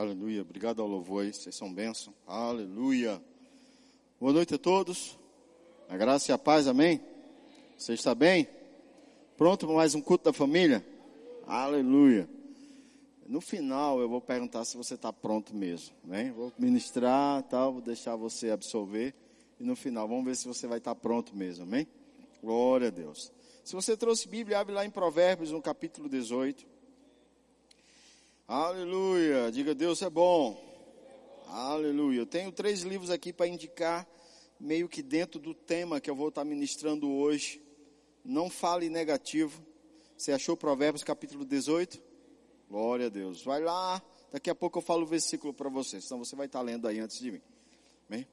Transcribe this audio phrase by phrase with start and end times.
[0.00, 0.40] Aleluia.
[0.40, 1.30] Obrigado ao louvor aí.
[1.30, 2.14] Vocês são bênção.
[2.26, 3.22] Aleluia.
[4.18, 5.18] Boa noite a todos.
[5.90, 7.02] A graça e a paz, amém?
[7.76, 8.48] Você está bem?
[9.36, 10.82] Pronto para mais um culto da família?
[11.46, 12.26] Aleluia.
[13.26, 16.32] No final eu vou perguntar se você está pronto mesmo, né?
[16.34, 19.14] Vou ministrar, tal, vou deixar você absorver
[19.58, 21.86] e no final vamos ver se você vai estar pronto mesmo, amém?
[22.42, 23.30] Glória a Deus.
[23.62, 26.79] Se você trouxe Bíblia, abre lá em Provérbios, no capítulo 18.
[28.52, 29.48] Aleluia.
[29.52, 30.60] Diga, Deus é bom.
[31.46, 32.18] Aleluia.
[32.18, 34.04] Eu tenho três livros aqui para indicar,
[34.58, 37.62] meio que dentro do tema que eu vou estar ministrando hoje.
[38.24, 39.64] Não fale negativo.
[40.18, 42.02] Você achou Provérbios capítulo 18?
[42.68, 43.44] Glória a Deus.
[43.44, 44.02] Vai lá.
[44.32, 46.98] Daqui a pouco eu falo o versículo para você, senão você vai estar lendo aí
[46.98, 47.42] antes de mim.
[48.08, 48.26] Amém?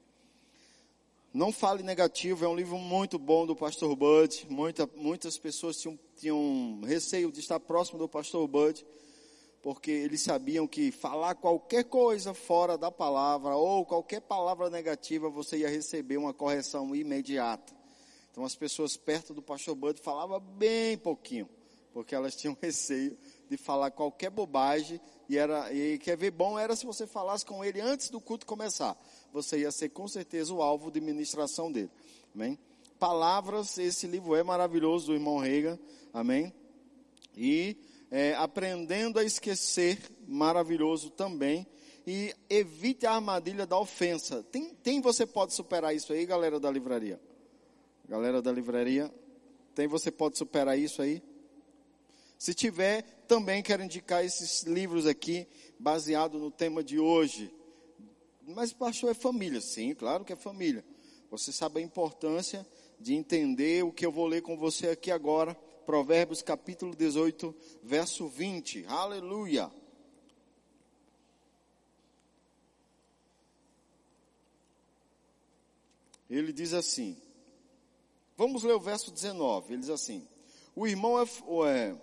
[1.32, 4.48] Não Fale Negativo é um livro muito bom do pastor Bud.
[4.50, 8.84] Muita, muitas pessoas tinham, tinham receio de estar próximo do pastor Bud
[9.62, 15.58] porque eles sabiam que falar qualquer coisa fora da palavra ou qualquer palavra negativa, você
[15.58, 17.74] ia receber uma correção imediata.
[18.30, 21.48] Então as pessoas perto do pastor Bud falavam bem pouquinho,
[21.92, 23.18] porque elas tinham receio
[23.50, 27.64] de falar qualquer bobagem e era e quer ver bom era se você falasse com
[27.64, 28.96] ele antes do culto começar.
[29.32, 31.90] Você ia ser com certeza o alvo de ministração dele.
[32.34, 32.58] Amém?
[32.98, 35.78] Palavras, esse livro é maravilhoso do irmão Reagan.
[36.12, 36.52] Amém?
[37.36, 37.76] E
[38.10, 41.66] é, aprendendo a esquecer, maravilhoso também.
[42.06, 44.42] E evite a armadilha da ofensa.
[44.44, 47.20] Tem, tem você pode superar isso aí, galera da livraria?
[48.08, 49.12] Galera da livraria,
[49.74, 51.22] tem você pode superar isso aí?
[52.38, 55.46] Se tiver, também quero indicar esses livros aqui,
[55.78, 57.52] baseado no tema de hoje.
[58.46, 60.82] Mas pastor é família, sim, claro que é família.
[61.30, 62.66] Você sabe a importância
[62.98, 65.54] de entender o que eu vou ler com você aqui agora
[65.88, 68.84] Provérbios capítulo 18, verso 20.
[68.88, 69.72] Aleluia.
[76.28, 77.16] Ele diz assim.
[78.36, 79.72] Vamos ler o verso 19.
[79.72, 80.28] Ele diz assim:
[80.76, 81.96] O irmão é, é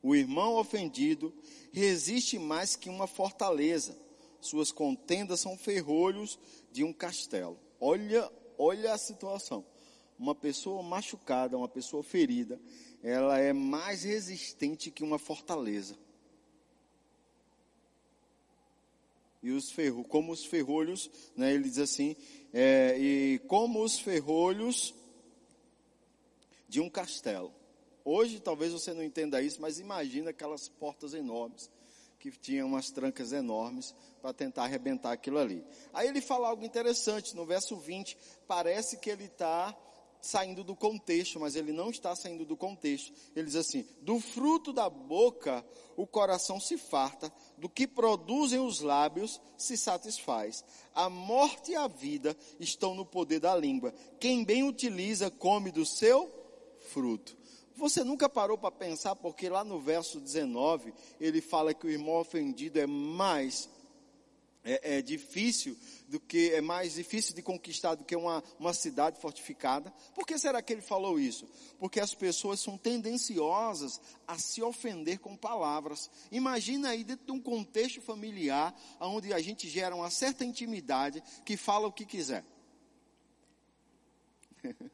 [0.00, 1.34] o irmão ofendido
[1.72, 3.98] resiste mais que uma fortaleza.
[4.40, 6.38] Suas contendas são ferrolhos
[6.70, 7.58] de um castelo.
[7.80, 9.71] Olha, olha a situação
[10.18, 12.60] uma pessoa machucada, uma pessoa ferida,
[13.02, 15.96] ela é mais resistente que uma fortaleza.
[19.42, 22.14] E os ferro, como os ferrolhos, né, ele diz assim,
[22.52, 24.94] é, e como os ferrolhos
[26.68, 27.52] de um castelo.
[28.04, 31.68] Hoje talvez você não entenda isso, mas imagina aquelas portas enormes
[32.22, 35.64] que tinham umas trancas enormes para tentar arrebentar aquilo ali.
[35.92, 39.76] Aí ele fala algo interessante no verso 20, parece que ele está
[40.22, 43.12] saindo do contexto, mas ele não está saindo do contexto.
[43.34, 45.64] Ele diz assim: do fruto da boca
[45.96, 50.64] o coração se farta, do que produzem os lábios se satisfaz.
[50.94, 53.92] A morte e a vida estão no poder da língua.
[54.18, 56.32] Quem bem utiliza come do seu
[56.78, 57.36] fruto.
[57.74, 62.16] Você nunca parou para pensar, porque lá no verso 19, ele fala que o irmão
[62.16, 63.68] ofendido é mais
[64.64, 65.76] é, é, difícil
[66.08, 69.92] do que é mais difícil de conquistar do que uma, uma cidade fortificada.
[70.14, 71.48] Por que será que ele falou isso?
[71.78, 76.10] Porque as pessoas são tendenciosas a se ofender com palavras.
[76.30, 81.56] Imagina aí dentro de um contexto familiar, onde a gente gera uma certa intimidade que
[81.56, 82.44] fala o que quiser.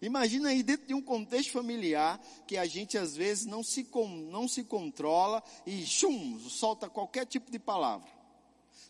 [0.00, 3.86] Imagina aí dentro de um contexto familiar que a gente às vezes não se,
[4.30, 8.21] não se controla e chum, solta qualquer tipo de palavra.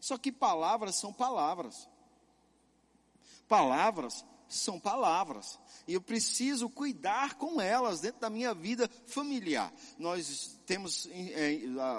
[0.03, 1.89] Só que palavras são palavras.
[3.47, 5.61] Palavras são palavras.
[5.87, 9.73] E eu preciso cuidar com elas dentro da minha vida familiar.
[9.99, 11.09] Nós temos,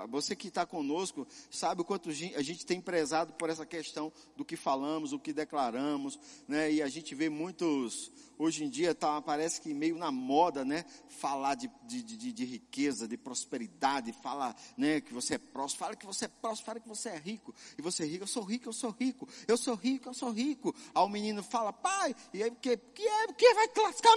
[0.09, 4.45] você que está conosco, sabe o quanto a gente tem prezado por essa questão do
[4.45, 6.71] que falamos, o que declaramos, né?
[6.71, 10.85] E a gente vê muitos, hoje em dia tá, parece que meio na moda, né?
[11.07, 15.01] Falar de, de, de, de riqueza, de prosperidade, falar, né?
[15.01, 17.53] Que você é próximo, fala que você é próximo, fala que você é rico.
[17.77, 20.31] E você é rico, eu sou rico, eu sou rico, eu sou rico, eu sou
[20.31, 20.73] rico.
[20.95, 23.62] Aí o menino fala, pai, e aí, que, que é, que vai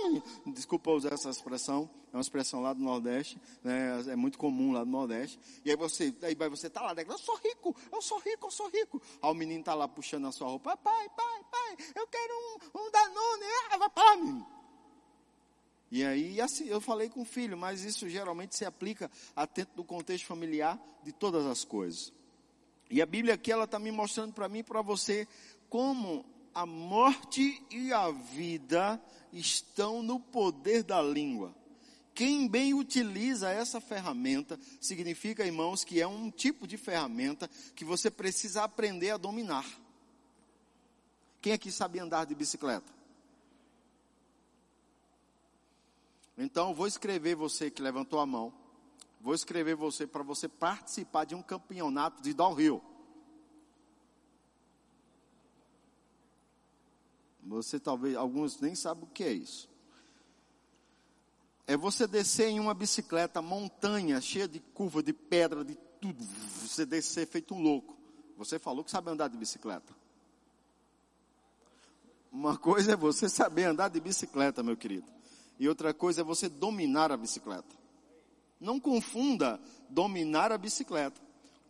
[0.03, 0.23] menino?
[0.47, 4.03] Desculpa usar essa expressão, é uma expressão lá do Nordeste, né?
[4.09, 5.39] É muito comum lá no Nordeste.
[5.65, 7.05] E aí você, aí você tá lá, né?
[7.07, 9.01] eu sou rico, eu sou rico, eu sou rico.
[9.23, 12.81] Aí o menino tá lá puxando a sua roupa, pai, pai, pai, eu quero um,
[12.81, 14.57] um Danone, ah, vai para menino.
[15.91, 19.85] E aí, assim, eu falei com o filho, mas isso geralmente se aplica atento do
[19.85, 22.13] contexto familiar de todas as coisas.
[22.91, 25.27] E a Bíblia aqui, ela está me mostrando para mim e para você
[25.69, 29.01] como a morte e a vida
[29.33, 31.55] estão no poder da língua.
[32.15, 38.11] Quem bem utiliza essa ferramenta, significa, irmãos, que é um tipo de ferramenta que você
[38.11, 39.67] precisa aprender a dominar.
[41.43, 42.91] Quem aqui sabe andar de bicicleta?
[46.39, 48.53] Então, vou escrever você que levantou a mão.
[49.21, 52.83] Vou escrever você para você participar de um campeonato de downhill.
[57.47, 59.69] Você talvez, alguns nem sabem o que é isso.
[61.67, 66.25] É você descer em uma bicicleta, montanha, cheia de curva, de pedra, de tudo.
[66.63, 67.97] Você descer feito um louco.
[68.37, 69.95] Você falou que sabe andar de bicicleta.
[72.31, 75.11] Uma coisa é você saber andar de bicicleta, meu querido.
[75.59, 77.75] E outra coisa é você dominar a bicicleta.
[78.61, 81.21] Não confunda dominar a bicicleta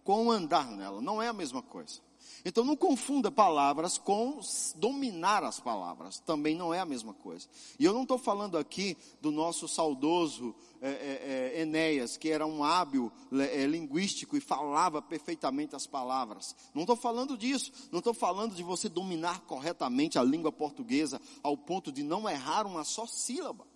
[0.03, 1.01] com andar nela.
[1.01, 2.01] Não é a mesma coisa.
[2.45, 4.39] Então não confunda palavras com
[4.77, 6.21] dominar as palavras.
[6.21, 7.49] Também não é a mesma coisa.
[7.79, 12.47] E eu não estou falando aqui do nosso saudoso é, é, é, Enéas, que era
[12.47, 16.55] um hábil é, linguístico e falava perfeitamente as palavras.
[16.75, 17.73] Não estou falando disso.
[17.91, 22.67] Não estou falando de você dominar corretamente a língua portuguesa ao ponto de não errar
[22.67, 23.67] uma só sílaba.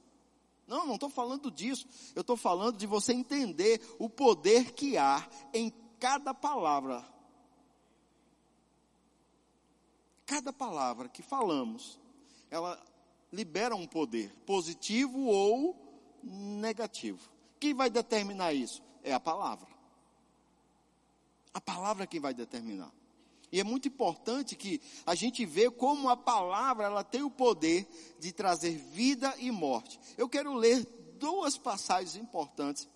[0.70, 1.88] Não, não estou falando disso.
[2.14, 7.04] Eu estou falando de você entender o poder que há em cada palavra
[10.30, 11.98] cada palavra que falamos,
[12.52, 12.80] ela
[13.32, 15.74] libera um poder, positivo ou
[16.22, 17.18] negativo.
[17.58, 18.80] Quem vai determinar isso?
[19.02, 19.66] É a palavra.
[21.52, 22.92] A palavra é quem vai determinar.
[23.50, 27.88] E é muito importante que a gente vê como a palavra ela tem o poder
[28.20, 29.98] de trazer vida e morte.
[30.16, 30.86] Eu quero ler
[31.18, 32.88] duas passagens importantes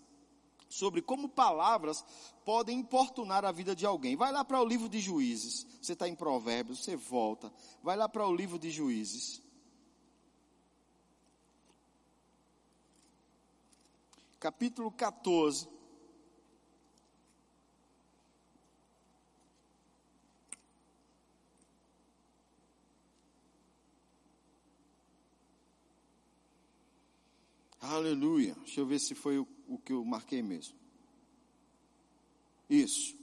[0.75, 2.05] sobre como palavras
[2.45, 4.17] podem importunar a vida de alguém.
[4.17, 5.65] Vai lá para o livro de Juízes.
[5.81, 7.53] Você está em Provérbios, você volta.
[7.81, 9.41] Vai lá para o livro de Juízes.
[14.41, 15.69] Capítulo 14.
[27.81, 28.55] Aleluia.
[28.65, 30.75] Deixa eu ver se foi o, o que eu marquei mesmo.
[32.69, 33.15] Isso.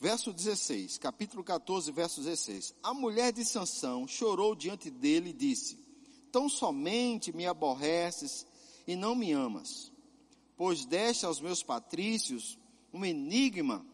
[0.00, 2.74] Verso 16, capítulo 14, verso 16.
[2.82, 5.76] A mulher de Sansão chorou diante dele e disse:
[6.30, 8.46] Tão somente me aborreces
[8.86, 9.90] e não me amas,
[10.56, 12.56] pois deste aos meus patrícios
[12.92, 13.84] um enigma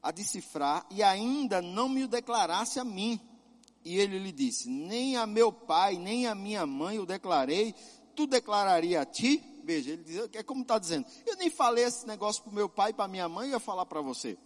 [0.00, 3.20] a decifrar e ainda não me o declarasse a mim.
[3.84, 7.74] E ele lhe disse: Nem a meu pai, nem a minha mãe o declarei,
[8.12, 9.42] tu declararia a ti?
[9.64, 12.68] Veja, ele diz, é como está dizendo, eu nem falei esse negócio para o meu
[12.68, 14.36] pai e para minha mãe, eu ia falar para você.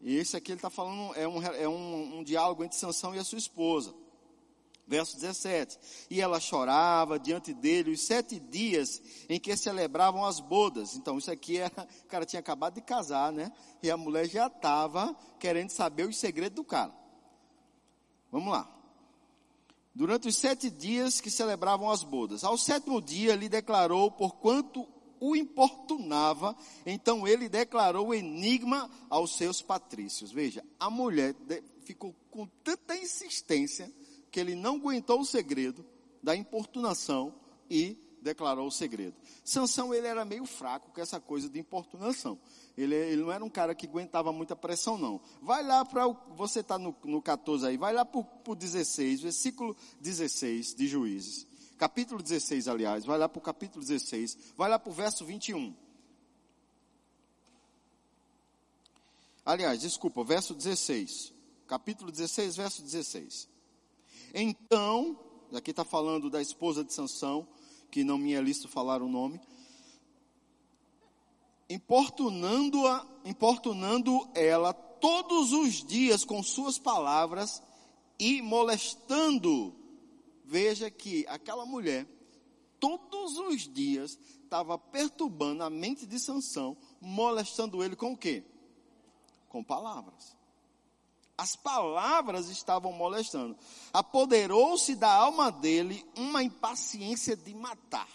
[0.00, 3.18] E esse aqui ele está falando, é, um, é um, um diálogo entre Sansão e
[3.18, 3.94] a sua esposa.
[4.86, 5.78] Verso 17.
[6.10, 9.00] E ela chorava diante dele os sete dias
[9.30, 10.94] em que celebravam as bodas.
[10.94, 13.50] Então, isso aqui era, o cara tinha acabado de casar, né?
[13.82, 16.92] E a mulher já estava querendo saber os segredos do cara.
[18.30, 18.73] Vamos lá.
[19.94, 22.42] Durante os sete dias que celebravam as bodas.
[22.42, 24.86] Ao sétimo dia lhe declarou por quanto
[25.20, 30.32] o importunava, então ele declarou o enigma aos seus patrícios.
[30.32, 31.34] Veja, a mulher
[31.84, 33.90] ficou com tanta insistência
[34.30, 35.86] que ele não aguentou o segredo
[36.22, 37.32] da importunação
[37.70, 39.14] e declarou o segredo.
[39.44, 42.38] Sansão ele era meio fraco com essa coisa de importunação.
[42.76, 45.20] Ele, ele não era um cara que aguentava muita pressão, não.
[45.40, 46.16] Vai lá para o.
[46.34, 51.46] Você está no, no 14 aí, vai lá para o 16, versículo 16 de Juízes.
[51.76, 55.74] Capítulo 16, aliás, vai lá para o capítulo 16, vai lá para o verso 21.
[59.44, 61.32] Aliás, desculpa, verso 16.
[61.66, 63.48] Capítulo 16, verso 16.
[64.32, 65.18] Então,
[65.52, 67.46] aqui está falando da esposa de Sansão,
[67.94, 69.40] que não me é listo falar o nome
[71.70, 77.62] importunando-a, importunando ela todos os dias com suas palavras
[78.18, 79.72] e molestando.
[80.44, 82.04] Veja que aquela mulher
[82.80, 88.42] todos os dias estava perturbando a mente de Sansão, molestando ele com o quê?
[89.48, 90.36] Com palavras.
[91.36, 93.56] As palavras estavam molestando.
[93.92, 98.08] Apoderou-se da alma dele uma impaciência de matar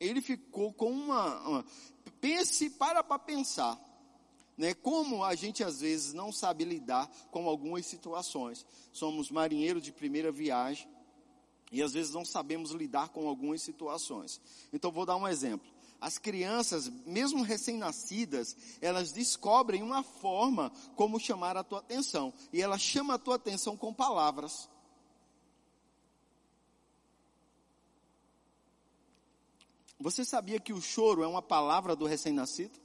[0.00, 1.64] ele ficou com uma, uma
[2.20, 3.80] pense, para para pensar,
[4.56, 4.74] né?
[4.74, 8.64] Como a gente às vezes não sabe lidar com algumas situações.
[8.92, 10.88] Somos marinheiros de primeira viagem
[11.72, 14.40] e às vezes não sabemos lidar com algumas situações.
[14.72, 15.75] Então vou dar um exemplo.
[16.00, 22.32] As crianças, mesmo recém-nascidas, elas descobrem uma forma como chamar a tua atenção.
[22.52, 24.68] E ela chama a tua atenção com palavras.
[29.98, 32.78] Você sabia que o choro é uma palavra do recém-nascido?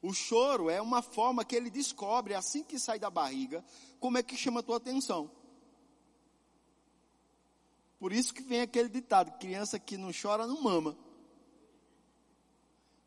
[0.00, 3.64] O choro é uma forma que ele descobre, assim que sai da barriga,
[4.00, 5.30] como é que chama a tua atenção.
[8.02, 10.98] Por isso que vem aquele ditado, criança que não chora não mama.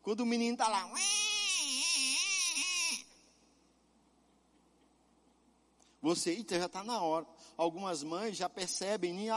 [0.00, 0.90] Quando o menino está lá,
[6.00, 7.26] você, eita, já está na hora
[7.56, 9.28] algumas mães já percebem, nem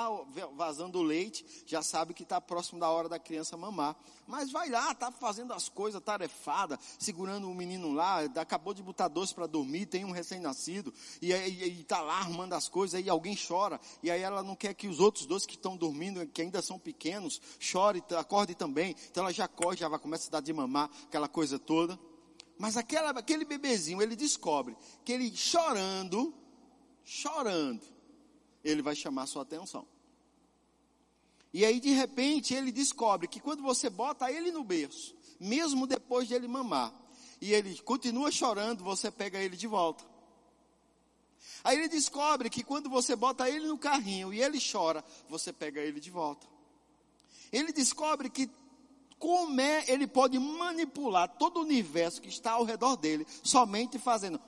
[0.55, 3.95] vazando o leite, já sabe que está próximo da hora da criança mamar.
[4.27, 9.07] Mas vai lá, está fazendo as coisas, tarefada, segurando o menino lá, acabou de botar
[9.07, 13.79] doce para dormir, tem um recém-nascido, e está lá arrumando as coisas, aí alguém chora,
[14.03, 16.77] e aí ela não quer que os outros dois que estão dormindo, que ainda são
[16.77, 18.95] pequenos, chorem, acordem também.
[19.09, 21.99] Então ela já corre, já vai começar a dar de mamar, aquela coisa toda.
[22.57, 26.33] Mas aquela, aquele bebezinho, ele descobre que ele chorando,
[27.05, 27.81] chorando,
[28.63, 29.87] ele vai chamar sua atenção.
[31.53, 36.27] E aí de repente ele descobre que quando você bota ele no berço, mesmo depois
[36.27, 36.93] de ele mamar,
[37.41, 40.03] e ele continua chorando, você pega ele de volta.
[41.63, 45.81] Aí ele descobre que quando você bota ele no carrinho e ele chora, você pega
[45.81, 46.47] ele de volta.
[47.51, 48.49] Ele descobre que
[49.17, 54.39] como é ele pode manipular todo o universo que está ao redor dele somente fazendo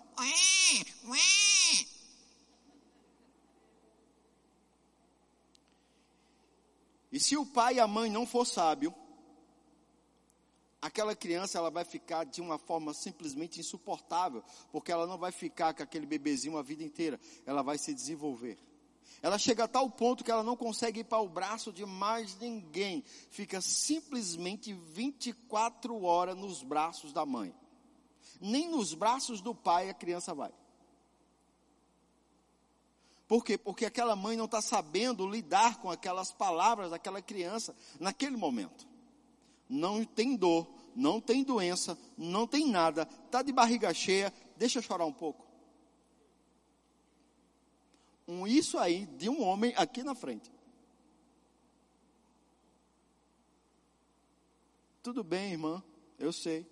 [7.11, 8.93] E se o pai e a mãe não for sábio,
[10.81, 15.73] aquela criança ela vai ficar de uma forma simplesmente insuportável, porque ela não vai ficar
[15.73, 18.57] com aquele bebezinho a vida inteira, ela vai se desenvolver.
[19.21, 22.35] Ela chega a tal ponto que ela não consegue ir para o braço de mais
[22.39, 27.53] ninguém, fica simplesmente 24 horas nos braços da mãe.
[28.39, 30.51] Nem nos braços do pai a criança vai.
[33.31, 33.57] Por quê?
[33.57, 38.85] Porque aquela mãe não está sabendo lidar com aquelas palavras daquela criança naquele momento.
[39.69, 44.83] Não tem dor, não tem doença, não tem nada, está de barriga cheia, deixa eu
[44.83, 45.47] chorar um pouco.
[48.27, 50.51] Um isso aí de um homem aqui na frente.
[55.01, 55.81] Tudo bem, irmã,
[56.19, 56.69] eu sei.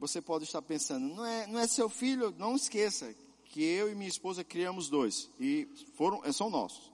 [0.00, 3.14] Você pode estar pensando, não é, não é seu filho, não esqueça,
[3.52, 6.90] que eu e minha esposa criamos dois e foram são nossos.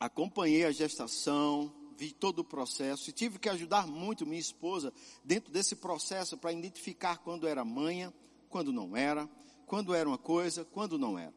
[0.00, 4.90] Acompanhei a gestação, vi todo o processo e tive que ajudar muito minha esposa
[5.22, 8.12] dentro desse processo para identificar quando era manha,
[8.48, 9.28] quando não era,
[9.66, 11.34] quando era uma coisa, quando não era.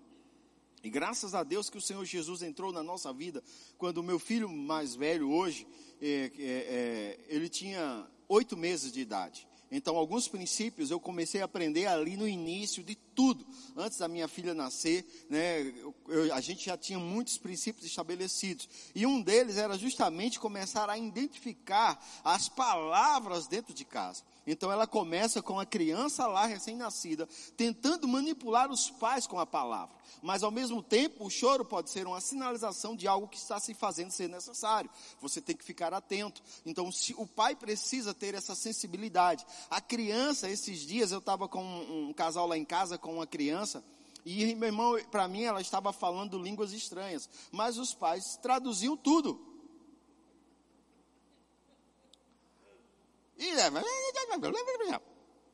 [0.81, 3.43] E graças a Deus que o Senhor Jesus entrou na nossa vida,
[3.77, 5.67] quando o meu filho mais velho hoje,
[6.01, 9.45] é, é, é, ele tinha oito meses de idade.
[9.72, 13.46] Então, alguns princípios eu comecei a aprender ali no início de tudo.
[13.75, 15.62] Antes da minha filha nascer, né,
[16.10, 18.68] eu, a gente já tinha muitos princípios estabelecidos.
[18.94, 24.24] E um deles era justamente começar a identificar as palavras dentro de casa.
[24.45, 29.95] Então ela começa com a criança lá recém-nascida, tentando manipular os pais com a palavra.
[30.21, 33.74] Mas ao mesmo tempo, o choro pode ser uma sinalização de algo que está se
[33.74, 34.89] fazendo ser necessário.
[35.21, 36.41] Você tem que ficar atento.
[36.65, 39.45] Então, o pai precisa ter essa sensibilidade.
[39.69, 43.27] A criança, esses dias eu estava com um, um casal lá em casa com uma
[43.27, 43.83] criança.
[44.25, 47.29] E meu irmão, para mim, ela estava falando línguas estranhas.
[47.51, 49.50] Mas os pais traduziam tudo.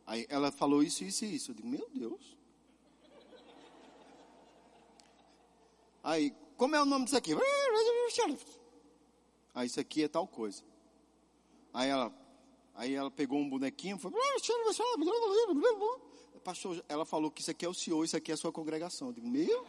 [0.06, 1.51] Aí ela falou isso, isso e isso.
[1.51, 2.38] Eu digo, meu Deus.
[6.03, 7.34] Aí, como é o nome disso aqui?
[9.53, 10.63] Aí, isso aqui é tal coisa.
[11.74, 12.13] Aí ela,
[12.75, 14.12] aí ela pegou um bonequinho, foi,
[16.44, 19.10] pastor, ela falou que isso aqui é o senhor, isso aqui é a sua congregação.
[19.10, 19.65] Eu digo, meu,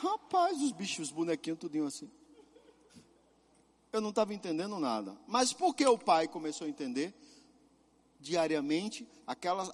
[0.00, 2.10] rapaz, os bichos, os bonequinhos, tudinho assim.
[3.92, 5.16] Eu não estava entendendo nada.
[5.28, 7.14] Mas por que o pai começou a entender?
[8.22, 9.70] Diariamente, aquelas,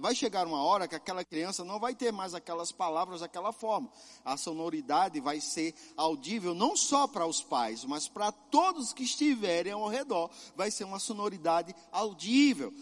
[0.00, 3.90] vai chegar uma hora que aquela criança não vai ter mais aquelas palavras daquela forma.
[4.24, 9.72] A sonoridade vai ser audível não só para os pais, mas para todos que estiverem
[9.72, 10.30] ao redor.
[10.56, 12.72] Vai ser uma sonoridade audível,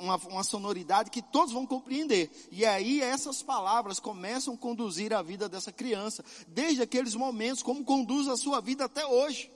[0.00, 2.30] uma, uma sonoridade que todos vão compreender.
[2.50, 7.84] E aí essas palavras começam a conduzir a vida dessa criança, desde aqueles momentos, como
[7.84, 9.50] conduz a sua vida até hoje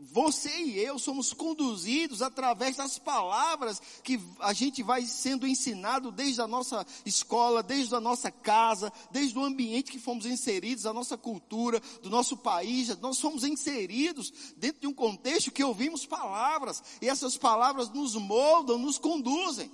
[0.00, 6.40] você e eu somos conduzidos através das palavras que a gente vai sendo ensinado desde
[6.40, 11.18] a nossa escola, desde a nossa casa, desde o ambiente que fomos inseridos, a nossa
[11.18, 12.96] cultura, do nosso país.
[12.98, 18.78] Nós somos inseridos dentro de um contexto que ouvimos palavras e essas palavras nos moldam,
[18.78, 19.70] nos conduzem.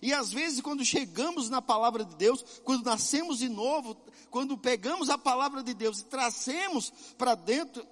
[0.00, 3.96] E às vezes, quando chegamos na palavra de Deus, quando nascemos de novo,
[4.30, 7.86] quando pegamos a palavra de Deus e trazemos para dentro,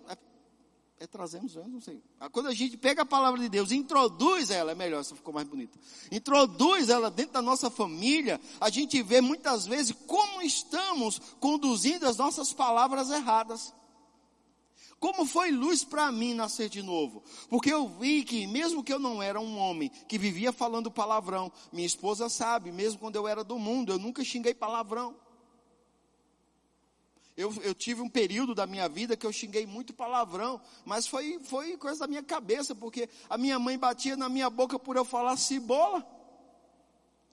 [1.02, 2.00] é, trazemos, eu não sei.
[2.20, 5.16] Ah, quando a gente pega a palavra de Deus e introduz ela, é melhor, essa
[5.16, 5.76] ficou mais bonita.
[6.12, 12.16] Introduz ela dentro da nossa família, a gente vê muitas vezes como estamos conduzindo as
[12.16, 13.74] nossas palavras erradas.
[15.00, 17.24] Como foi luz para mim nascer de novo?
[17.50, 21.50] Porque eu vi que, mesmo que eu não era um homem que vivia falando palavrão,
[21.72, 25.16] minha esposa sabe, mesmo quando eu era do mundo, eu nunca xinguei palavrão.
[27.36, 31.38] Eu, eu, tive um período da minha vida que eu xinguei muito palavrão, mas foi,
[31.42, 35.04] foi coisa da minha cabeça, porque a minha mãe batia na minha boca por eu
[35.04, 36.06] falar cebola.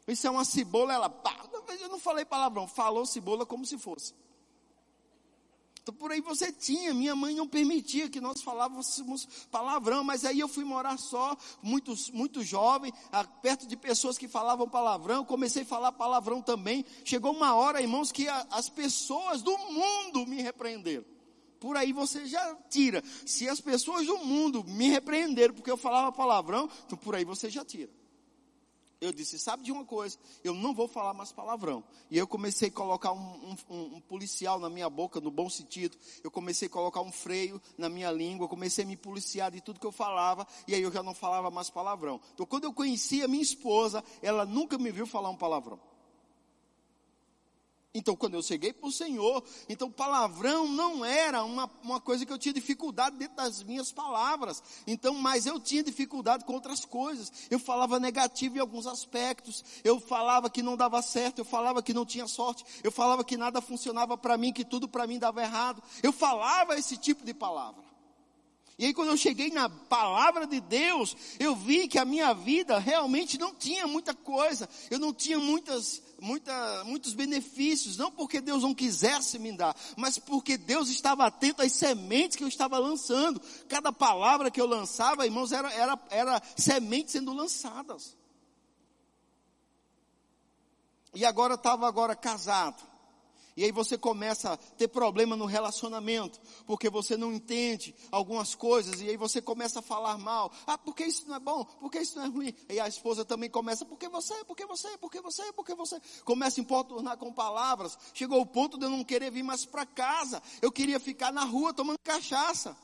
[0.08, 1.36] Isso é uma cebola, ela, pá,
[1.82, 4.14] eu não falei palavrão, falou cebola como se fosse.
[5.82, 10.40] Então, por aí você tinha, minha mãe não permitia que nós falávamos palavrão, mas aí
[10.40, 12.94] eu fui morar só, muito, muito jovem,
[13.42, 16.86] perto de pessoas que falavam palavrão, comecei a falar palavrão também.
[17.04, 21.06] Chegou uma hora, irmãos, que a, as pessoas do mundo me repreenderam.
[21.60, 23.04] Por aí você já tira.
[23.26, 27.50] Se as pessoas do mundo me repreenderam porque eu falava palavrão, então por aí você
[27.50, 27.99] já tira
[29.02, 31.84] eu disse, sabe de uma coisa, eu não vou falar mais palavrão.
[32.12, 35.98] E eu comecei a colocar um, um, um, policial na minha boca, no bom sentido.
[36.22, 39.80] Eu comecei a colocar um freio na minha língua, comecei a me policiar de tudo
[39.80, 42.20] que eu falava, e aí eu já não falava mais palavrão.
[42.34, 45.80] Então quando eu conheci a minha esposa, ela nunca me viu falar um palavrão.
[47.92, 52.32] Então, quando eu cheguei para o Senhor, então palavrão não era uma, uma coisa que
[52.32, 54.62] eu tinha dificuldade dentro das minhas palavras.
[54.86, 57.32] Então, mas eu tinha dificuldade com outras coisas.
[57.50, 59.66] Eu falava negativo em alguns aspectos.
[59.84, 61.40] Eu falava que não dava certo.
[61.40, 62.64] Eu falava que não tinha sorte.
[62.84, 65.82] Eu falava que nada funcionava para mim, que tudo para mim dava errado.
[66.04, 67.90] Eu falava esse tipo de palavra.
[68.80, 72.80] E aí quando eu cheguei na palavra de Deus, eu vi que a minha vida
[72.80, 74.70] realmente não tinha muita coisa.
[74.90, 77.98] Eu não tinha muitas, muita, muitos benefícios.
[77.98, 82.44] Não porque Deus não quisesse me dar, mas porque Deus estava atento às sementes que
[82.44, 83.42] eu estava lançando.
[83.68, 88.18] Cada palavra que eu lançava, irmãos, era, era, era sementes sendo lançadas.
[91.14, 92.89] E agora estava agora casado.
[93.60, 99.02] E aí você começa a ter problema no relacionamento, porque você não entende algumas coisas,
[99.02, 100.50] e aí você começa a falar mal.
[100.66, 101.66] Ah, porque isso não é bom?
[101.66, 102.56] Porque isso não é ruim?
[102.70, 106.02] E a esposa também começa, porque você, porque você, porque você, porque você.
[106.24, 107.98] Começa a importunar com palavras.
[108.14, 110.42] Chegou o ponto de eu não querer vir mais para casa.
[110.62, 112.78] Eu queria ficar na rua tomando cachaça.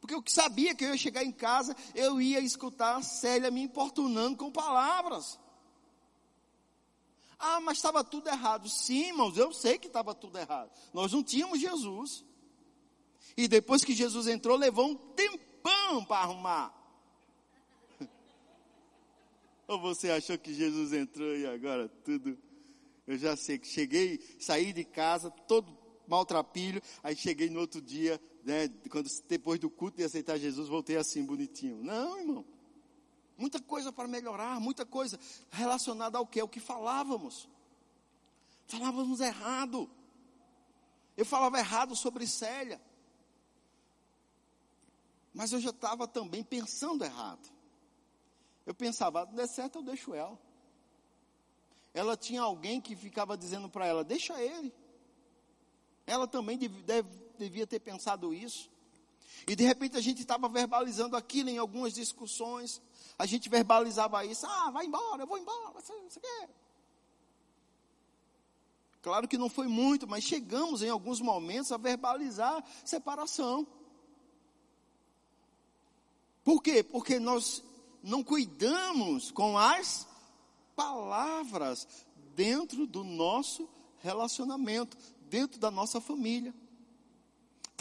[0.00, 3.62] Porque eu sabia que eu ia chegar em casa, eu ia escutar a Célia me
[3.62, 5.40] importunando com palavras.
[7.44, 8.68] Ah, mas estava tudo errado.
[8.68, 10.70] Sim, irmãos, eu sei que estava tudo errado.
[10.94, 12.24] Nós não tínhamos Jesus.
[13.36, 16.72] E depois que Jesus entrou, levou um tempão para arrumar.
[19.66, 22.38] Ou você achou que Jesus entrou e agora tudo.
[23.08, 25.76] Eu já sei que cheguei, saí de casa, todo
[26.06, 30.96] maltrapilho, aí cheguei no outro dia, né, quando, depois do culto de aceitar Jesus, voltei
[30.96, 31.82] assim bonitinho.
[31.82, 32.44] Não, irmão.
[33.42, 35.18] Muita coisa para melhorar, muita coisa
[35.50, 36.40] relacionada ao que?
[36.40, 37.48] O que falávamos.
[38.68, 39.90] Falávamos errado.
[41.16, 42.80] Eu falava errado sobre Célia.
[45.34, 47.50] Mas eu já estava também pensando errado.
[48.64, 50.38] Eu pensava, não der certo, eu deixo ela.
[51.92, 54.72] Ela tinha alguém que ficava dizendo para ela, deixa ele.
[56.06, 58.70] Ela também deve, deve, devia ter pensado isso.
[59.48, 62.80] E de repente a gente estava verbalizando aquilo em algumas discussões
[63.18, 66.48] a gente verbalizava isso, ah, vai embora, eu vou embora, você, você quer.
[69.02, 73.66] Claro que não foi muito, mas chegamos em alguns momentos a verbalizar separação.
[76.44, 76.82] Por quê?
[76.82, 77.62] Porque nós
[78.02, 80.06] não cuidamos com as
[80.74, 81.86] palavras
[82.34, 84.96] dentro do nosso relacionamento,
[85.28, 86.54] dentro da nossa família.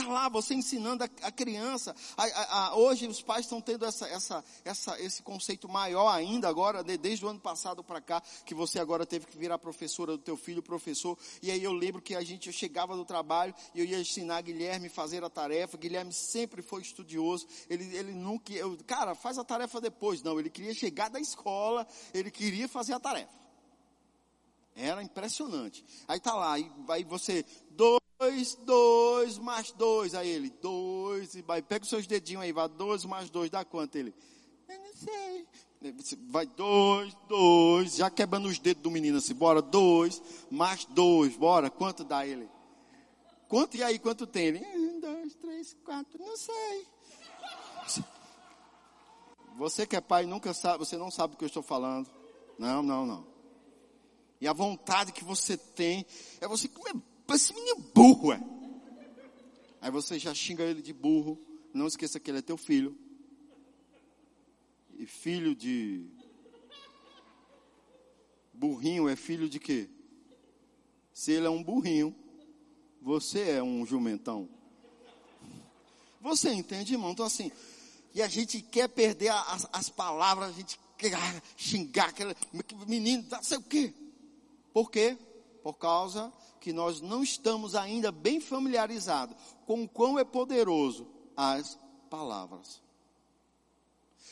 [0.02, 1.96] Está lá você ensinando a, a criança.
[2.18, 2.24] A,
[2.58, 6.98] a, hoje os pais estão tendo essa, essa, essa, esse conceito maior ainda agora, de,
[6.98, 10.36] desde o ano passado para cá, que você agora teve que virar professora do teu
[10.36, 11.16] filho, professor.
[11.40, 14.42] E aí eu lembro que a gente eu chegava do trabalho e eu ia ensinar
[14.42, 15.78] Guilherme a fazer a tarefa.
[15.78, 17.46] Guilherme sempre foi estudioso.
[17.70, 20.24] Ele, ele nunca, eu, cara, faz a tarefa depois.
[20.24, 23.40] Não, ele queria chegar da escola, ele queria fazer a tarefa.
[24.76, 25.86] Era impressionante.
[26.08, 27.46] Aí tá lá, aí, aí você,
[28.22, 30.14] dois, dois, mais dois.
[30.14, 33.66] Aí ele, dois, e vai, pega os seus dedinhos aí, vai, dois mais dois, dá
[33.66, 33.96] quanto?
[33.96, 34.14] Ele,
[34.70, 35.48] eu não sei.
[36.30, 41.72] Vai dois, dois, já quebrando os dedos do menino assim, bora, dois, mais dois, bora,
[41.72, 42.48] quanto dá ele?
[43.48, 44.46] Quanto e aí, quanto tem?
[44.46, 46.88] Ele, um, dois, três, quatro, não sei.
[49.58, 52.08] Você que é pai nunca sabe, você não sabe o que eu estou falando.
[52.60, 53.28] Não, não, não.
[54.40, 56.06] E a vontade que você tem
[56.40, 56.94] é você comer
[57.36, 58.42] esse menino burro, é.
[59.82, 61.40] Aí você já xinga ele de burro.
[61.74, 62.98] Não esqueça que ele é teu filho.
[64.98, 66.06] E filho de
[68.54, 69.90] burrinho é filho de quê?
[71.14, 72.16] Se ele é um burrinho,
[73.02, 74.48] você é um jumentão.
[76.22, 77.12] Você entende, irmão?
[77.12, 77.52] Então assim,
[78.14, 81.18] e a gente quer perder as, as palavras, a gente quer
[81.58, 82.36] xingar aquele
[82.88, 83.92] menino, não sei o quê.
[84.72, 85.18] Por quê?
[85.64, 91.78] Por causa que nós não estamos ainda bem familiarizados com o quão é poderoso as
[92.10, 92.82] palavras.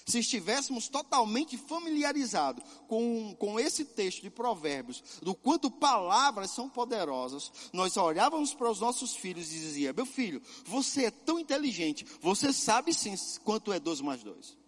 [0.06, 7.52] Se estivéssemos totalmente familiarizados com, com esse texto de Provérbios, do quanto palavras são poderosas,
[7.72, 12.52] nós olhávamos para os nossos filhos e dizia: Meu filho, você é tão inteligente, você
[12.52, 13.14] sabe sim
[13.44, 14.59] quanto é 2 mais 2.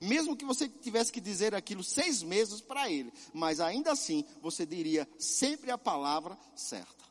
[0.00, 4.64] Mesmo que você tivesse que dizer aquilo seis meses para ele, mas ainda assim você
[4.64, 7.04] diria sempre a palavra certa.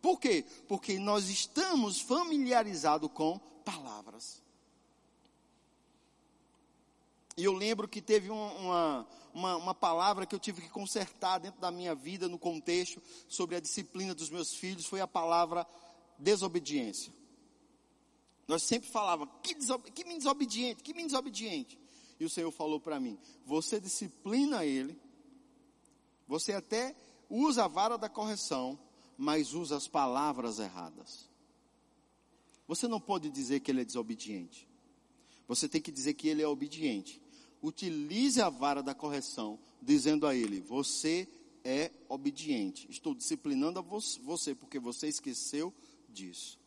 [0.00, 0.44] Por quê?
[0.68, 4.42] Porque nós estamos familiarizados com palavras.
[7.36, 11.60] E eu lembro que teve uma, uma, uma, palavra que eu tive que consertar dentro
[11.60, 15.66] da minha vida, no contexto, sobre a disciplina dos meus filhos, foi a palavra
[16.18, 17.12] desobediência.
[18.46, 21.78] Nós sempre falava, que, desob que menino desobediente, que menino desobediente.
[22.18, 24.98] E o Senhor falou para mim, você disciplina ele,
[26.26, 26.94] você até
[27.28, 28.78] usa a vara da correção,
[29.16, 31.28] mas usa as palavras erradas.
[32.66, 34.68] Você não pode dizer que ele é desobediente.
[35.48, 37.20] Você tem que dizer que ele é obediente.
[37.62, 41.28] Utilize a vara da correção, dizendo a ele: Você
[41.64, 42.90] é obediente.
[42.90, 45.72] Estou disciplinando a você porque você esqueceu
[46.08, 46.58] disso.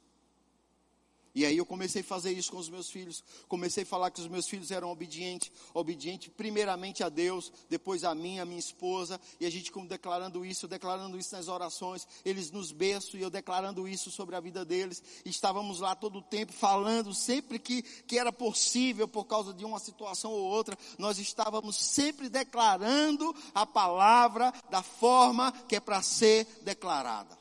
[1.36, 3.21] E aí eu comecei a fazer isso com os meus filhos.
[3.50, 8.15] Comecei a falar que os meus filhos eram obedientes, obediente primeiramente a Deus, depois a
[8.15, 12.52] mim, a minha esposa, e a gente como declarando isso, declarando isso nas orações, eles
[12.52, 15.04] nos berço e eu declarando isso sobre a vida deles.
[15.26, 19.65] E estávamos lá todo o tempo falando, sempre que, que era possível por causa de
[19.65, 26.02] uma situação ou outra, nós estávamos sempre declarando a palavra da forma que é para
[26.02, 27.38] ser declarada.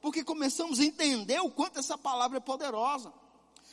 [0.00, 3.12] Porque começamos a entender o quanto essa palavra é poderosa.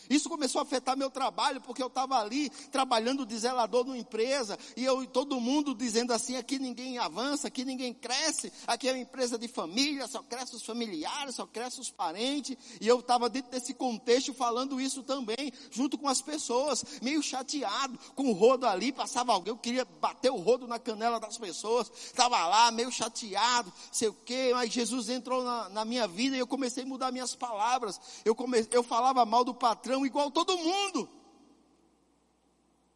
[0.09, 4.57] Isso começou a afetar meu trabalho, porque eu estava ali trabalhando de zelador numa empresa,
[4.75, 8.99] e eu todo mundo dizendo assim, aqui ninguém avança, aqui ninguém cresce, aqui é uma
[8.99, 13.51] empresa de família, só cresce os familiares, só cresce os parentes, e eu estava dentro
[13.51, 18.91] desse contexto falando isso também, junto com as pessoas, meio chateado, com o rodo ali,
[18.91, 23.71] passava alguém, eu queria bater o rodo na canela das pessoas, estava lá, meio chateado,
[23.91, 27.11] sei o quê, mas Jesus entrou na, na minha vida e eu comecei a mudar
[27.11, 31.09] minhas palavras, eu, come, eu falava mal do patrão, patrão igual todo mundo.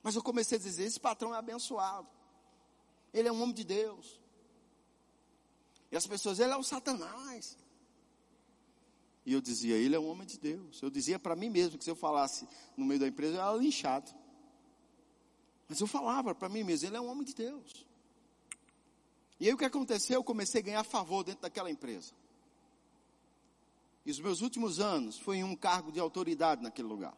[0.03, 2.07] Mas eu comecei a dizer: esse patrão é abençoado.
[3.13, 4.19] Ele é um homem de Deus.
[5.91, 7.57] E as pessoas, ele é o Satanás.
[9.25, 10.81] E eu dizia, ele é um homem de Deus.
[10.81, 13.53] Eu dizia para mim mesmo que se eu falasse no meio da empresa, eu era
[13.53, 14.12] linchado.
[15.67, 17.85] Mas eu falava para mim mesmo, ele é um homem de Deus.
[19.39, 20.15] E aí o que aconteceu?
[20.15, 22.13] Eu comecei a ganhar favor dentro daquela empresa.
[24.05, 27.17] E os meus últimos anos foi em um cargo de autoridade naquele lugar.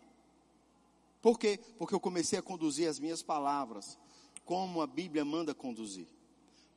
[1.22, 1.60] Por quê?
[1.78, 3.98] Porque eu comecei a conduzir as minhas palavras
[4.44, 6.08] como a Bíblia manda conduzir.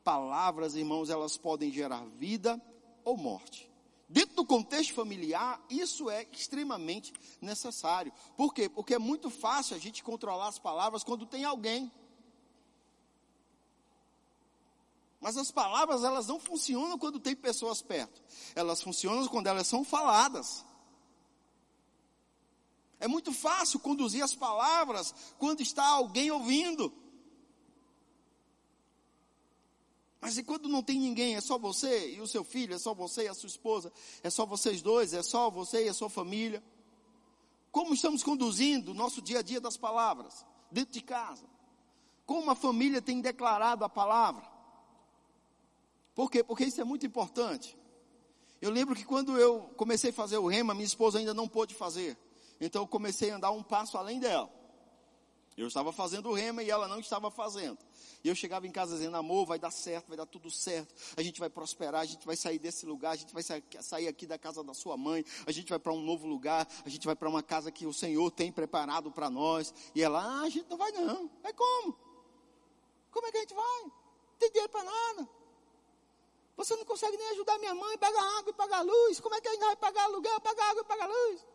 [0.04, 2.60] Palavras, irmãos, elas podem gerar vida
[3.04, 3.70] ou morte.
[4.06, 8.12] Dentro do contexto familiar, isso é extremamente necessário.
[8.36, 8.68] Por quê?
[8.68, 11.90] Porque é muito fácil a gente controlar as palavras quando tem alguém.
[15.24, 18.22] Mas as palavras, elas não funcionam quando tem pessoas perto.
[18.54, 20.62] Elas funcionam quando elas são faladas.
[23.00, 26.92] É muito fácil conduzir as palavras quando está alguém ouvindo.
[30.20, 32.92] Mas e quando não tem ninguém, é só você e o seu filho, é só
[32.92, 33.90] você e a sua esposa,
[34.22, 36.62] é só vocês dois, é só você e a sua família?
[37.72, 41.46] Como estamos conduzindo o nosso dia a dia das palavras, dentro de casa?
[42.26, 44.52] Como a família tem declarado a palavra?
[46.14, 46.42] Por quê?
[46.42, 47.76] Porque isso é muito importante.
[48.60, 51.74] Eu lembro que quando eu comecei a fazer o rema, minha esposa ainda não pôde
[51.74, 52.16] fazer.
[52.60, 54.50] Então eu comecei a andar um passo além dela.
[55.56, 57.78] Eu estava fazendo o rema e ela não estava fazendo.
[58.24, 60.92] E eu chegava em casa dizendo, amor, vai dar certo, vai dar tudo certo.
[61.16, 64.26] A gente vai prosperar, a gente vai sair desse lugar, a gente vai sair aqui
[64.26, 67.14] da casa da sua mãe, a gente vai para um novo lugar, a gente vai
[67.14, 69.72] para uma casa que o Senhor tem preparado para nós.
[69.94, 71.30] E ela, ah, a gente não vai não.
[71.44, 71.96] É como?
[73.12, 73.82] Como é que a gente vai?
[73.82, 73.92] Não
[74.38, 75.28] tem dinheiro para nada.
[76.56, 79.20] Você não consegue nem ajudar minha mãe, pagar água e pagar luz.
[79.20, 81.53] Como é que ainda vai pagar aluguel, pagar água e pagar luz?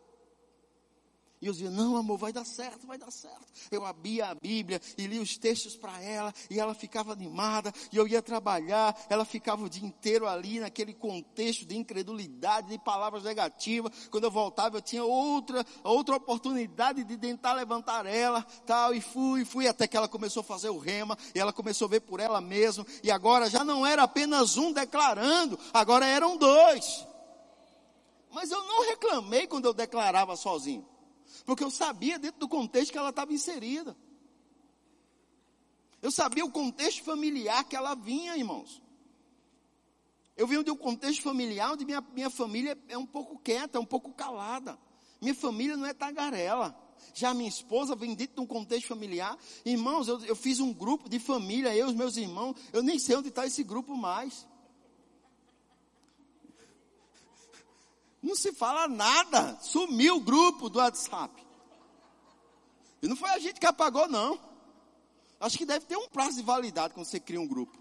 [1.40, 3.46] E eu dizia, não, amor, vai dar certo, vai dar certo.
[3.70, 7.96] Eu abria a Bíblia e lia os textos para ela, e ela ficava animada, e
[7.96, 13.22] eu ia trabalhar, ela ficava o dia inteiro ali naquele contexto de incredulidade, de palavras
[13.22, 13.90] negativas.
[14.10, 19.46] Quando eu voltava, eu tinha outra, outra oportunidade de tentar levantar ela, tal, e fui,
[19.46, 22.20] fui, até que ela começou a fazer o rema, e ela começou a ver por
[22.20, 27.06] ela mesma, e agora já não era apenas um declarando, agora eram dois.
[28.30, 30.89] Mas eu não reclamei quando eu declarava sozinho.
[31.50, 33.96] Porque eu sabia dentro do contexto que ela estava inserida.
[36.00, 38.80] Eu sabia o contexto familiar que ela vinha, irmãos.
[40.36, 43.80] Eu venho de um contexto familiar onde minha, minha família é um pouco quieta, é
[43.80, 44.78] um pouco calada.
[45.20, 46.72] Minha família não é tagarela.
[47.12, 49.36] Já minha esposa vem dentro de um contexto familiar.
[49.64, 52.54] Irmãos, eu, eu fiz um grupo de família, eu e os meus irmãos.
[52.72, 54.46] Eu nem sei onde está esse grupo mais.
[58.22, 59.58] Não se fala nada.
[59.60, 61.46] Sumiu o grupo do WhatsApp.
[63.02, 64.38] E não foi a gente que apagou, não.
[65.38, 67.78] Acho que deve ter um prazo de validade quando você cria um grupo.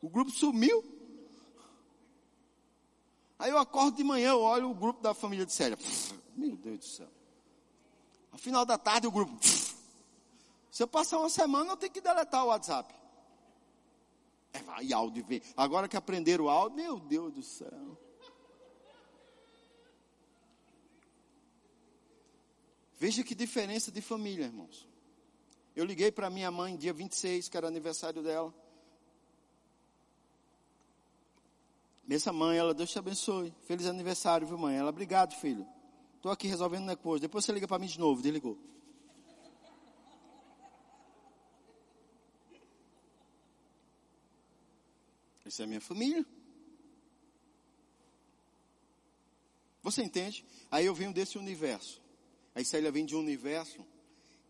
[0.00, 0.84] O grupo sumiu.
[3.38, 5.78] Aí eu acordo de manhã, eu olho o grupo da família de Célia.
[6.36, 7.08] Meu Deus do céu.
[8.32, 9.36] Ao final da tarde, o grupo.
[10.70, 12.92] Se eu passar uma semana, eu tenho que deletar o WhatsApp.
[14.52, 15.42] É, vai áudio ver.
[15.56, 17.98] Agora que aprenderam o áudio, meu Deus do céu.
[23.02, 24.88] Veja que diferença de família, irmãos.
[25.74, 28.54] Eu liguei para minha mãe dia 26, que era aniversário dela.
[32.08, 33.52] Essa mãe, ela, Deus te abençoe.
[33.66, 34.76] Feliz aniversário, viu, mãe?
[34.76, 35.66] Ela, obrigado, filho.
[36.14, 37.22] Estou aqui resolvendo uma coisa.
[37.22, 38.22] Depois você liga para mim de novo.
[38.22, 38.56] Desligou.
[45.44, 46.24] Essa é a minha família.
[49.82, 50.46] Você entende?
[50.70, 52.01] Aí eu venho desse universo.
[52.54, 53.84] A Célia vem de um universo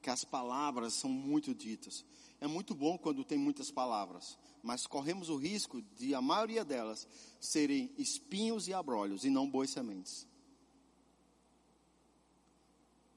[0.00, 2.04] que as palavras são muito ditas.
[2.40, 7.06] É muito bom quando tem muitas palavras, mas corremos o risco de a maioria delas
[7.40, 10.26] serem espinhos e abrolhos e não boas sementes.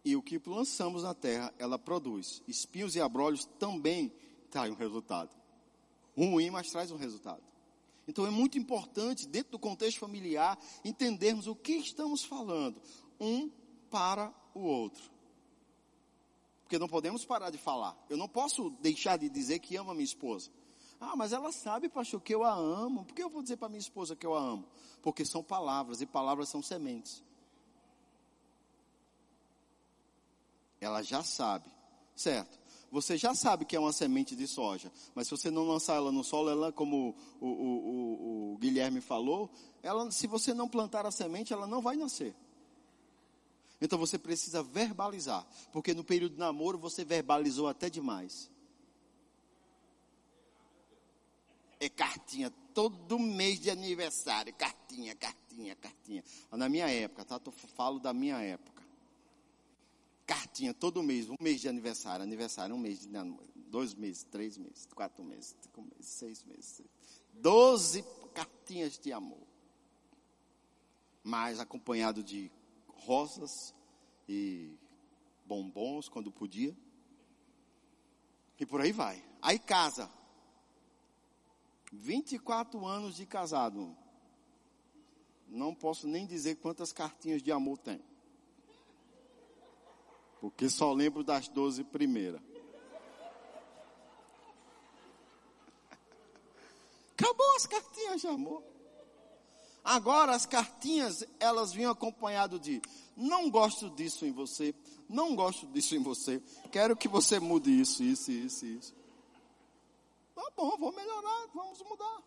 [0.04, 2.44] E o que lançamos na terra, ela produz.
[2.48, 4.14] Espinhos e abrolhos também
[4.52, 5.36] traz um resultado.
[6.16, 7.42] Ruim, mas traz um resultado.
[8.08, 12.80] Então é muito importante, dentro do contexto familiar, entendermos o que estamos falando.
[13.20, 13.50] Um
[13.90, 15.12] para o outro.
[16.64, 17.96] Porque não podemos parar de falar.
[18.10, 20.50] Eu não posso deixar de dizer que amo a minha esposa.
[21.00, 23.06] Ah, mas ela sabe, pastor, que eu a amo.
[23.06, 24.66] Por que eu vou dizer para minha esposa que eu a amo?
[25.04, 27.24] Porque são palavras e palavras são sementes.
[30.80, 31.70] Ela já sabe,
[32.16, 32.58] certo?
[32.92, 36.12] Você já sabe que é uma semente de soja, mas se você não lançar ela
[36.12, 39.50] no solo, ela, como o, o, o, o Guilherme falou,
[39.84, 42.36] ela, se você não plantar a semente, ela não vai nascer.
[43.82, 48.50] Então você precisa verbalizar, porque no período de namoro você verbalizou até demais.
[51.80, 56.24] É cartinha, todo mês de aniversário, cartinha, cartinha, cartinha.
[56.52, 57.40] Na minha época, tá?
[57.46, 58.84] Eu falo da minha época.
[60.26, 64.58] Cartinha todo mês, um mês de aniversário, aniversário, um mês de namoro, dois meses, três
[64.58, 66.82] meses, quatro meses, cinco meses, seis meses.
[67.34, 69.46] Doze cartinhas de amor.
[71.24, 72.52] Mas acompanhado de
[73.06, 73.74] rosas
[74.28, 74.76] e
[75.46, 76.76] bombons quando podia.
[78.60, 79.24] E por aí vai.
[79.42, 80.10] Aí casa.
[81.92, 83.96] 24 anos de casado.
[85.48, 88.02] Não posso nem dizer quantas cartinhas de amor tem.
[90.42, 92.42] Porque só lembro das 12 primeiras.
[97.18, 98.64] Acabou as cartinhas de amor.
[99.86, 102.82] Agora as cartinhas, elas vinham acompanhado de
[103.16, 104.74] não gosto disso em você,
[105.08, 108.96] não gosto disso em você, quero que você mude isso, isso, isso, isso.
[110.34, 112.24] Tá bom, vou melhorar, vamos mudar.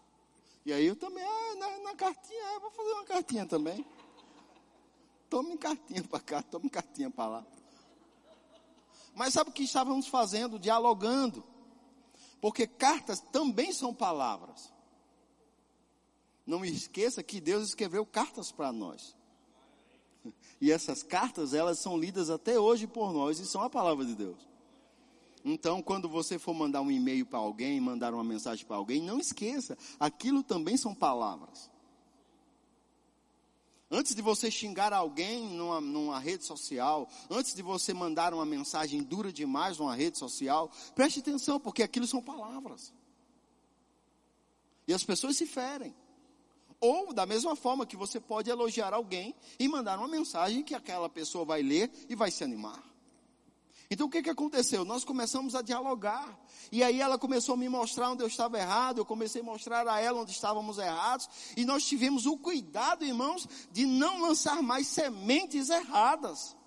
[0.65, 3.85] E aí eu também, ah, na, na cartinha, ah, vou fazer uma cartinha também.
[5.29, 7.47] Tome cartinha para cá, tome cartinha para lá.
[9.17, 10.61] Mas sabe o que estávamos fazendo?
[10.61, 11.43] Dialogando.
[12.41, 14.73] Porque cartas também são palavras.
[16.49, 19.15] Não esqueça que Deus escreveu cartas para nós.
[20.59, 24.15] E essas cartas, elas são lidas até hoje por nós e são a palavra de
[24.15, 24.49] Deus.
[25.45, 29.21] Então, quando você for mandar um e-mail para alguém, mandar uma mensagem para alguém, não
[29.21, 31.71] esqueça, aquilo também são palavras.
[33.91, 39.03] Antes de você xingar alguém numa, numa, rede social, antes de você mandar uma mensagem
[39.03, 42.91] dura demais numa rede social, preste atenção, porque aquilo são palavras.
[44.87, 45.95] E as pessoas se ferem.
[46.81, 51.09] Ou da mesma forma que você pode elogiar alguém e mandar uma mensagem que aquela
[51.09, 52.83] pessoa vai ler e vai se animar.
[53.91, 54.85] Então o que, que aconteceu?
[54.85, 56.39] Nós começamos a dialogar.
[56.71, 59.89] E aí ela começou a me mostrar onde eu estava errado, eu comecei a mostrar
[59.89, 61.29] a ela onde estávamos errados.
[61.57, 66.58] E nós tivemos o cuidado, irmãos, de não lançar mais sementes erradas.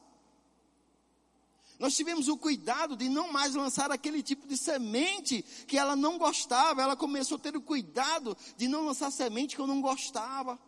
[1.81, 6.15] Nós tivemos o cuidado de não mais lançar aquele tipo de semente que ela não
[6.15, 6.79] gostava.
[6.79, 10.59] Ela começou a ter o cuidado de não lançar semente que eu não gostava.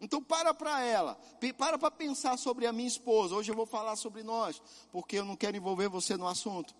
[0.00, 1.20] Então para para ela,
[1.58, 3.34] para para pensar sobre a minha esposa.
[3.34, 6.74] Hoje eu vou falar sobre nós, porque eu não quero envolver você no assunto.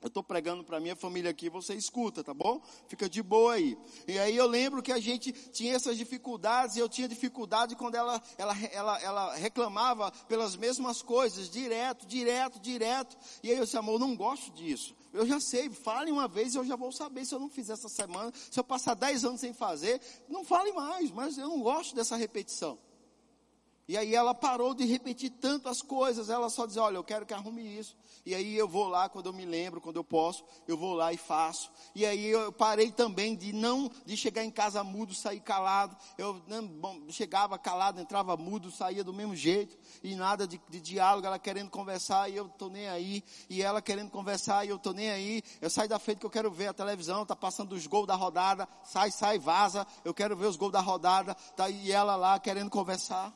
[0.00, 2.62] Eu estou pregando para minha família aqui, você escuta, tá bom?
[2.86, 3.76] Fica de boa aí.
[4.06, 7.96] E aí eu lembro que a gente tinha essas dificuldades, e eu tinha dificuldade quando
[7.96, 13.16] ela, ela, ela, ela reclamava pelas mesmas coisas, direto, direto, direto.
[13.42, 14.94] E aí eu disse, amor, não gosto disso.
[15.12, 17.72] Eu já sei, fale uma vez e eu já vou saber se eu não fizer
[17.72, 21.60] essa semana, se eu passar dez anos sem fazer, não fale mais, mas eu não
[21.60, 22.78] gosto dessa repetição.
[23.88, 27.24] E aí ela parou de repetir tanto as coisas, ela só dizia, olha, eu quero
[27.24, 27.96] que arrume isso.
[28.26, 31.10] E aí eu vou lá quando eu me lembro, quando eu posso, eu vou lá
[31.10, 31.70] e faço.
[31.94, 35.96] E aí eu parei também de não, de chegar em casa mudo, sair calado.
[36.18, 39.78] Eu não, bom, chegava calado, entrava mudo, saía do mesmo jeito.
[40.02, 43.24] E nada de, de diálogo, ela querendo conversar e eu tô nem aí.
[43.48, 45.42] E ela querendo conversar e eu tô nem aí.
[45.62, 48.14] Eu saio da frente que eu quero ver a televisão, tá passando os gols da
[48.14, 48.68] rodada.
[48.84, 49.86] Sai, sai, vaza.
[50.04, 51.34] Eu quero ver os gols da rodada.
[51.56, 53.32] Tá, e ela lá querendo conversar.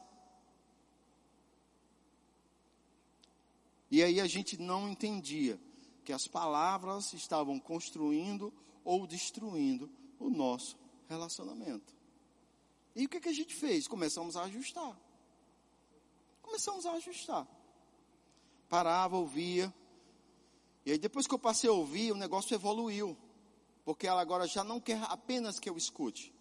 [3.92, 5.61] E aí a gente não entendia
[6.02, 8.50] que as palavras estavam construindo
[8.83, 10.78] ou destruindo o nosso
[11.11, 11.94] relacionamento.
[12.96, 13.87] E o que, que a gente fez?
[13.87, 14.98] Começamos a ajustar.
[16.40, 17.46] Começamos a ajustar.
[18.66, 19.70] Parava, ouvia.
[20.87, 23.14] E aí depois que eu passei a ouvir, o negócio evoluiu.
[23.85, 26.35] Porque ela agora já não quer apenas que eu escute.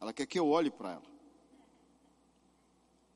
[0.00, 1.18] Ela quer que eu olhe para ela.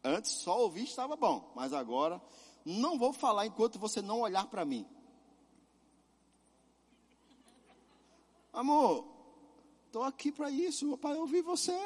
[0.05, 2.23] Antes só ouvir estava bom, mas agora
[2.65, 4.87] não vou falar enquanto você não olhar para mim.
[8.53, 9.07] Amor,
[9.87, 11.77] estou aqui para isso, para ouvir você.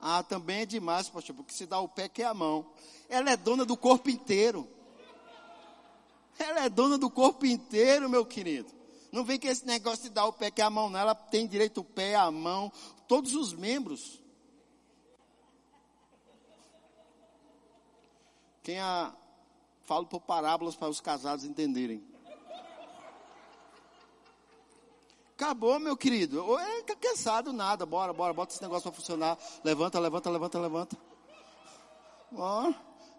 [0.00, 2.66] Ah, também é demais, pastor, porque se dá o pé que é a mão.
[3.08, 4.68] Ela é dona do corpo inteiro.
[6.38, 8.70] Ela é dona do corpo inteiro, meu querido.
[9.12, 10.98] Não vem que esse negócio de dar o pé que é a mão, não.
[10.98, 12.72] Ela tem direito o pé, a mão,
[13.06, 14.20] todos os membros.
[18.64, 19.14] Quem a
[19.84, 22.02] falo por parábolas para os casados entenderem.
[25.36, 26.42] Acabou, meu querido.
[26.42, 27.84] Ou é cansado nada.
[27.84, 29.38] Bora, bora, bota esse negócio para funcionar.
[29.62, 30.96] Levanta, levanta, levanta, levanta.
[32.30, 32.74] Bora.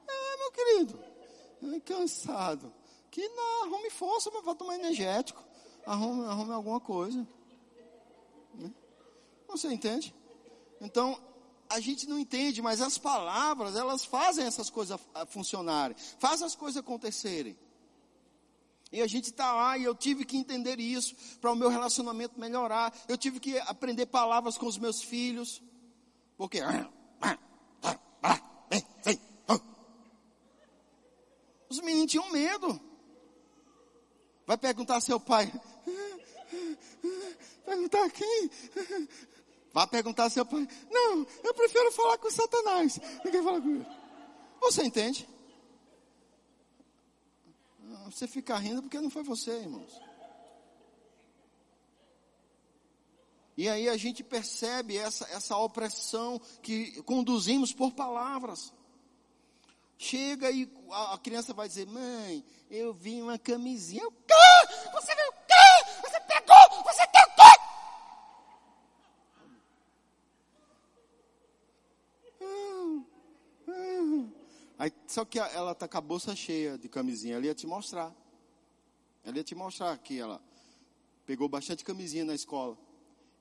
[0.07, 0.99] É, meu querido.
[1.75, 2.73] É cansado.
[3.11, 5.43] Que não, arrume força para tomar energético.
[5.85, 7.27] Arrume, arrume alguma coisa.
[9.47, 10.13] Você entende?
[10.81, 11.21] Então,
[11.69, 16.77] a gente não entende, mas as palavras, elas fazem essas coisas funcionarem, fazem as coisas
[16.77, 17.57] acontecerem.
[18.91, 22.39] E a gente está lá e eu tive que entender isso para o meu relacionamento
[22.39, 22.93] melhorar.
[23.09, 25.61] Eu tive que aprender palavras com os meus filhos.
[26.37, 26.59] Porque.
[31.69, 32.79] Os meninos tinham medo.
[34.45, 35.51] Vai perguntar ao seu pai.
[37.65, 38.49] Perguntar quem?
[39.75, 40.65] Vá perguntar ao seu pai.
[40.89, 42.97] Não, eu prefiro falar com Satanás.
[43.25, 43.85] Ninguém fala com ele.
[44.61, 45.27] Você entende?
[48.05, 50.01] Você fica rindo porque não foi você, irmãos.
[53.57, 58.71] E aí a gente percebe essa, essa opressão que conduzimos por palavras.
[59.97, 64.09] Chega e a, criança vai dizer, mãe, eu vi uma camisinha.
[64.25, 64.89] Quê?
[64.93, 66.01] Você viu o quê?
[66.01, 66.83] Você pegou?
[66.85, 67.55] Você tem o quê?
[74.85, 77.37] Aí, só que ela está com a bolsa cheia de camisinha.
[77.37, 78.15] Ela ia te mostrar.
[79.23, 80.39] Ela ia te mostrar que ela
[81.25, 82.77] pegou bastante camisinha na escola.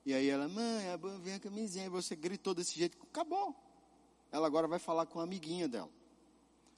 [0.03, 0.85] E aí ela, mãe,
[1.21, 1.85] vem a camisinha.
[1.85, 2.97] E você gritou desse jeito.
[2.99, 3.55] Acabou.
[4.31, 5.91] Ela agora vai falar com a amiguinha dela.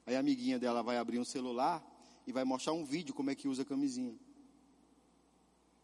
[0.06, 1.82] Aí a amiguinha dela vai abrir um celular
[2.28, 4.20] e vai mostrar um vídeo como é que usa a camisinha.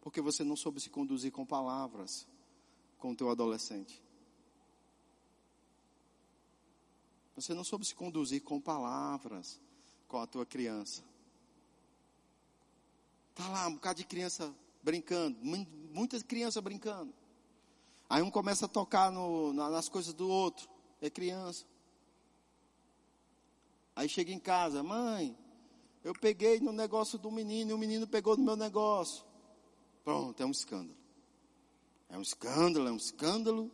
[0.01, 2.27] Porque você não soube se conduzir com palavras
[2.97, 4.02] com o teu adolescente.
[7.35, 9.59] Você não soube se conduzir com palavras
[10.07, 11.03] com a tua criança.
[13.33, 14.53] Tá lá um bocado de criança
[14.83, 17.13] brincando, muitas crianças brincando.
[18.09, 20.69] Aí um começa a tocar no, nas coisas do outro,
[21.01, 21.65] é criança.
[23.95, 25.35] Aí chega em casa, mãe,
[26.03, 29.25] eu peguei no negócio do menino e o menino pegou no meu negócio.
[30.03, 30.97] Pronto, é um escândalo.
[32.09, 33.71] É um escândalo, é um escândalo,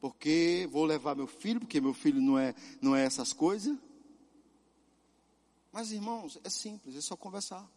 [0.00, 3.76] Porque vou levar meu filho, porque meu filho não é, não é essas coisas.
[5.72, 7.68] Mas irmãos, é simples, é só conversar.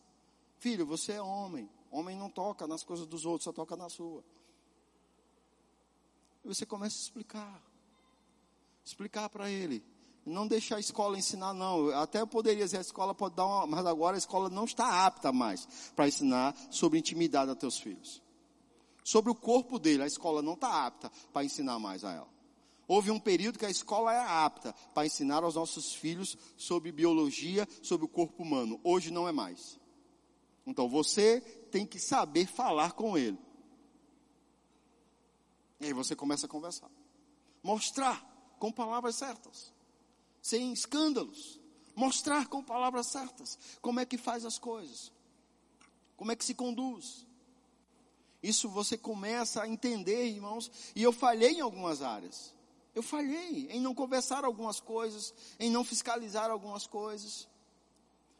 [0.59, 1.69] Filho, você é homem.
[1.89, 4.23] Homem não toca nas coisas dos outros, só toca na sua.
[6.43, 7.61] E você começa a explicar.
[8.83, 9.83] Explicar para ele.
[10.25, 11.89] Não deixar a escola ensinar, não.
[11.89, 15.05] Até eu poderia dizer, a escola pode dar uma, mas agora a escola não está
[15.05, 18.21] apta mais para ensinar sobre intimidade a teus filhos.
[19.03, 22.29] Sobre o corpo dele, a escola não está apta para ensinar mais a ela.
[22.87, 27.67] Houve um período que a escola era apta para ensinar aos nossos filhos sobre biologia,
[27.81, 28.79] sobre o corpo humano.
[28.83, 29.79] Hoje não é mais.
[30.65, 31.41] Então você
[31.71, 33.39] tem que saber falar com ele.
[35.79, 36.91] E aí você começa a conversar.
[37.63, 38.21] Mostrar
[38.59, 39.73] com palavras certas.
[40.41, 41.59] Sem escândalos.
[41.95, 45.11] Mostrar com palavras certas como é que faz as coisas.
[46.17, 47.25] Como é que se conduz.
[48.41, 52.53] Isso você começa a entender, irmãos, e eu falhei em algumas áreas.
[52.93, 57.47] Eu falhei em não conversar algumas coisas, em não fiscalizar algumas coisas.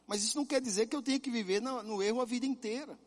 [0.06, 2.44] Mas isso não quer dizer que eu tenha que viver no, no erro a vida
[2.44, 2.98] inteira.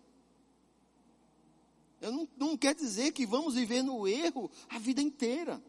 [2.01, 5.61] Eu não, não quer dizer que vamos viver no erro a vida inteira.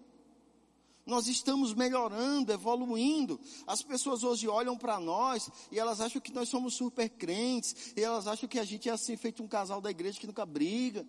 [1.07, 3.39] Nós estamos melhorando, evoluindo.
[3.65, 7.95] As pessoas hoje olham para nós e elas acham que nós somos super crentes.
[7.97, 10.45] E elas acham que a gente é assim, feito um casal da igreja que nunca
[10.45, 11.07] briga.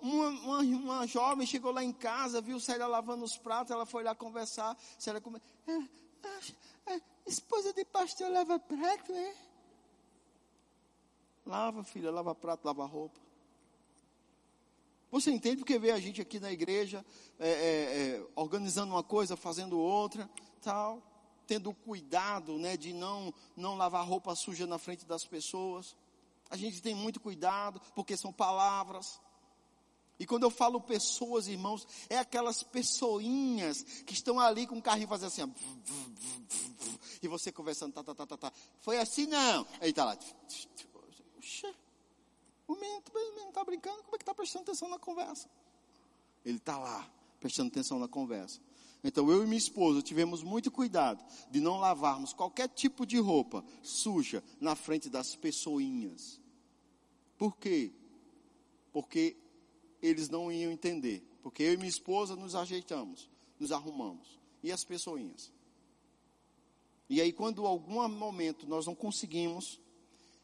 [0.00, 4.02] Uma, uma, uma, jovem chegou lá em casa, viu Célia lavando os pratos, ela foi
[4.02, 4.76] lá conversar.
[4.98, 5.40] Célia come...
[5.66, 9.34] É, é, é, esposa de pastor lava prato, é?
[11.46, 13.23] Lava, filha, lava prato, lava roupa.
[15.14, 17.06] Você entende porque vê a gente aqui na igreja
[17.38, 20.28] é, é, é, organizando uma coisa, fazendo outra,
[20.60, 21.00] tal,
[21.46, 25.94] tendo cuidado, né, de não não lavar roupa suja na frente das pessoas.
[26.50, 29.20] A gente tem muito cuidado porque são palavras.
[30.18, 35.06] E quando eu falo pessoas, irmãos, é aquelas pessoinhas que estão ali com o carrinho
[35.06, 35.48] fazendo assim, ó,
[37.22, 38.52] e você conversando, tá, tá, tá, tá, tá.
[38.80, 39.64] Foi assim não.
[39.80, 40.18] Aí tá lá.
[41.38, 41.72] Oxê,
[42.66, 45.48] o menino está brincando, como é que está prestando atenção na conversa?
[46.44, 47.10] Ele está lá,
[47.40, 48.60] prestando atenção na conversa.
[49.02, 53.62] Então eu e minha esposa tivemos muito cuidado de não lavarmos qualquer tipo de roupa
[53.82, 56.40] suja na frente das pessoinhas.
[57.36, 57.92] Por quê?
[58.92, 59.36] Porque
[60.00, 61.22] eles não iam entender.
[61.42, 63.28] Porque eu e minha esposa nos ajeitamos,
[63.60, 64.40] nos arrumamos.
[64.62, 65.52] E as pessoinhas.
[67.10, 69.78] E aí, quando algum momento nós não conseguimos,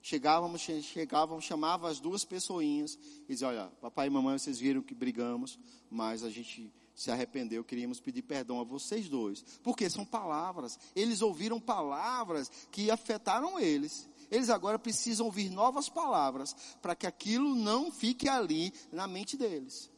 [0.03, 2.99] chegávamos, chegávamos, chamava as duas pessoinhas
[3.29, 5.59] e dizia, olha, papai e mamãe, vocês viram que brigamos,
[5.91, 9.43] mas a gente se arrependeu, queríamos pedir perdão a vocês dois.
[9.63, 10.79] Porque são palavras.
[10.95, 14.09] Eles ouviram palavras que afetaram eles.
[14.31, 19.91] Eles agora precisam ouvir novas palavras para que aquilo não fique ali na mente deles.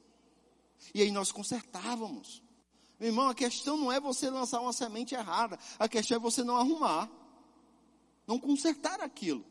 [0.95, 2.43] E aí nós consertávamos.
[2.99, 6.45] Meu irmão, a questão não é você lançar uma semente errada, a questão é você
[6.45, 7.11] não arrumar,
[8.29, 9.45] não consertar aquilo.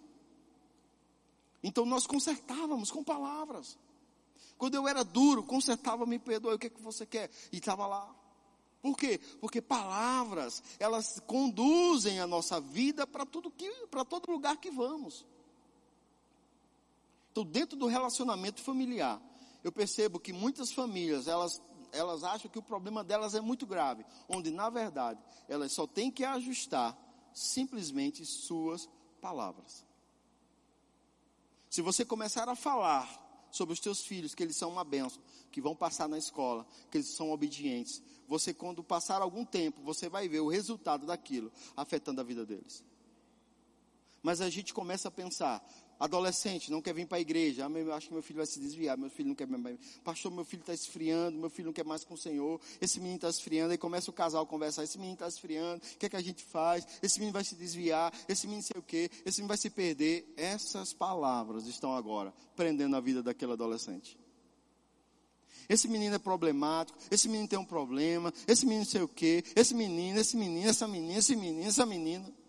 [1.63, 3.77] Então nós consertávamos com palavras.
[4.57, 7.29] Quando eu era duro, consertava, me perdoe, o que, é que você quer?
[7.51, 8.15] E estava lá.
[8.81, 9.19] Por quê?
[9.39, 15.25] Porque palavras, elas conduzem a nossa vida para tudo que, para todo lugar que vamos.
[17.31, 19.21] Então, dentro do relacionamento familiar,
[19.63, 24.03] eu percebo que muitas famílias, elas, elas acham que o problema delas é muito grave,
[24.27, 26.97] onde na verdade, elas só têm que ajustar
[27.33, 28.89] simplesmente suas
[29.21, 29.85] palavras.
[31.71, 33.07] Se você começar a falar
[33.49, 36.97] sobre os teus filhos, que eles são uma benção, que vão passar na escola, que
[36.97, 38.03] eles são obedientes.
[38.27, 42.83] Você, quando passar algum tempo, você vai ver o resultado daquilo afetando a vida deles.
[44.21, 45.65] Mas a gente começa a pensar,
[46.01, 48.59] adolescente não quer vir para a igreja, ah, eu acho que meu filho vai se
[48.59, 51.85] desviar, meu filho não quer mais, pastor, meu filho está esfriando, meu filho não quer
[51.85, 54.97] mais com o Senhor, esse menino está esfriando, aí começa o casal a conversar, esse
[54.97, 56.87] menino está esfriando, o que é que a gente faz?
[57.03, 60.33] Esse menino vai se desviar, esse menino sei o quê, esse menino vai se perder.
[60.35, 64.17] Essas palavras estão agora prendendo a vida daquele adolescente.
[65.69, 69.73] Esse menino é problemático, esse menino tem um problema, esse menino sei o quê, esse
[69.73, 72.40] menino, esse menino, essa menina, esse menino, essa menina.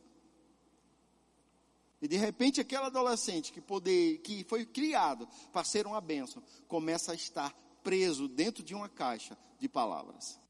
[2.02, 7.12] E de repente aquele adolescente que, poder, que foi criado para ser uma bênção, começa
[7.12, 10.40] a estar preso dentro de uma caixa de palavras.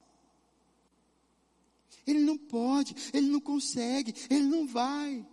[2.07, 5.27] Ele não pode, ele não consegue, ele não vai.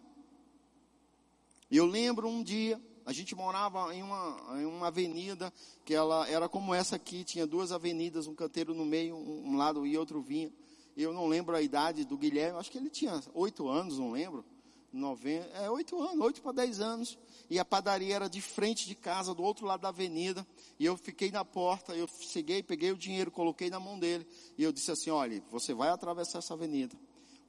[1.71, 5.53] Eu lembro um dia, a gente morava em uma, em uma avenida
[5.85, 9.57] que ela era como essa aqui, tinha duas avenidas, um canteiro no meio, um, um
[9.57, 10.51] lado e outro vinha.
[10.97, 14.43] Eu não lembro a idade do Guilherme, acho que ele tinha oito anos, não lembro.
[14.91, 17.17] 90, é oito anos, oito para dez anos.
[17.49, 20.45] E a padaria era de frente de casa, do outro lado da avenida.
[20.79, 24.27] E eu fiquei na porta, eu cheguei, peguei o dinheiro, coloquei na mão dele.
[24.57, 26.95] E eu disse assim: olha, você vai atravessar essa avenida.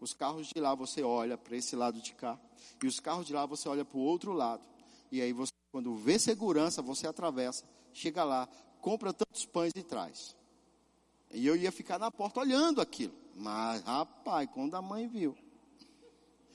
[0.00, 2.38] Os carros de lá você olha para esse lado de cá.
[2.82, 4.62] E os carros de lá você olha para o outro lado.
[5.12, 8.48] E aí você, quando vê segurança, você atravessa, chega lá,
[8.80, 10.36] compra tantos pães e traz.
[11.32, 13.12] E eu ia ficar na porta olhando aquilo.
[13.36, 15.36] Mas, rapaz, quando a mãe viu.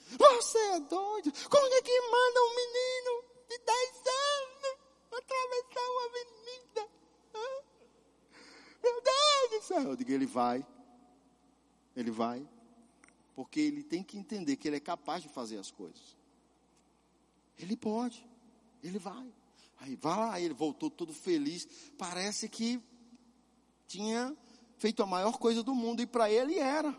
[0.05, 1.31] Você é doido?
[1.49, 4.55] Como é que manda um menino de 10 anos
[5.11, 6.89] atravessar uma avenida?
[8.83, 9.81] Meu Deus do céu.
[9.81, 10.65] Eu digo, ele vai.
[11.95, 12.47] Ele vai.
[13.33, 16.15] Porque ele tem que entender que ele é capaz de fazer as coisas.
[17.57, 18.27] Ele pode.
[18.83, 19.33] Ele vai.
[19.79, 21.67] Aí vai lá, ele voltou todo feliz.
[21.97, 22.81] Parece que
[23.87, 24.35] tinha
[24.77, 26.01] feito a maior coisa do mundo.
[26.01, 26.95] E para ele era.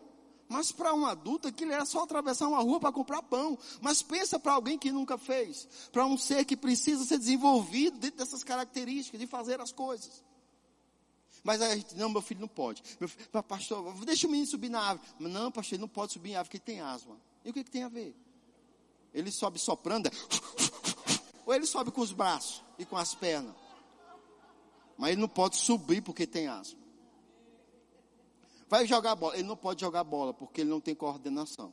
[0.48, 3.58] Mas para um adulto aquilo era só atravessar uma rua para comprar pão.
[3.80, 5.68] Mas pensa para alguém que nunca fez.
[5.90, 10.22] Para um ser que precisa ser desenvolvido dentro dessas características de fazer as coisas.
[11.42, 12.82] Mas a gente, não, meu filho não pode.
[12.98, 15.08] Meu filho, pastor, deixa o menino subir na árvore.
[15.20, 17.16] Não, pastor, ele não pode subir em árvore porque ele tem asma.
[17.44, 18.16] E o que, que tem a ver?
[19.14, 20.10] Ele sobe soprando,
[21.46, 23.54] ou ele sobe com os braços e com as pernas.
[24.98, 26.85] Mas ele não pode subir porque tem asma.
[28.68, 29.34] Vai jogar bola.
[29.34, 31.72] Ele não pode jogar bola porque ele não tem coordenação.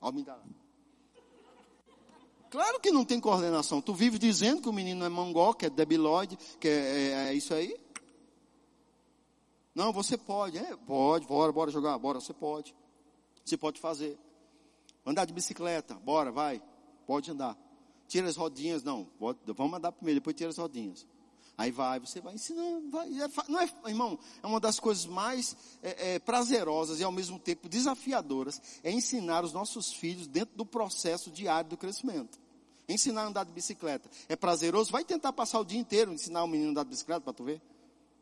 [0.00, 0.12] Ó.
[2.48, 3.80] Claro que não tem coordenação.
[3.82, 7.34] Tu vive dizendo que o menino é mongol, que é debilóide, que é, é, é
[7.34, 7.76] isso aí.
[9.74, 10.56] Não, você pode.
[10.56, 12.74] É, pode, bora, bora jogar, bora, você pode.
[13.44, 14.18] Você pode fazer.
[15.04, 16.62] Andar de bicicleta, bora, vai.
[17.06, 17.58] Pode andar.
[18.08, 19.08] Tira as rodinhas, não.
[19.54, 21.06] Vamos andar primeiro, depois tira as rodinhas.
[21.58, 22.90] Aí vai, você vai ensinando.
[22.90, 27.12] Vai, é, não é, irmão, é uma das coisas mais é, é, prazerosas e ao
[27.12, 32.38] mesmo tempo desafiadoras é ensinar os nossos filhos dentro do processo diário do crescimento.
[32.88, 34.08] Ensinar a andar de bicicleta.
[34.28, 34.92] É prazeroso?
[34.92, 37.42] Vai tentar passar o dia inteiro ensinar o menino a andar de bicicleta para tu
[37.42, 37.60] ver.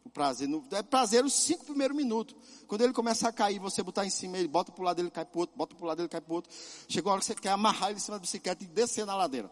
[0.04, 0.48] O prazer.
[0.70, 2.36] É prazer os cinco primeiros minutos.
[2.68, 5.10] Quando ele começar a cair, você botar em cima, ele bota para o lado dele,
[5.10, 6.52] cai para outro, bota para o lado dele, cai para outro.
[6.86, 9.16] Chegou a hora que você quer amarrar ele em cima da bicicleta e descer na
[9.16, 9.50] ladeira.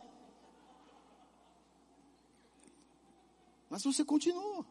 [3.72, 4.66] Mas você continua.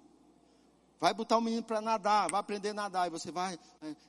[0.99, 3.59] Vai botar o menino para nadar, vai aprender a nadar, e você vai,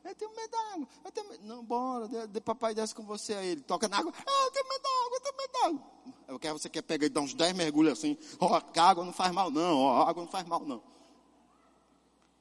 [0.04, 3.32] eu tenho medo d'água, eu tenho medo, não, bora, de, de, papai desce com você,
[3.32, 6.14] aí ele toca na água, ah, eu tenho medo d'água, eu tenho medo d'água.
[6.28, 9.02] Eu quero, você quer pegar e dar uns 10 mergulhos assim, ó, oh, a água
[9.02, 10.82] não faz mal não, ó, a água não faz mal não.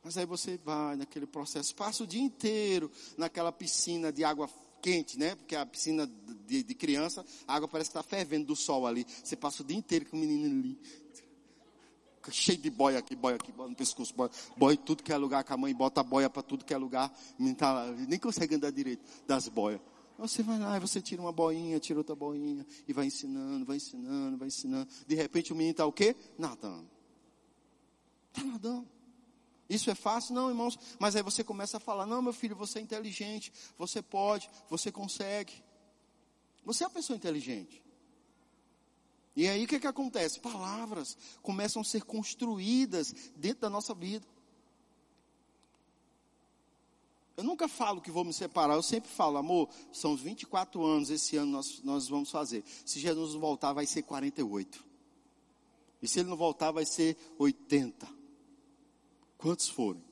[0.04, 4.50] Mas aí você vai naquele processo, passa o dia inteiro naquela piscina de água
[4.82, 5.36] quente, né?
[5.36, 6.10] Porque a piscina
[6.46, 9.06] de, de criança, a água parece que está fervendo do sol ali.
[9.24, 10.78] Você passa o dia inteiro com o menino ali,
[12.30, 15.44] cheio de boia aqui, boia aqui, boia no pescoço, boia, boia tudo que é lugar,
[15.44, 17.12] com a mãe bota boia para tudo que é lugar,
[17.58, 19.82] tá nem consegue andar direito das boias.
[20.18, 24.38] Você vai lá você tira uma boinha, tira outra boinha, e vai ensinando, vai ensinando,
[24.38, 24.88] vai ensinando.
[25.08, 26.16] De repente o menino está o quê?
[26.38, 26.88] Nadando.
[28.32, 28.88] Está nadando.
[29.68, 30.36] Isso é fácil?
[30.36, 30.78] Não, irmãos.
[31.00, 34.92] Mas aí você começa a falar: não, meu filho, você é inteligente, você pode, você
[34.92, 35.54] consegue.
[36.66, 37.81] Você é uma pessoa inteligente.
[39.36, 40.40] E aí o que, que acontece?
[40.40, 44.26] Palavras começam a ser construídas dentro da nossa vida.
[47.38, 51.38] Eu nunca falo que vou me separar, eu sempre falo, amor, são 24 anos esse
[51.38, 52.64] ano nós, nós vamos fazer.
[52.86, 54.84] Se Jesus não voltar, vai ser 48.
[56.02, 58.08] E se ele não voltar, vai ser 80.
[59.38, 60.04] Quantos forem?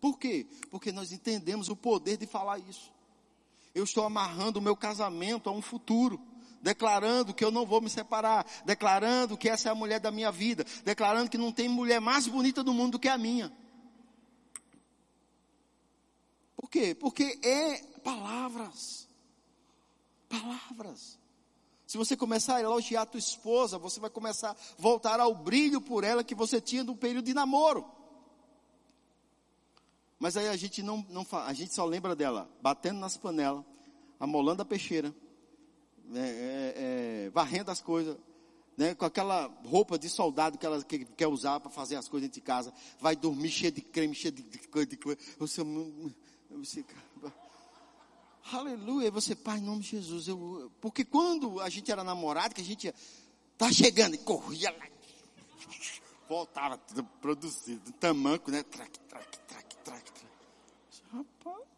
[0.00, 0.46] Por quê?
[0.70, 2.92] Porque nós entendemos o poder de falar isso.
[3.74, 6.20] Eu estou amarrando o meu casamento a um futuro
[6.60, 10.30] declarando que eu não vou me separar, declarando que essa é a mulher da minha
[10.30, 13.52] vida, declarando que não tem mulher mais bonita do mundo do que a minha.
[16.56, 16.94] Por quê?
[16.94, 19.08] Porque é palavras.
[20.28, 21.18] Palavras.
[21.86, 25.80] Se você começar a elogiar a tua esposa, você vai começar a voltar ao brilho
[25.80, 27.84] por ela que você tinha no período de namoro.
[30.18, 33.64] Mas aí a gente não, não a gente só lembra dela batendo nas panelas,
[34.20, 35.12] amolando a peixeira,
[36.14, 36.74] é, é,
[37.26, 38.16] é, varrendo as coisas,
[38.76, 42.28] né, com aquela roupa de soldado que ela que, quer usar para fazer as coisas
[42.28, 45.18] dentro de casa, vai dormir cheio de creme, cheio de, coisa, de coisa.
[45.38, 45.62] Você,
[46.50, 46.84] você,
[48.52, 52.60] aleluia, você, Pai, em nome de Jesus, eu, porque quando a gente era namorado, que
[52.60, 52.92] a gente
[53.56, 54.86] tá chegando e corria lá,
[56.28, 56.78] voltava
[57.20, 60.26] produzido, tamanco, né, traque, traque, traque, traque, traque.
[61.12, 61.69] Rapaz,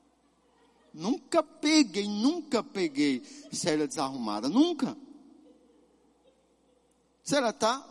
[0.92, 4.96] Nunca peguei, nunca peguei Célia desarrumada, nunca.
[7.24, 7.88] Célia tá,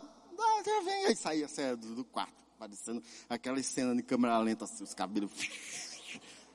[0.64, 4.84] já vem, aí saía Célia do, do quarto, parecendo aquela cena de câmera lenta, assim,
[4.84, 5.30] os cabelos.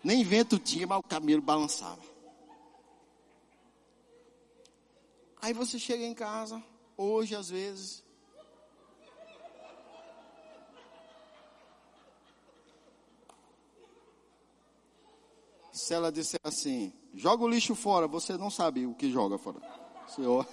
[0.03, 2.01] Nem vento tinha, mas o cabelo balançava.
[5.41, 6.63] Aí você chega em casa,
[6.95, 8.03] hoje às vezes,
[15.77, 19.61] se ela disser assim, joga o lixo fora, você não sabe o que joga fora.
[20.07, 20.47] Você olha.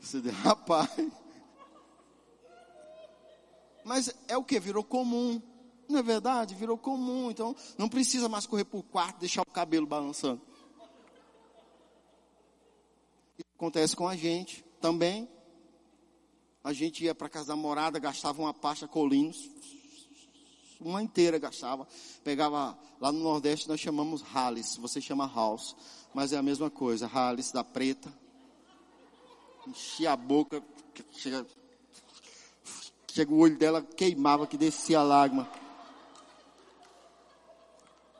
[0.00, 0.90] Você diz, rapaz.
[3.84, 4.58] Mas é o que?
[4.58, 5.40] Virou comum.
[5.88, 6.54] Não é verdade?
[6.54, 7.30] Virou comum.
[7.30, 10.40] Então, não precisa mais correr para o quarto, deixar o cabelo balançando.
[13.38, 15.28] Isso acontece com a gente também.
[16.64, 19.50] A gente ia para casa da morada, gastava uma pasta colinos
[20.80, 21.86] uma inteira gastava.
[22.22, 25.76] Pegava, lá no Nordeste nós chamamos Halles, você chama House,
[26.14, 28.12] mas é a mesma coisa, Halles da preta.
[29.66, 30.62] Enchia a boca,
[31.12, 31.46] chega,
[33.12, 35.48] chega o olho dela, queimava, que descia a lágrima.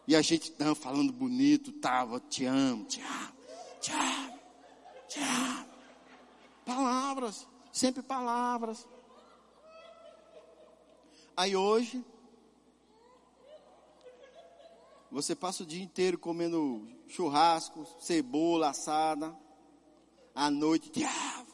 [0.09, 3.33] E a gente não, falando bonito, tava, te amo, te amo,
[3.81, 4.39] te amo,
[5.09, 5.67] te amo.
[6.65, 8.87] Palavras, sempre palavras.
[11.37, 12.05] Aí hoje,
[15.11, 19.37] você passa o dia inteiro comendo churrasco, cebola assada.
[20.35, 21.47] À noite, diabo,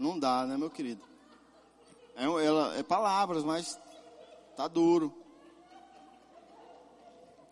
[0.00, 1.02] Não dá, né, meu querido?
[2.16, 3.78] É, ela, é palavras, mas
[4.56, 5.14] tá duro.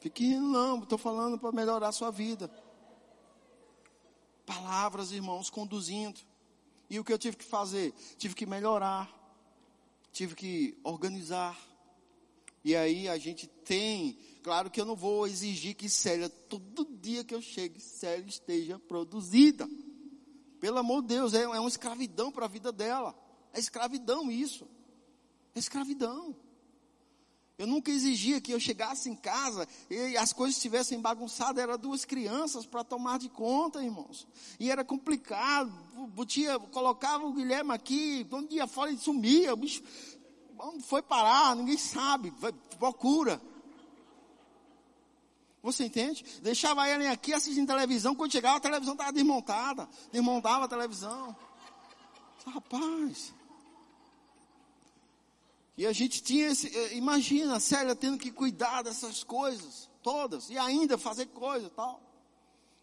[0.00, 2.50] Fique rindo, não, estou falando para melhorar a sua vida.
[4.46, 6.20] Palavras, irmãos, conduzindo.
[6.88, 7.92] E o que eu tive que fazer?
[8.16, 9.10] Tive que melhorar.
[10.10, 11.54] Tive que organizar
[12.68, 17.24] e aí a gente tem, claro que eu não vou exigir que Célia, todo dia
[17.24, 19.66] que eu chegue, Célia esteja produzida.
[20.60, 23.18] Pelo amor de Deus, é, é uma escravidão para a vida dela.
[23.54, 24.68] É escravidão isso.
[25.54, 26.36] É escravidão.
[27.56, 31.62] Eu nunca exigia que eu chegasse em casa e as coisas estivessem bagunçadas.
[31.62, 34.28] Era duas crianças para tomar de conta, irmãos.
[34.60, 35.72] E era complicado.
[36.08, 39.54] Botia, colocava o Guilherme aqui, um dia fora e sumia.
[39.54, 39.82] O bicho
[40.58, 41.54] Onde foi parar?
[41.54, 42.30] Ninguém sabe.
[42.30, 43.40] Vai, procura.
[45.62, 46.24] Você entende?
[46.42, 48.14] Deixava ele aqui assistindo televisão.
[48.14, 49.88] Quando chegava, a televisão estava desmontada.
[50.10, 51.36] Desmontava a televisão.
[52.46, 53.34] Rapaz.
[55.76, 56.76] E a gente tinha esse.
[56.76, 60.50] Eh, imagina a Célia tendo que cuidar dessas coisas todas.
[60.50, 62.00] E ainda fazer coisa tal.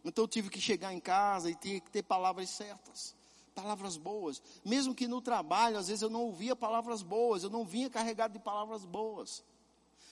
[0.04, 3.16] Então eu tive que chegar em casa e tinha que ter palavras certas
[3.56, 4.42] palavras boas.
[4.64, 8.34] Mesmo que no trabalho, às vezes eu não ouvia palavras boas, eu não vinha carregado
[8.34, 9.44] de palavras boas.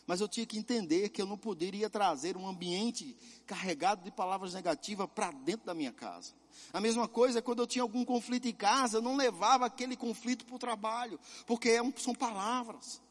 [0.08, 3.16] Mas eu tinha que entender que eu não poderia trazer um ambiente
[3.46, 6.34] carregado de palavras negativas para dentro da minha casa.
[6.72, 10.46] A mesma coisa quando eu tinha algum conflito em casa, eu não levava aquele conflito
[10.46, 13.02] para o trabalho, porque é são palavras.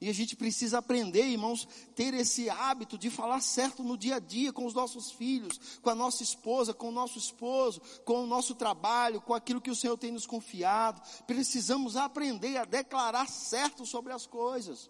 [0.00, 4.18] E a gente precisa aprender, irmãos, ter esse hábito de falar certo no dia a
[4.20, 8.26] dia com os nossos filhos, com a nossa esposa, com o nosso esposo, com o
[8.26, 11.02] nosso trabalho, com aquilo que o Senhor tem nos confiado.
[11.26, 14.88] Precisamos aprender a declarar certo sobre as coisas.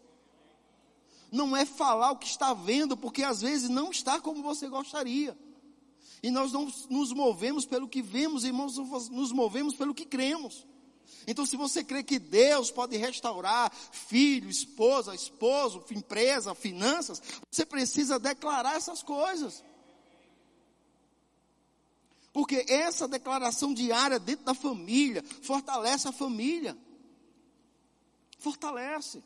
[1.33, 5.37] Não é falar o que está vendo, porque às vezes não está como você gostaria.
[6.23, 8.77] E nós não nos movemos pelo que vemos, irmãos,
[9.11, 10.67] nos movemos pelo que cremos.
[11.27, 18.19] Então, se você crê que Deus pode restaurar filho, esposa, esposo, empresa, finanças, você precisa
[18.19, 19.63] declarar essas coisas.
[22.33, 26.77] Porque essa declaração diária dentro da família fortalece a família.
[28.39, 29.23] Fortalece.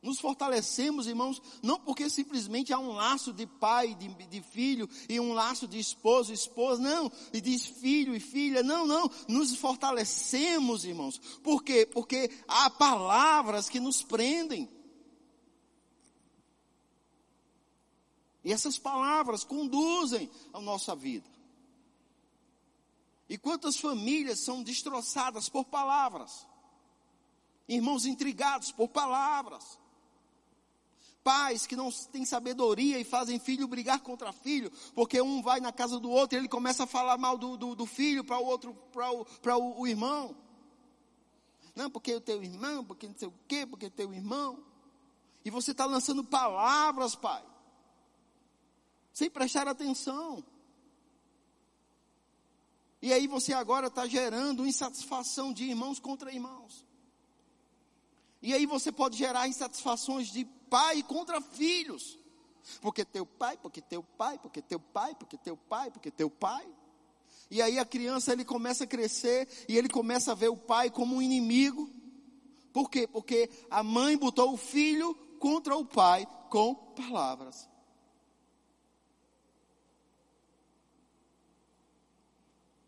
[0.00, 5.18] Nos fortalecemos, irmãos, não porque simplesmente há um laço de pai, de, de filho, e
[5.18, 9.10] um laço de esposo, esposa, não, e de filho e filha, não, não.
[9.26, 11.18] Nos fortalecemos, irmãos.
[11.42, 11.84] Por quê?
[11.84, 14.68] Porque há palavras que nos prendem.
[18.44, 21.28] E essas palavras conduzem a nossa vida.
[23.28, 26.46] E quantas famílias são destroçadas por palavras?
[27.68, 29.77] Irmãos intrigados por palavras
[31.28, 35.70] pais que não têm sabedoria e fazem filho brigar contra filho, porque um vai na
[35.70, 38.46] casa do outro e ele começa a falar mal do, do, do filho para o
[38.46, 39.26] outro, para o,
[39.60, 40.34] o, o irmão.
[41.76, 44.64] Não, porque o teu irmão, porque não sei o quê, porque teu irmão.
[45.44, 47.44] E você está lançando palavras, pai,
[49.12, 50.42] sem prestar atenção.
[53.02, 56.87] E aí você agora está gerando insatisfação de irmãos contra irmãos.
[58.40, 62.18] E aí você pode gerar insatisfações de pai contra filhos.
[62.80, 66.66] Porque teu pai, porque teu pai, porque teu pai, porque teu pai, porque teu pai.
[67.50, 70.90] E aí a criança ele começa a crescer e ele começa a ver o pai
[70.90, 71.90] como um inimigo.
[72.72, 73.06] Por quê?
[73.06, 77.68] Porque a mãe botou o filho contra o pai com palavras.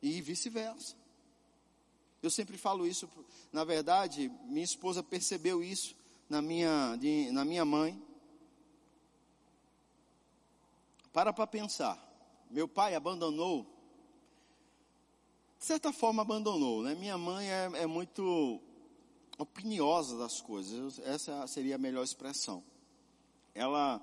[0.02, 0.99] E vice-versa.
[2.22, 3.08] Eu sempre falo isso,
[3.52, 5.96] na verdade, minha esposa percebeu isso
[6.28, 8.00] na minha, de, na minha mãe.
[11.12, 11.98] Para para pensar.
[12.50, 13.66] Meu pai abandonou,
[15.58, 16.94] de certa forma abandonou, né?
[16.94, 18.60] Minha mãe é, é muito
[19.38, 22.62] opiniosa das coisas, essa seria a melhor expressão.
[23.54, 24.00] Ela,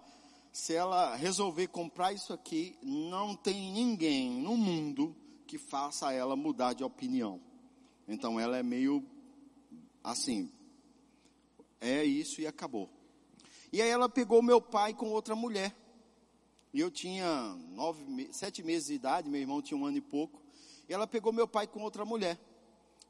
[0.52, 5.16] se ela resolver comprar isso aqui, não tem ninguém no mundo
[5.46, 7.40] que faça ela mudar de opinião.
[8.08, 9.04] Então ela é meio
[10.04, 10.50] assim,
[11.82, 12.90] é isso e acabou.
[13.72, 15.76] E aí ela pegou meu pai com outra mulher.
[16.74, 20.42] E eu tinha nove, sete meses de idade, meu irmão tinha um ano e pouco.
[20.88, 22.40] E ela pegou meu pai com outra mulher.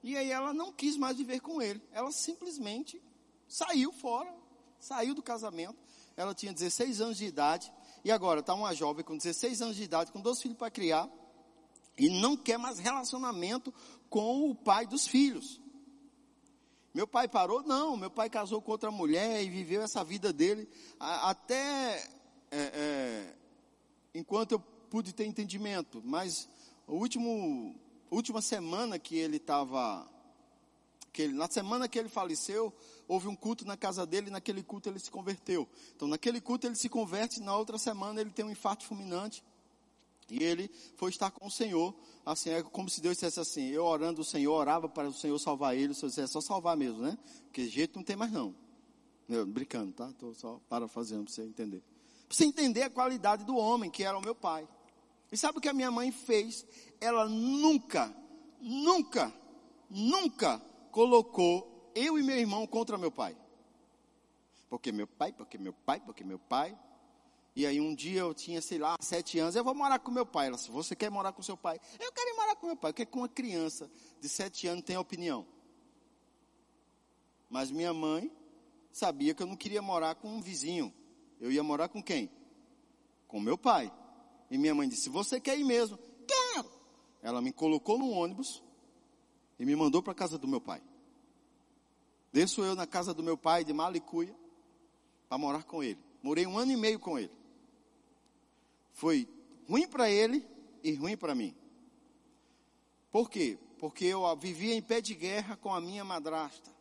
[0.03, 1.81] E aí ela não quis mais viver com ele.
[1.91, 3.01] Ela simplesmente
[3.47, 4.33] saiu fora,
[4.79, 5.77] saiu do casamento.
[6.15, 7.71] Ela tinha 16 anos de idade.
[8.03, 11.09] E agora está uma jovem com 16 anos de idade, com dois filhos para criar.
[11.97, 13.73] E não quer mais relacionamento
[14.10, 15.60] com o pai dos filhos.
[16.93, 17.62] Meu pai parou?
[17.62, 20.68] Não, meu pai casou com outra mulher e viveu essa vida dele
[20.99, 22.03] até
[22.49, 23.36] é, é,
[24.16, 26.01] enquanto eu pude ter entendimento.
[26.03, 26.49] Mas
[26.88, 27.76] a último,
[28.10, 30.10] última semana que ele estava,
[31.34, 32.74] na semana que ele faleceu,
[33.08, 35.68] houve um culto na casa dele, e naquele culto ele se converteu.
[35.95, 39.43] Então, naquele culto ele se converte, na outra semana ele tem um infarto fulminante.
[40.30, 41.93] E ele foi estar com o Senhor,
[42.25, 45.38] assim, é como se Deus dissesse assim, eu orando o Senhor, orava para o Senhor
[45.39, 47.17] salvar ele, o Senhor disse, é só salvar mesmo, né?
[47.45, 48.53] Porque jeito não tem mais não.
[49.30, 50.09] Eu, brincando, tá?
[50.09, 51.82] Estou só parafraseando para você entender.
[52.28, 54.67] Para você entender a qualidade do homem, que era o meu pai.
[55.32, 56.65] E sabe o que a minha mãe fez?
[56.99, 58.13] Ela nunca,
[58.61, 59.34] nunca,
[59.89, 60.59] nunca
[60.91, 63.36] colocou eu e meu irmão contra meu pai.
[64.69, 66.78] Porque meu pai, porque meu pai, porque meu pai.
[67.58, 70.28] E aí um dia eu tinha, sei lá, sete anos, eu vou morar com meu
[70.28, 70.45] pai.
[70.45, 71.80] Ela disse, você quer morar com seu pai?
[71.99, 72.93] Eu quero ir morar com meu pai.
[72.93, 73.89] Porque com uma criança
[74.22, 75.43] de sete anos tem opinião.
[77.49, 78.32] Mas minha mãe
[78.91, 80.93] sabia que eu não queria morar com um vizinho.
[81.41, 82.30] Eu ia morar com quem?
[83.28, 83.91] Com meu pai.
[84.51, 85.97] E minha mãe disse: Você quer ir mesmo?
[86.28, 86.70] Quero.
[87.24, 88.62] Ela me colocou no ônibus
[89.58, 90.84] e me mandou para a casa do meu pai.
[92.32, 94.36] Desço eu na casa do meu pai de Malicuia
[95.28, 95.97] para morar com ele.
[96.22, 97.36] Morei um ano e meio com ele.
[98.97, 99.27] Foi
[99.67, 100.45] ruim para ele
[100.83, 101.55] e ruim para mim.
[103.11, 103.57] Por quê?
[103.79, 106.75] Porque eu vivia em pé de guerra com a minha madrasta.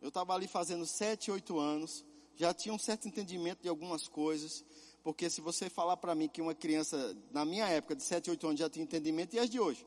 [0.00, 2.04] Eu estava ali fazendo sete, oito anos
[2.36, 4.64] já tinha um certo entendimento de algumas coisas,
[5.02, 8.46] porque se você falar para mim que uma criança, na minha época, de 7, 8
[8.46, 9.86] anos, já tinha entendimento, e as de hoje?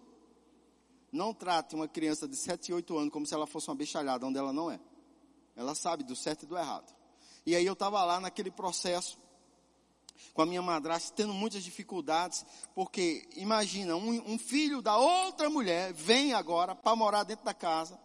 [1.11, 4.38] Não trate uma criança de 7, 8 anos como se ela fosse uma bichalhada, onde
[4.38, 4.79] ela não é.
[5.55, 6.93] Ela sabe do certo e do errado.
[7.45, 9.17] E aí eu estava lá naquele processo,
[10.34, 15.93] com a minha madrasta, tendo muitas dificuldades, porque imagina, um, um filho da outra mulher
[15.93, 17.99] vem agora para morar dentro da casa,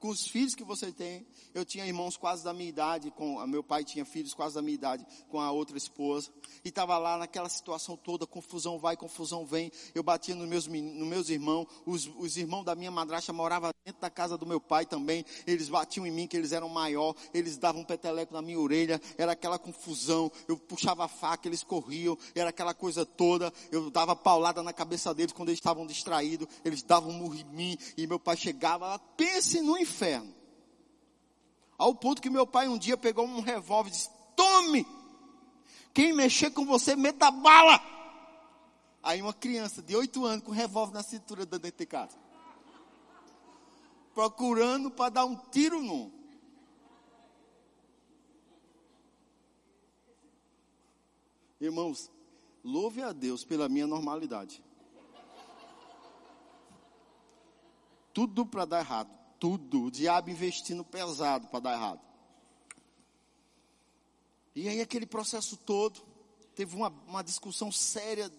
[0.00, 1.26] com os filhos que você tem.
[1.54, 4.74] Eu tinha irmãos quase da minha idade, com meu pai tinha filhos quase da minha
[4.74, 6.30] idade com a outra esposa.
[6.64, 9.70] E estava lá naquela situação toda, confusão vai, confusão vem.
[9.94, 14.00] Eu batia nos meus, nos meus irmãos, os, os irmãos da minha madrasta moravam dentro
[14.00, 15.24] da casa do meu pai também.
[15.46, 19.00] Eles batiam em mim, que eles eram maior, eles davam um peteleco na minha orelha,
[19.16, 20.30] era aquela confusão.
[20.48, 23.52] Eu puxava a faca, eles corriam, era aquela coisa toda.
[23.70, 27.44] Eu dava paulada na cabeça deles quando eles estavam distraídos, eles davam um murro em
[27.44, 30.34] mim, e meu pai chegava, pense no inferno.
[31.78, 34.86] Ao ponto que meu pai um dia pegou um revólver e disse: Tome!
[35.94, 37.80] Quem mexer com você, meta bala!
[39.02, 42.18] Aí uma criança de oito anos com um revólver na cintura dentro de casa.
[44.12, 46.10] Procurando para dar um tiro num.
[51.60, 52.10] Irmãos,
[52.64, 54.62] louve a Deus pela minha normalidade.
[58.12, 59.84] Tudo para dar errado tudo.
[59.84, 62.00] O diabo investindo pesado para dar errado.
[64.54, 66.00] E aí aquele processo todo,
[66.54, 68.32] teve uma, uma discussão séria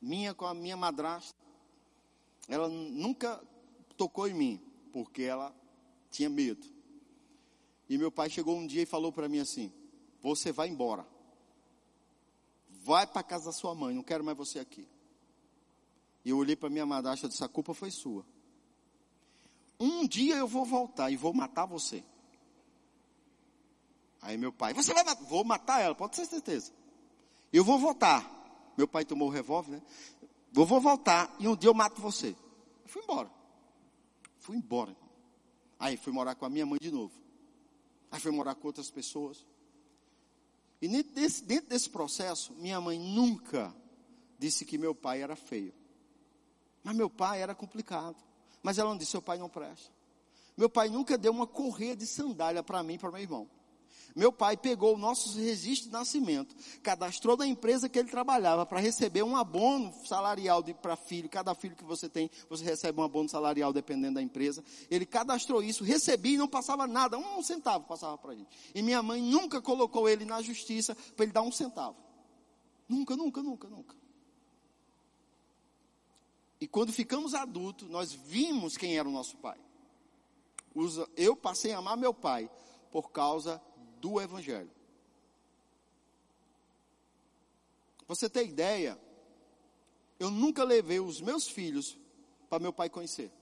[0.00, 1.38] minha com a minha madrasta.
[2.48, 3.40] Ela nunca
[3.96, 4.60] tocou em mim,
[4.92, 5.54] porque ela
[6.10, 6.66] tinha medo.
[7.88, 9.72] E meu pai chegou um dia e falou para mim assim:
[10.20, 11.06] Você vai embora.
[12.68, 14.88] Vai para casa da sua mãe, não quero mais você aqui.
[16.24, 18.26] E eu olhei para minha madrasta e disse: A culpa foi sua.
[19.78, 22.04] Um dia eu vou voltar e vou matar você.
[24.20, 25.24] Aí meu pai, você vai matar?
[25.24, 26.72] Vou matar ela, pode ter certeza.
[27.52, 28.40] Eu vou voltar.
[28.76, 29.82] Meu pai tomou o revólver, né?
[30.54, 32.36] Eu vou voltar e um dia eu mato você.
[32.82, 33.30] Eu fui embora.
[34.38, 34.96] Fui embora.
[35.78, 37.12] Aí fui morar com a minha mãe de novo.
[38.10, 39.44] Aí fui morar com outras pessoas.
[40.80, 43.74] E dentro desse, dentro desse processo, minha mãe nunca
[44.38, 45.72] disse que meu pai era feio.
[46.82, 48.16] Mas meu pai era complicado.
[48.62, 49.90] Mas ela não disse: seu pai não presta.
[50.56, 53.48] Meu pai nunca deu uma correia de sandália para mim e para meu irmão.
[54.14, 59.22] Meu pai pegou nossos registros de nascimento, cadastrou na empresa que ele trabalhava para receber
[59.22, 61.28] um abono salarial para filho.
[61.30, 64.62] Cada filho que você tem, você recebe um abono salarial dependendo da empresa.
[64.90, 68.46] Ele cadastrou isso, recebia e não passava nada, um centavo passava para ele.
[68.74, 71.96] E minha mãe nunca colocou ele na justiça para ele dar um centavo.
[72.86, 74.01] Nunca, nunca, nunca, nunca.
[76.62, 79.58] E quando ficamos adultos, nós vimos quem era o nosso pai.
[81.16, 82.48] Eu passei a amar meu pai
[82.92, 83.60] por causa
[84.00, 84.70] do Evangelho.
[88.06, 88.96] Você tem ideia?
[90.20, 91.98] Eu nunca levei os meus filhos
[92.48, 93.32] para meu pai conhecer.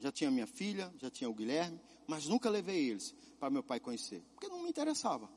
[0.00, 3.78] Já tinha minha filha, já tinha o Guilherme, mas nunca levei eles para meu pai
[3.78, 5.30] conhecer, porque não me interessava.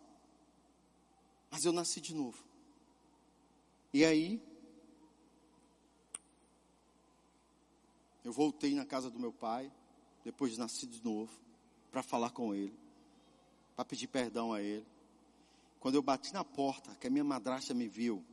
[1.52, 2.42] Mas eu nasci de novo.
[3.94, 4.42] E aí,
[8.30, 9.72] eu voltei na casa do meu pai,
[10.24, 11.32] depois de nascer de novo
[11.90, 12.78] para falar com ele,
[13.76, 14.86] para pedir perdão a ele.
[15.80, 18.24] Quando eu bati na porta, que a minha madrasta me viu,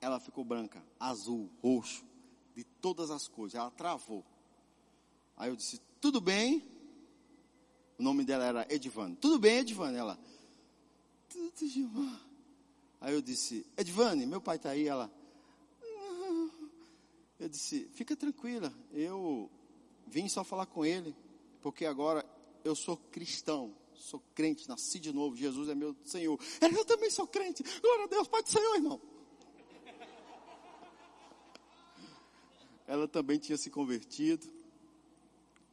[0.00, 2.04] ela ficou branca, azul, roxo,
[2.54, 3.58] de todas as coisas.
[3.58, 4.24] Ela travou.
[5.36, 6.64] Aí eu disse: Tudo bem?
[7.98, 9.16] O nome dela era Edvane.
[9.16, 9.96] Tudo bem, Edvane?
[9.96, 10.16] Ela.
[11.28, 12.20] Tudo, Gilmar.
[13.00, 14.86] Aí eu disse: Edvane, meu pai está aí.
[14.86, 15.10] Ela.
[17.44, 19.50] Eu disse: Fica tranquila, eu
[20.06, 21.14] vim só falar com ele
[21.60, 22.24] porque agora
[22.64, 26.40] eu sou cristão, sou crente, nasci de novo, Jesus é meu Senhor.
[26.62, 28.98] Eu também sou crente, glória a Deus, Pai do Senhor, irmão.
[32.86, 34.50] Ela também tinha se convertido.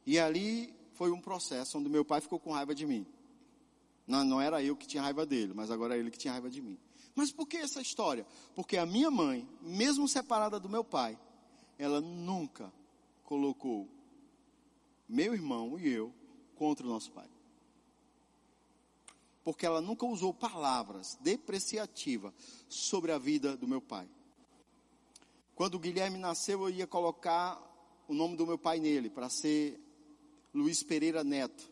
[0.04, 3.06] E ali foi um processo onde meu pai ficou com raiva de mim.
[4.06, 6.50] Não, não era eu que tinha raiva dele, mas agora era ele que tinha raiva
[6.50, 6.78] de mim.
[7.14, 8.26] Mas por que essa história?
[8.54, 11.18] Porque a minha mãe, mesmo separada do meu pai,
[11.82, 12.72] ela nunca
[13.24, 13.88] colocou
[15.08, 16.14] meu irmão e eu,
[16.54, 17.28] contra o nosso pai.
[19.42, 22.32] Porque ela nunca usou palavras depreciativas
[22.68, 24.08] sobre a vida do meu pai.
[25.56, 27.60] Quando o Guilherme nasceu, eu ia colocar
[28.06, 29.80] o nome do meu pai nele, para ser
[30.54, 31.68] Luiz Pereira Neto.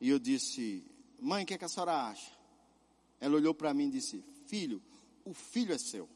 [0.00, 0.82] E eu disse,
[1.20, 2.32] mãe, o que, é que a senhora acha?
[3.20, 4.82] Ela olhou para mim e disse, filho,
[5.22, 6.08] o filho é seu.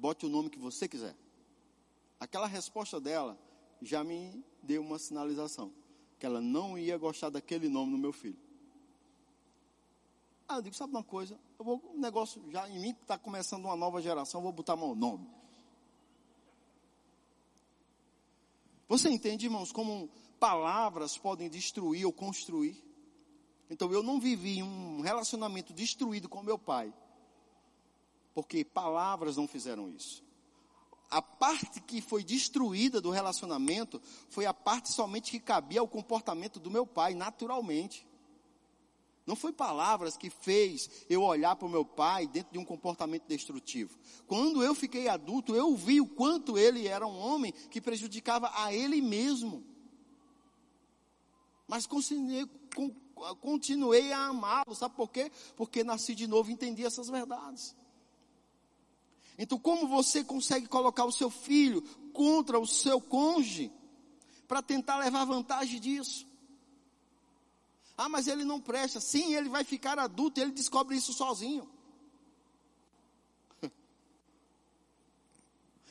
[0.00, 1.14] Bote o nome que você quiser.
[2.18, 3.38] Aquela resposta dela
[3.82, 5.70] já me deu uma sinalização
[6.18, 8.38] que ela não ia gostar daquele nome no meu filho.
[10.48, 11.38] Ah, eu digo, sabe uma coisa?
[11.58, 14.94] Eu vou, um negócio já em mim está começando uma nova geração, vou botar meu
[14.94, 15.28] nome.
[18.88, 22.82] Você entende, irmãos, como palavras podem destruir ou construir?
[23.68, 26.90] Então eu não vivi um relacionamento destruído com meu pai,
[28.34, 30.22] porque palavras não fizeram isso
[31.10, 36.60] a parte que foi destruída do relacionamento foi a parte somente que cabia ao comportamento
[36.60, 38.06] do meu pai, naturalmente.
[39.26, 43.26] Não foi palavras que fez eu olhar para o meu pai dentro de um comportamento
[43.26, 43.98] destrutivo.
[44.26, 48.72] Quando eu fiquei adulto, eu vi o quanto ele era um homem que prejudicava a
[48.72, 49.64] ele mesmo.
[51.66, 52.48] Mas continuei,
[53.40, 55.30] continuei a amá-lo, sabe por quê?
[55.56, 57.76] Porque nasci de novo e entendi essas verdades.
[59.42, 61.80] Então, como você consegue colocar o seu filho
[62.12, 63.72] contra o seu cônjuge
[64.46, 66.26] para tentar levar vantagem disso?
[67.96, 69.00] Ah, mas ele não presta.
[69.00, 71.66] Sim, ele vai ficar adulto e ele descobre isso sozinho.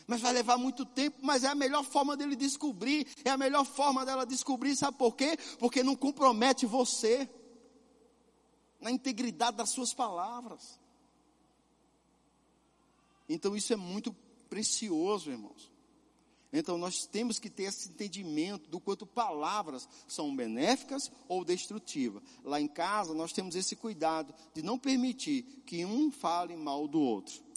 [0.06, 3.64] Mas vai levar muito tempo, mas é a melhor forma dele descobrir, é a melhor
[3.64, 5.38] forma dela descobrir, sabe por quê?
[5.60, 7.30] Porque não compromete você
[8.82, 10.79] na integridade das suas palavras.
[13.30, 14.12] Então isso é muito
[14.50, 15.72] precioso, irmãos.
[16.52, 22.24] Então nós temos que ter esse entendimento do quanto palavras são benéficas ou destrutivas.
[22.44, 27.00] Lá em casa nós temos esse cuidado de não permitir que um fale mal do
[27.00, 27.48] outro.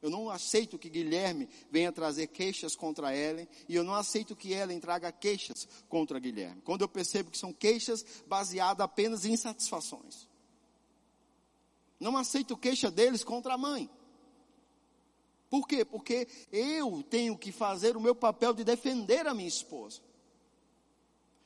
[0.00, 4.52] Eu não aceito que Guilherme venha trazer queixas contra Ellen e eu não aceito que
[4.52, 6.62] Ellen traga queixas contra Guilherme.
[6.62, 10.28] Quando eu percebo que são queixas baseadas apenas em insatisfações.
[11.98, 13.90] Não aceito queixa deles contra a mãe.
[15.50, 15.84] Por quê?
[15.84, 20.00] Porque eu tenho que fazer o meu papel de defender a minha esposa.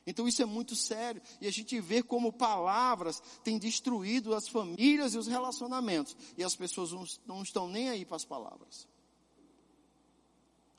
[0.05, 1.21] Então isso é muito sério.
[1.39, 6.15] E a gente vê como palavras têm destruído as famílias e os relacionamentos.
[6.37, 6.91] E as pessoas
[7.25, 8.87] não, estão nem aí para as palavras.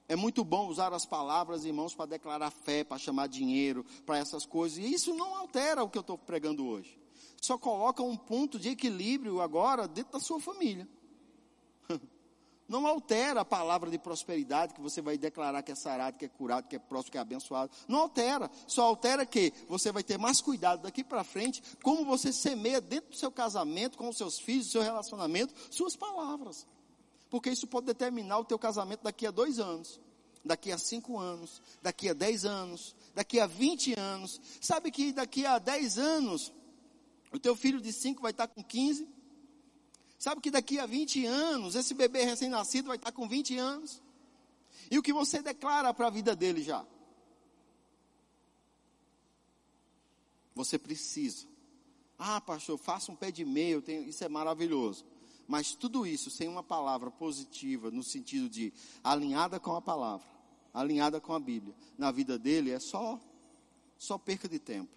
[0.07, 4.45] É muito bom usar as palavras, irmãos, para declarar fé, para chamar dinheiro, para essas
[4.45, 4.77] coisas.
[4.77, 7.01] E isso não altera o que eu estou pregando hoje.
[7.41, 10.87] Só coloca um ponto de equilíbrio agora dentro da sua família.
[12.67, 16.29] Não altera a palavra de prosperidade que você vai declarar que é sarado, que é
[16.29, 17.71] curado, que é próspero, que é abençoado.
[17.87, 18.51] Não altera.
[18.67, 23.11] Só altera que você vai ter mais cuidado daqui para frente, como você semeia dentro
[23.11, 26.67] do seu casamento, com os seus filhos, do seu relacionamento, suas palavras.
[27.29, 30.01] Porque isso pode determinar o teu casamento daqui a dois anos,
[30.43, 34.41] daqui a cinco anos, daqui a dez anos, daqui a vinte anos.
[34.61, 36.51] Sabe que daqui a dez anos,
[37.31, 39.07] o teu filho de cinco vai estar com quinze,
[40.25, 44.03] Sabe que daqui a 20 anos, esse bebê recém-nascido vai estar com 20 anos.
[44.91, 46.83] E o que você declara para a vida dele já?
[50.55, 51.47] Você precisa.
[52.19, 55.05] Ah, pastor, faça um pé de meio, tenho, isso é maravilhoso.
[55.47, 58.73] Mas tudo isso sem uma palavra positiva, no sentido de
[59.03, 60.27] alinhada com a palavra,
[60.73, 63.21] alinhada com a Bíblia, na vida dele é só,
[63.99, 64.91] só perca de tempo.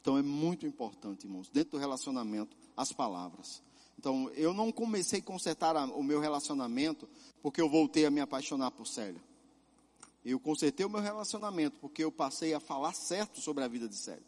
[0.00, 3.65] Então é muito importante, irmãos, dentro do relacionamento, as palavras.
[3.98, 7.08] Então, eu não comecei a consertar o meu relacionamento
[7.42, 9.20] porque eu voltei a me apaixonar por Célia.
[10.24, 13.96] Eu consertei o meu relacionamento porque eu passei a falar certo sobre a vida de
[13.96, 14.26] Célia.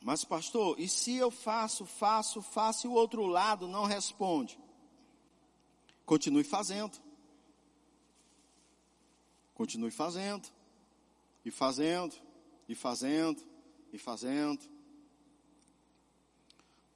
[0.00, 4.58] Mas, pastor, e se eu faço, faço, faço e o outro lado não responde?
[6.06, 6.96] Continue fazendo.
[9.54, 10.48] Continue fazendo.
[11.44, 12.14] E fazendo.
[12.68, 13.42] E fazendo.
[13.92, 14.77] E fazendo.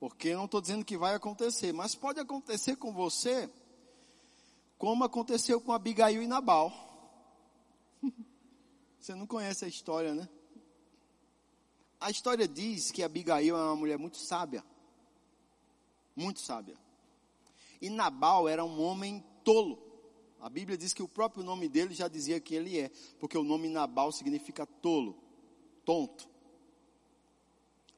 [0.02, 3.48] Porque não estou dizendo que vai acontecer, mas pode acontecer com você,
[4.76, 6.72] como aconteceu com Abigail e Nabal.
[8.98, 10.28] Você não conhece a história, né?
[12.00, 14.64] A história diz que Abigail é uma mulher muito sábia.
[16.16, 16.76] Muito sábia.
[17.80, 19.78] E Nabal era um homem tolo.
[20.40, 22.90] A Bíblia diz que o próprio nome dele já dizia que ele é,
[23.20, 25.16] porque o nome Nabal significa tolo,
[25.84, 26.28] tonto.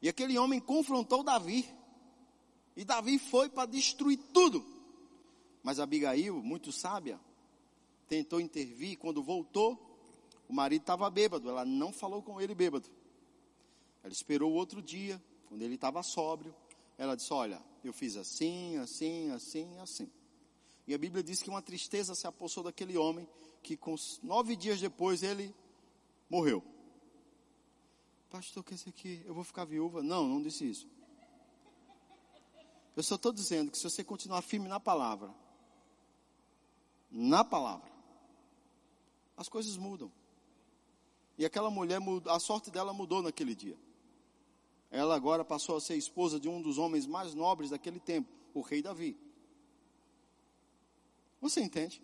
[0.03, 1.83] E aquele homem confrontou Davi.
[2.77, 4.65] E Davi foi para destruir tudo.
[5.63, 7.19] Mas Abigail, muito sábia,
[8.09, 8.99] tentou intervir.
[8.99, 9.79] Quando voltou,
[10.49, 11.49] o marido estava bêbado.
[11.49, 12.89] Ela não falou com ele bêbado.
[14.03, 16.55] Ela esperou outro dia, quando ele estava sóbrio.
[16.99, 20.11] Ela disse: Olha, eu fiz assim, assim, assim, assim.
[20.87, 23.27] E a Bíblia diz que uma tristeza se apossou daquele homem,
[23.63, 25.55] que com nove dias depois ele
[26.29, 26.63] morreu.
[28.29, 30.03] Pastor, quer dizer que eu vou ficar viúva?
[30.03, 30.89] Não, não disse isso.
[32.97, 35.35] Eu só estou dizendo que se você continuar firme na palavra,
[37.11, 37.91] na palavra,
[39.37, 40.11] as coisas mudam.
[41.37, 43.77] E aquela mulher, a sorte dela mudou naquele dia.
[44.91, 48.61] Ela agora passou a ser esposa de um dos homens mais nobres daquele tempo, o
[48.61, 49.19] rei Davi.
[51.41, 52.01] Você entende?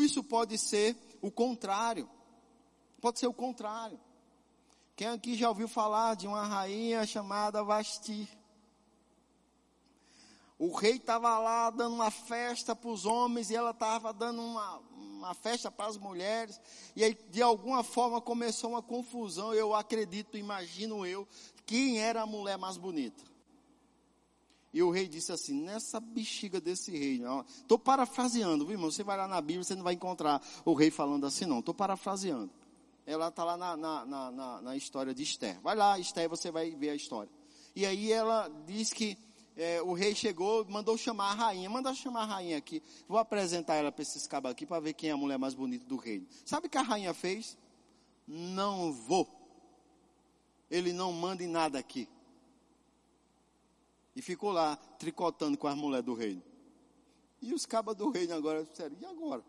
[0.00, 2.08] Isso pode ser o contrário.
[3.00, 4.00] Pode ser o contrário.
[4.96, 8.28] Quem aqui já ouviu falar de uma rainha chamada Vasti?
[10.60, 14.76] O rei estava lá dando uma festa para os homens e ela estava dando uma,
[14.94, 16.60] uma festa para as mulheres.
[16.94, 19.54] E aí, de alguma forma, começou uma confusão.
[19.54, 21.26] Eu acredito, imagino eu,
[21.64, 23.24] quem era a mulher mais bonita.
[24.70, 27.22] E o rei disse assim: nessa bexiga desse rei,
[27.56, 28.90] estou parafraseando, viu, irmão?
[28.90, 31.60] Você vai lá na Bíblia, você não vai encontrar o rei falando assim, não.
[31.60, 32.52] Estou parafraseando.
[33.06, 35.58] Ela está lá na, na, na, na, história de Esther.
[35.62, 37.32] Vai lá, Esther, você vai ver a história.
[37.74, 39.16] E aí ela diz que
[39.56, 41.68] é, o rei chegou, mandou chamar a rainha.
[41.68, 42.82] Manda chamar a rainha aqui.
[43.08, 45.84] Vou apresentar ela para esses cabos aqui para ver quem é a mulher mais bonita
[45.84, 46.26] do reino.
[46.44, 47.58] Sabe o que a rainha fez?
[48.26, 49.28] Não vou.
[50.70, 52.08] Ele não manda em nada aqui.
[54.14, 56.42] E ficou lá tricotando com as mulheres do reino.
[57.42, 59.42] E os cabas do reino agora disseram, e agora?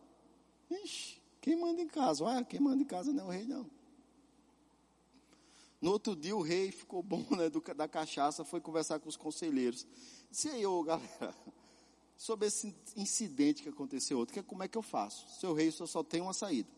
[0.70, 2.24] Ixi, quem manda em casa?
[2.24, 3.70] Olha, quem manda em casa não é o rei não.
[5.82, 9.18] No outro dia o rei ficou bom né, do, da cachaça, foi conversar com os
[9.18, 9.86] conselheiros.
[10.30, 11.36] Disse aí, ô galera,
[12.16, 15.28] sobre esse incidente que aconteceu ontem, que, como é que eu faço?
[15.40, 16.70] Seu rei só, só tem uma saída.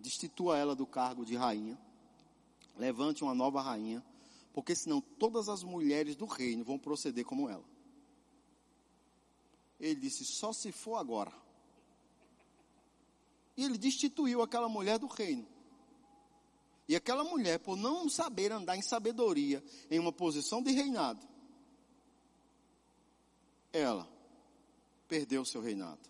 [0.00, 1.78] Destitua ela do cargo de rainha,
[2.78, 4.02] levante uma nova rainha,
[4.54, 7.64] porque senão todas as mulheres do reino vão proceder como ela.
[9.78, 11.32] Ele disse: só se for agora.
[13.56, 15.46] E ele destituiu aquela mulher do reino.
[16.86, 21.26] E aquela mulher, por não saber andar em sabedoria, em uma posição de reinado,
[23.72, 24.08] ela
[25.08, 26.00] perdeu o seu reinado.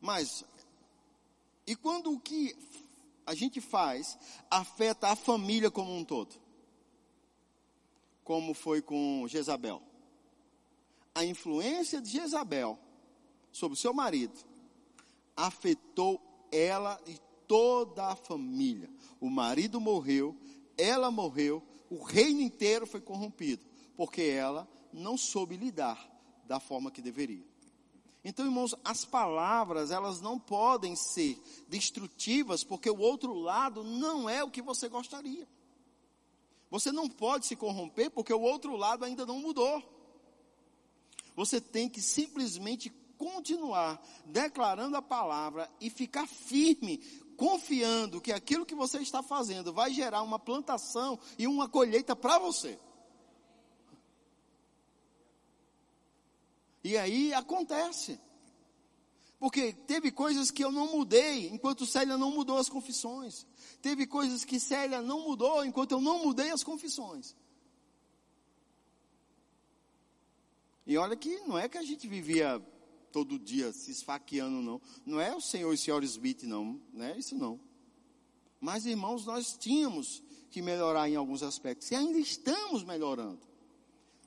[0.00, 0.44] Mas,
[1.66, 2.56] e quando o que
[3.24, 4.18] a gente faz
[4.50, 6.34] afeta a família como um todo?
[8.24, 9.82] Como foi com Jezabel?
[11.14, 12.78] A influência de Jezabel
[13.52, 14.38] sobre o seu marido
[15.36, 18.88] afetou ela e toda a família.
[19.20, 20.36] O marido morreu,
[20.76, 23.64] ela morreu, o reino inteiro foi corrompido,
[23.96, 25.98] porque ela não soube lidar
[26.46, 27.44] da forma que deveria.
[28.24, 34.44] Então, irmãos, as palavras, elas não podem ser destrutivas, porque o outro lado não é
[34.44, 35.48] o que você gostaria.
[36.70, 39.82] Você não pode se corromper, porque o outro lado ainda não mudou.
[41.34, 46.98] Você tem que simplesmente continuar declarando a palavra e ficar firme,
[47.38, 52.36] confiando que aquilo que você está fazendo vai gerar uma plantação e uma colheita para
[52.36, 52.76] você.
[56.82, 58.20] E aí acontece.
[59.38, 63.46] Porque teve coisas que eu não mudei, enquanto Célia não mudou as confissões.
[63.80, 67.36] Teve coisas que Célia não mudou, enquanto eu não mudei as confissões.
[70.84, 72.60] E olha que não é que a gente vivia
[73.12, 74.80] todo dia se esfaqueando, não.
[75.04, 76.80] Não é o senhor e senhora Smith, não.
[76.92, 77.60] Não é isso, não.
[78.60, 81.90] Mas, irmãos, nós tínhamos que melhorar em alguns aspectos.
[81.90, 83.40] E ainda estamos melhorando.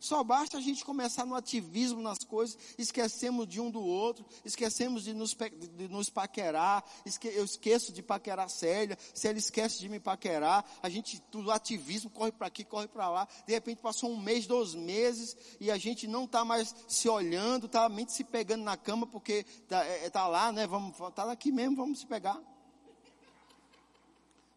[0.02, 5.04] Só basta a gente começar no ativismo nas coisas, esquecemos de um do outro, esquecemos
[5.04, 5.38] de nos,
[5.78, 10.90] de nos paquerar, esque, eu esqueço de paquerar Célia, ela esquece de me paquerar, a
[10.90, 14.74] gente, do ativismo, corre para aqui, corre para lá, de repente passou um mês, dois
[14.74, 18.76] meses, e a gente não está mais se olhando, está a mente se pegando na
[18.76, 22.42] cama, porque está é, tá lá, né, vamos, está aqui mesmo, vamos se pegar.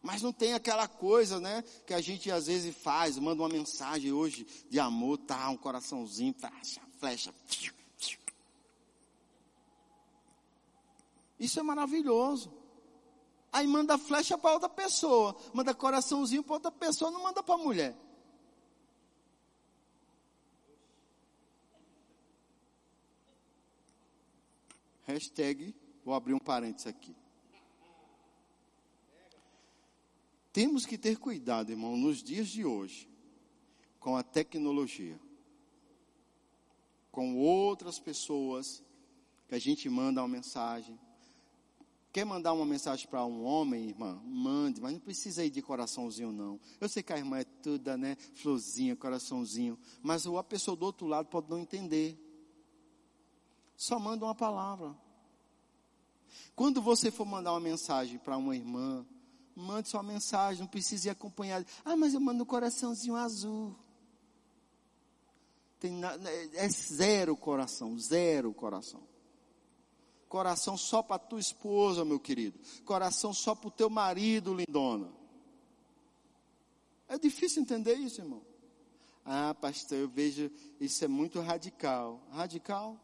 [0.05, 4.11] Mas não tem aquela coisa, né, que a gente às vezes faz, manda uma mensagem
[4.11, 7.33] hoje de amor, tá, um coraçãozinho, flecha, flecha.
[11.39, 12.53] Isso é maravilhoso.
[13.51, 17.57] Aí manda flecha para outra pessoa, manda coraçãozinho para outra pessoa, não manda para a
[17.57, 17.97] mulher.
[25.07, 27.24] Hashtag, vou abrir um parênteses aqui.
[30.55, 33.09] Temos que ter cuidado, irmão, nos dias de hoje,
[33.99, 35.19] com a tecnologia,
[37.11, 38.81] com outras pessoas
[39.49, 40.97] que a gente manda uma mensagem.
[42.09, 44.17] Quer mandar uma mensagem para um homem, irmã?
[44.23, 46.57] Mande, mas não precisa ir de coraçãozinho, não.
[46.79, 48.15] Eu sei que a irmã é toda, né?
[48.35, 49.77] Florzinha, coraçãozinho.
[50.01, 52.17] Mas a pessoa do outro lado pode não entender.
[53.75, 54.95] Só manda uma palavra.
[56.55, 59.05] Quando você for mandar uma mensagem para uma irmã,
[59.55, 61.65] mande sua mensagem, não precisa ir acompanhado.
[61.83, 63.75] Ah, mas eu mando um coraçãozinho azul.
[65.79, 66.01] Tem,
[66.53, 69.03] é zero coração, zero coração.
[70.27, 72.59] Coração só para tua esposa, meu querido.
[72.83, 75.09] Coração só para o teu marido, lindona.
[77.07, 78.41] É difícil entender isso, irmão.
[79.23, 82.21] Ah, pastor, eu vejo isso é muito radical.
[82.31, 82.99] Radical?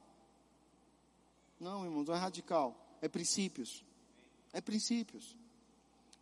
[1.60, 2.98] Não, irmão, não é radical.
[3.02, 3.86] É princípios.
[4.52, 5.41] É princípios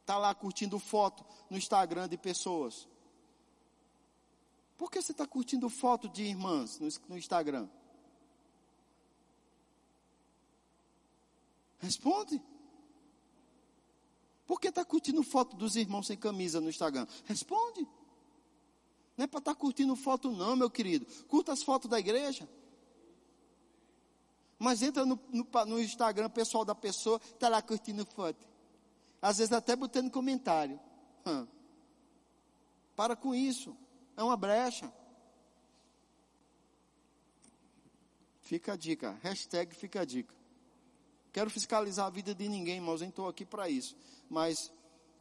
[0.10, 2.88] está lá curtindo foto no Instagram de pessoas?
[4.76, 7.70] Por que você está curtindo foto de irmãs no, no Instagram?
[11.78, 12.42] Responde.
[14.48, 17.06] Por que está curtindo foto dos irmãos sem camisa no Instagram?
[17.26, 17.88] Responde.
[19.16, 21.06] Não é para estar tá curtindo foto, não, meu querido.
[21.26, 22.50] Curta as fotos da igreja.
[24.58, 28.50] Mas entra no, no, no Instagram pessoal da pessoa, está lá curtindo foto.
[29.22, 30.80] Às vezes até botando comentário.
[32.96, 33.76] Para com isso.
[34.16, 34.92] É uma brecha.
[38.42, 39.18] Fica a dica.
[39.22, 40.34] Hashtag fica a dica.
[41.32, 43.96] Quero fiscalizar a vida de ninguém, mas nem estou aqui para isso.
[44.30, 44.72] Mas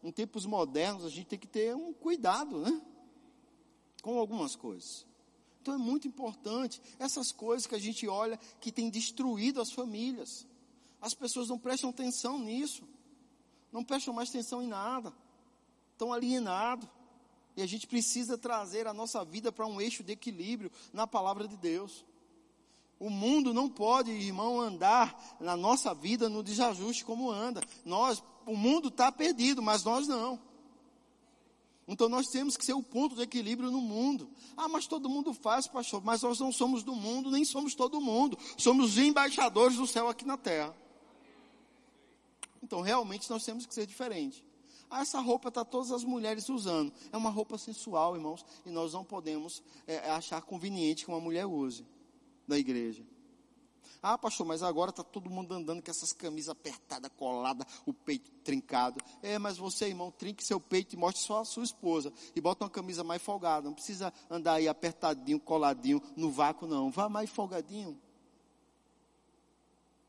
[0.02, 2.80] em tempos modernos a gente tem que ter um cuidado, né?
[4.02, 5.06] Com algumas coisas.
[5.60, 10.46] Então é muito importante essas coisas que a gente olha que tem destruído as famílias.
[11.00, 12.88] As pessoas não prestam atenção nisso
[13.72, 15.12] não prestam mais atenção em nada,
[15.92, 16.88] estão alienados.
[17.56, 21.48] E a gente precisa trazer a nossa vida para um eixo de equilíbrio na palavra
[21.48, 22.04] de Deus.
[23.00, 27.60] O mundo não pode, irmão, andar na nossa vida no desajuste como anda.
[27.84, 30.38] Nós, o mundo está perdido, mas nós não.
[31.88, 34.28] Então nós temos que ser o ponto de equilíbrio no mundo.
[34.56, 36.02] Ah, mas todo mundo faz, pastor.
[36.04, 38.38] Mas nós não somos do mundo, nem somos todo mundo.
[38.56, 40.76] Somos os embaixadores do céu aqui na terra.
[42.62, 44.44] Então, realmente, nós temos que ser diferente.
[44.90, 46.92] Ah, essa roupa está todas as mulheres usando.
[47.12, 51.46] É uma roupa sensual, irmãos, e nós não podemos é, achar conveniente que uma mulher
[51.46, 51.84] use
[52.46, 53.04] na igreja.
[54.00, 58.30] Ah, pastor, mas agora está todo mundo andando com essas camisas apertadas, coladas, o peito
[58.44, 59.00] trincado.
[59.22, 62.12] É, mas você, irmão, trinque seu peito e mostre só a sua esposa.
[62.34, 63.66] E bota uma camisa mais folgada.
[63.66, 66.90] Não precisa andar aí apertadinho, coladinho, no vácuo, não.
[66.90, 68.00] Vá mais folgadinho.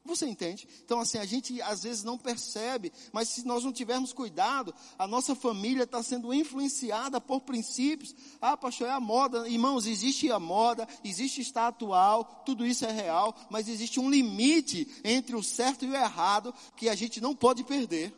[0.05, 0.67] Você entende?
[0.83, 5.05] Então, assim, a gente às vezes não percebe, mas se nós não tivermos cuidado, a
[5.05, 8.15] nossa família está sendo influenciada por princípios.
[8.41, 9.47] Ah, pastor, é a moda.
[9.47, 14.87] Irmãos, existe a moda, existe estar atual, tudo isso é real, mas existe um limite
[15.03, 18.13] entre o certo e o errado que a gente não pode perder.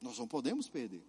[0.00, 1.02] Nós não podemos perder.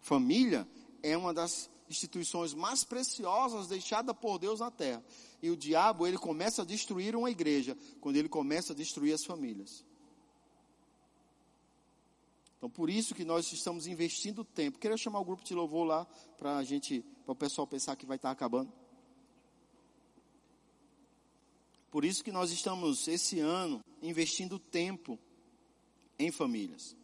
[0.00, 0.66] Família
[1.02, 5.04] é uma das instituições mais preciosas deixadas por Deus na terra.
[5.42, 9.24] E o diabo, ele começa a destruir uma igreja quando ele começa a destruir as
[9.24, 9.84] famílias.
[12.56, 14.78] Então, por isso que nós estamos investindo tempo.
[14.78, 16.06] Queria chamar o grupo de louvor lá
[16.36, 18.72] para a gente, para o pessoal pensar que vai estar acabando.
[21.90, 25.18] Por isso que nós estamos esse ano investindo tempo
[26.18, 26.94] em famílias.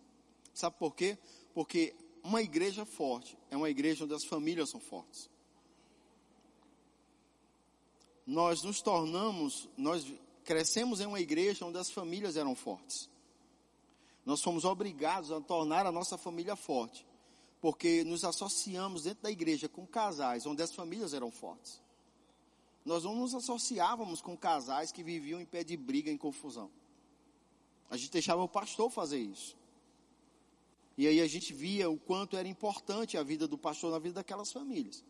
[0.55, 1.19] Sabe por quê?
[1.53, 1.97] Porque
[2.27, 5.31] uma igreja forte é uma igreja onde as famílias são fortes.
[8.27, 10.05] Nós nos tornamos, nós
[10.45, 13.09] crescemos em uma igreja onde as famílias eram fortes.
[14.25, 17.07] Nós fomos obrigados a tornar a nossa família forte,
[17.61, 21.81] porque nos associamos dentro da igreja com casais onde as famílias eram fortes.
[22.85, 26.71] Nós não nos associávamos com casais que viviam em pé de briga, em confusão.
[27.89, 29.57] A gente deixava o pastor fazer isso.
[30.97, 34.15] E aí a gente via o quanto era importante a vida do pastor na vida
[34.15, 35.05] daquelas famílias.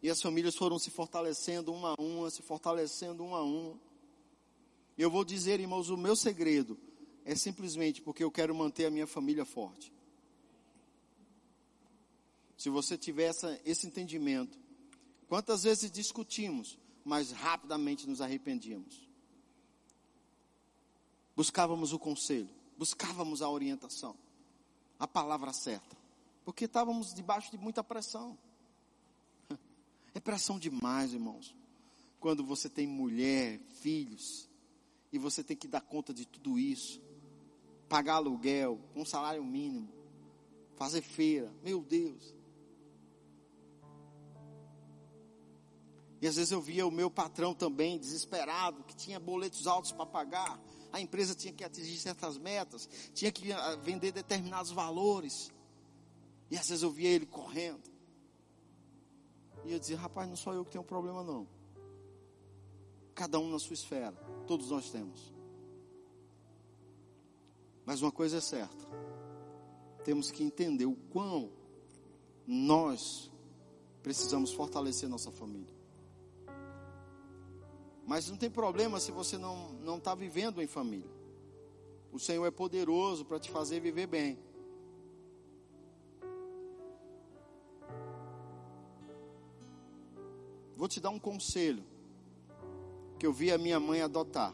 [0.00, 3.78] E as famílias foram se fortalecendo uma a uma, se fortalecendo uma a uma.
[4.96, 6.78] Eu vou dizer, irmãos, o meu segredo
[7.24, 9.92] é simplesmente porque eu quero manter a minha família forte.
[12.56, 14.56] Se você tiver essa, esse entendimento,
[15.28, 19.08] quantas vezes discutimos, mas rapidamente nos arrependíamos.
[21.34, 24.16] Buscávamos o conselho, buscávamos a orientação
[25.02, 25.96] a palavra certa.
[26.44, 28.38] Porque estávamos debaixo de muita pressão.
[30.14, 31.56] É pressão demais, irmãos.
[32.20, 34.48] Quando você tem mulher, filhos,
[35.10, 37.00] e você tem que dar conta de tudo isso.
[37.88, 39.88] Pagar aluguel, um salário mínimo,
[40.76, 42.34] fazer feira, meu Deus.
[46.20, 50.06] E às vezes eu via o meu patrão também desesperado, que tinha boletos altos para
[50.06, 50.60] pagar
[50.92, 53.48] a empresa tinha que atingir certas metas, tinha que
[53.82, 55.50] vender determinados valores.
[56.50, 57.90] E às vezes eu via ele correndo.
[59.64, 61.48] E eu dizia, rapaz, não sou eu que tenho problema não.
[63.14, 64.12] Cada um na sua esfera,
[64.46, 65.32] todos nós temos.
[67.84, 68.86] Mas uma coisa é certa,
[70.04, 71.50] temos que entender o quão
[72.46, 73.30] nós
[74.02, 75.81] precisamos fortalecer nossa família.
[78.06, 81.10] Mas não tem problema se você não não está vivendo em família.
[82.12, 84.38] O Senhor é poderoso para te fazer viver bem.
[90.76, 91.84] Vou te dar um conselho
[93.18, 94.52] que eu vi a minha mãe adotar.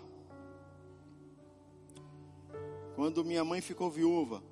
[2.94, 4.42] Quando minha mãe ficou viúva,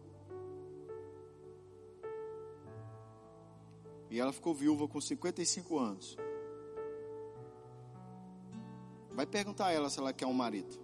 [4.11, 6.17] e ela ficou viúva com 55 anos.
[9.17, 10.79] Vai perguntar a ela se ela quer um marido.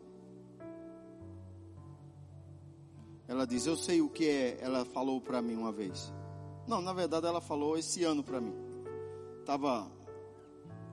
[3.28, 4.58] Ela diz: Eu sei o que é.
[4.58, 6.10] Ela falou para mim uma vez.
[6.66, 8.54] Não, na verdade ela falou esse ano para mim.
[9.44, 9.92] Tava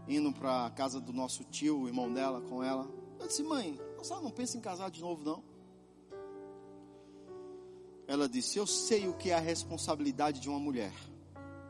[0.06, 2.86] indo para a casa do nosso tio, o irmão dela, com ela.
[3.18, 5.42] Eu disse: Mãe, você não pensa em casar de novo, não?
[8.06, 10.92] Ela disse: Eu sei o que é a responsabilidade de uma mulher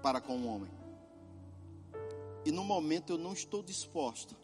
[0.02, 0.72] para com um homem.
[2.44, 4.39] E no momento eu não estou disposta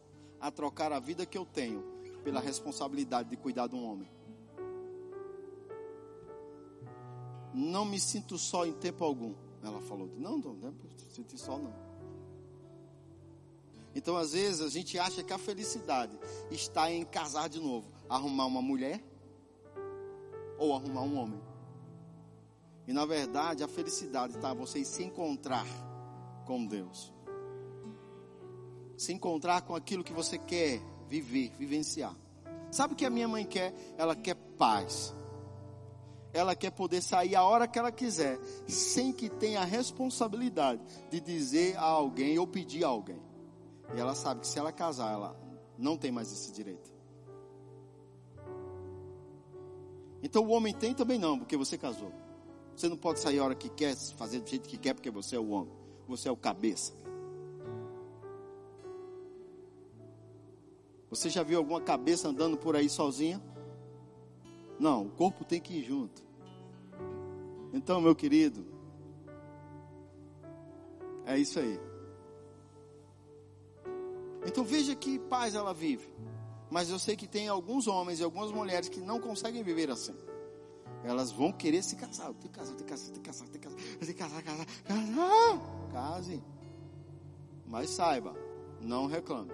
[0.46, 1.82] a trocar a vida que eu tenho
[2.24, 4.08] pela responsabilidade de cuidar de um homem.
[7.52, 9.34] Não me sinto só em tempo algum.
[9.64, 10.74] Ela falou: Não, não, não
[11.10, 11.74] sinto só não.
[13.96, 16.16] Então, às vezes, a gente acha que a felicidade
[16.52, 19.04] está em casar de novo, arrumar uma mulher
[20.60, 21.42] ou arrumar um homem.
[22.88, 25.66] E na verdade, a felicidade está você se encontrar
[26.46, 27.15] com Deus
[28.98, 32.16] se encontrar com aquilo que você quer viver, vivenciar.
[32.72, 33.74] Sabe o que a minha mãe quer?
[33.98, 35.14] Ela quer paz.
[36.34, 41.22] Ela quer poder sair a hora que ela quiser, sem que tenha a responsabilidade de
[41.22, 43.22] dizer a alguém ou pedir a alguém.
[43.96, 45.40] E ela sabe que se ela casar, ela
[45.78, 46.94] não tem mais esse direito.
[50.22, 52.12] Então o homem tem também não, porque você casou.
[52.76, 55.36] Você não pode sair a hora que quer, fazer do jeito que quer, porque você
[55.36, 55.74] é o homem.
[56.08, 56.94] Você é o cabeça.
[61.10, 63.42] Você já viu alguma cabeça andando por aí sozinha?
[64.80, 66.24] Não, o corpo tem que ir junto.
[67.74, 68.66] Então, meu querido,
[71.26, 71.80] é isso aí.
[74.46, 76.08] Então veja que paz ela vive.
[76.70, 80.16] Mas eu sei que tem alguns homens e algumas mulheres que não conseguem viver assim.
[81.04, 82.34] Elas vão querer se casar.
[82.34, 84.44] Tem que casar, tem que casar, tem que casar, tem que casar, tem que casar,
[84.44, 85.92] casar, casar.
[85.92, 86.44] Case.
[87.66, 88.36] Mas saiba,
[88.80, 89.52] não reclame.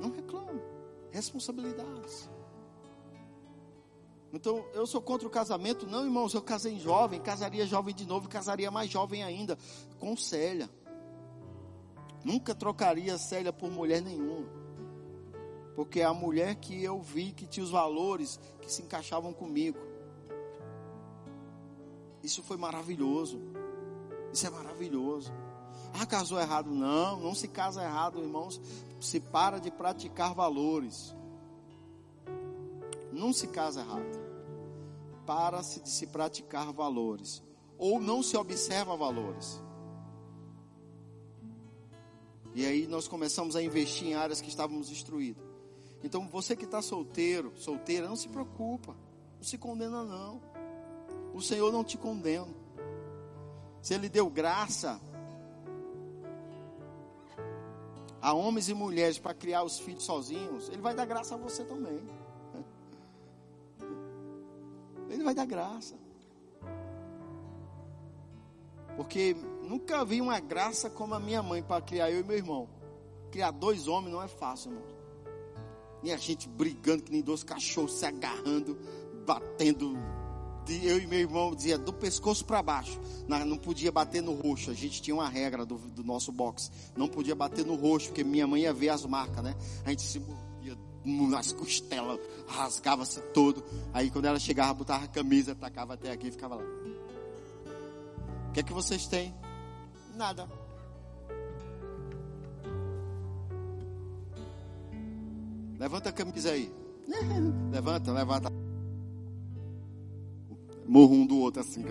[0.00, 0.60] Não reclame.
[1.10, 2.30] Responsabilidades.
[4.32, 5.86] Então, eu sou contra o casamento.
[5.86, 9.56] Não, irmãos, eu casei jovem, casaria jovem de novo, casaria mais jovem ainda,
[9.98, 10.68] com Célia.
[12.24, 14.48] Nunca trocaria Célia por mulher nenhuma.
[15.74, 19.78] Porque é a mulher que eu vi que tinha os valores que se encaixavam comigo.
[22.22, 23.40] Isso foi maravilhoso.
[24.32, 25.32] Isso é maravilhoso.
[25.92, 26.70] Ah, casou errado.
[26.70, 28.60] Não, não se casa errado, irmãos.
[29.00, 31.14] Se para de praticar valores.
[33.12, 34.18] Não se casa errado.
[35.26, 37.42] Para-se de se praticar valores.
[37.76, 39.62] Ou não se observa valores.
[42.54, 45.44] E aí nós começamos a investir em áreas que estávamos destruídas.
[46.02, 48.96] Então você que está solteiro, solteira, não se preocupa.
[49.36, 50.40] Não se condena não.
[51.32, 52.48] O Senhor não te condena.
[53.80, 55.00] Se Ele deu graça
[58.20, 61.64] a homens e mulheres para criar os filhos sozinhos, Ele vai dar graça a você
[61.64, 62.00] também.
[65.08, 65.96] Ele vai dar graça.
[68.96, 72.68] Porque nunca vi uma graça como a minha mãe para criar eu e meu irmão.
[73.30, 74.98] Criar dois homens não é fácil, irmão.
[76.02, 78.76] E a gente brigando que nem dois cachorros se agarrando,
[79.26, 79.96] batendo.
[80.70, 83.00] Eu e meu irmão dizia do pescoço para baixo.
[83.26, 84.70] Não podia bater no roxo.
[84.70, 86.70] A gente tinha uma regra do, do nosso boxe.
[86.96, 89.56] Não podia bater no roxo, porque minha mãe ia ver as marcas, né?
[89.84, 93.64] A gente se mordia nas costelas, rasgava-se todo.
[93.92, 96.62] Aí quando ela chegava, botava a camisa, tacava até aqui e ficava lá.
[98.48, 99.34] O que é que vocês têm?
[100.14, 100.48] Nada.
[105.78, 106.72] Levanta a camisa aí.
[107.70, 108.67] Levanta, levanta.
[110.88, 111.84] Morro um do outro assim.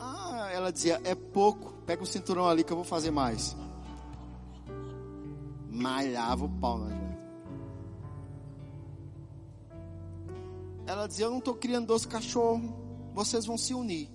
[0.00, 1.74] Ah, ela dizia: é pouco.
[1.84, 3.54] Pega o cinturão ali que eu vou fazer mais.
[5.70, 7.20] Malhava o pau na gente.
[10.86, 12.70] Ela dizia: eu não estou criando dois cachorros.
[13.12, 14.08] Vocês vão se unir.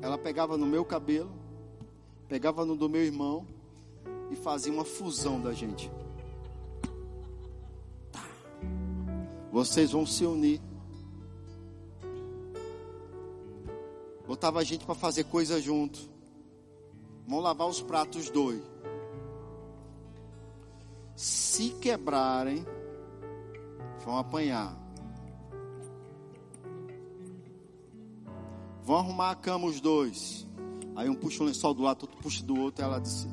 [0.00, 1.32] Ela pegava no meu cabelo,
[2.28, 3.44] pegava no do meu irmão
[4.30, 5.90] e fazia uma fusão da gente.
[8.12, 8.22] Tá.
[9.50, 10.60] Vocês vão se unir.
[14.26, 16.00] Botava a gente para fazer coisa junto.
[17.26, 18.62] Vão lavar os pratos dois.
[21.14, 22.66] Se quebrarem,
[24.04, 24.76] vão apanhar.
[28.82, 30.46] Vão arrumar a cama os dois.
[30.94, 32.84] Aí um puxa um lençol do lado, outro puxa do outro.
[32.84, 33.28] ela disse: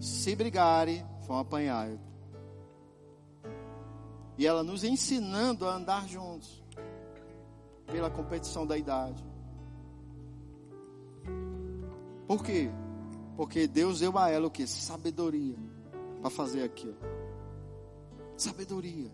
[0.00, 1.90] Se brigarem, vão apanhar.
[4.36, 6.62] E ela nos ensinando a andar juntos.
[7.86, 9.27] Pela competição da idade.
[12.28, 12.70] Por quê?
[13.36, 14.66] Porque Deus deu a ela o que?
[14.66, 15.56] Sabedoria.
[16.20, 16.98] Para fazer aquilo.
[18.36, 19.10] Sabedoria.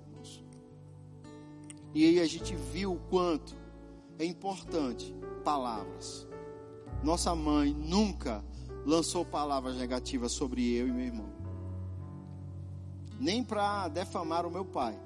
[1.94, 3.56] E aí a gente viu o quanto
[4.18, 5.14] é importante
[5.44, 6.26] palavras.
[7.04, 8.44] Nossa mãe nunca
[8.84, 11.32] lançou palavras negativas sobre eu e meu irmão.
[13.20, 14.98] Nem para defamar o meu pai.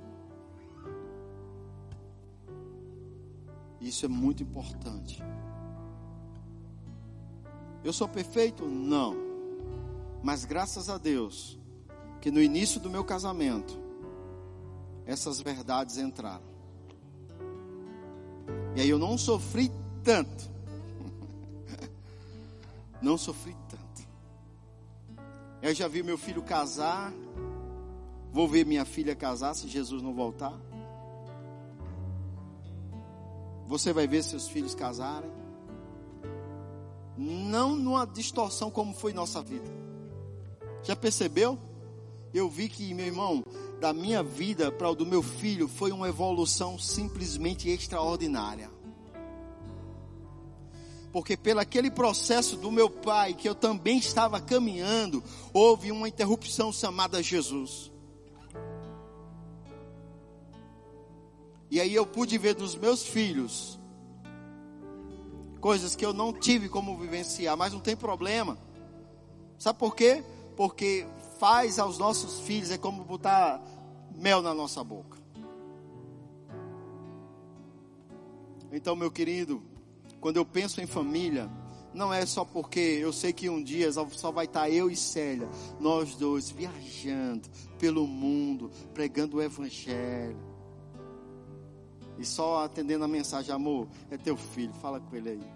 [3.78, 5.22] Isso é muito importante.
[7.85, 8.67] Eu sou perfeito?
[8.67, 9.17] Não.
[10.23, 11.59] Mas graças a Deus,
[12.21, 13.79] que no início do meu casamento,
[15.07, 16.49] essas verdades entraram.
[18.77, 19.71] E aí eu não sofri
[20.05, 20.51] tanto.
[23.03, 24.09] Não sofri tanto.
[25.61, 27.13] Eu já vi meu filho casar.
[28.33, 30.57] Vou ver minha filha casar se Jesus não voltar.
[33.67, 35.31] Você vai ver seus filhos casarem.
[37.19, 39.69] Não numa distorção como foi nossa vida.
[40.82, 41.59] Já percebeu?
[42.32, 43.45] Eu vi que, meu irmão,
[43.81, 48.70] da minha vida para o do meu filho foi uma evolução simplesmente extraordinária
[51.12, 55.23] porque pelo aquele processo do meu pai, que eu também estava caminhando,
[55.53, 57.90] houve uma interrupção chamada Jesus.
[61.70, 63.78] E aí eu pude ver nos meus filhos
[65.60, 68.56] coisas que eu não tive como vivenciar, mas não tem problema.
[69.59, 70.22] Sabe por quê?
[70.56, 71.06] Porque
[71.39, 73.62] faz aos nossos filhos é como botar
[74.14, 75.18] mel na nossa boca.
[78.70, 79.62] Então, meu querido,
[80.20, 81.51] quando eu penso em família,
[81.94, 85.48] Não é só porque eu sei que um dia só vai estar eu e Célia,
[85.80, 87.48] nós dois viajando
[87.78, 90.36] pelo mundo, pregando o Evangelho.
[92.19, 95.53] E só atendendo a mensagem, amor, é teu filho, fala com ele aí.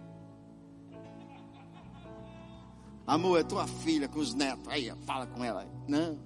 [3.07, 4.69] Amor, é tua filha com os netos.
[4.69, 5.67] Aí, fala com ela.
[5.89, 6.19] Não.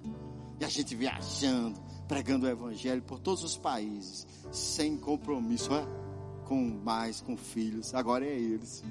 [0.59, 6.07] E a gente viajando, pregando o evangelho por todos os países, sem compromisso, é?
[6.47, 7.93] com mais, com filhos.
[7.93, 8.83] Agora é eles.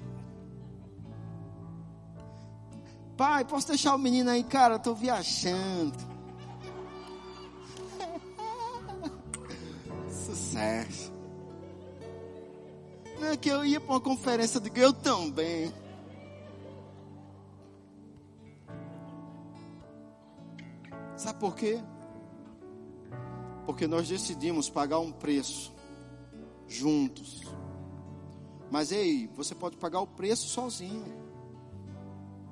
[3.16, 4.74] Pai, posso deixar o menino aí, cara?
[4.74, 5.96] Eu tô viajando.
[10.10, 11.05] Sucesso.
[13.20, 15.72] Não é que eu ia para uma conferência de eu também.
[21.16, 21.80] Sabe por quê?
[23.64, 25.74] Porque nós decidimos pagar um preço
[26.68, 27.42] juntos.
[28.70, 31.04] Mas ei, você pode pagar o preço sozinho.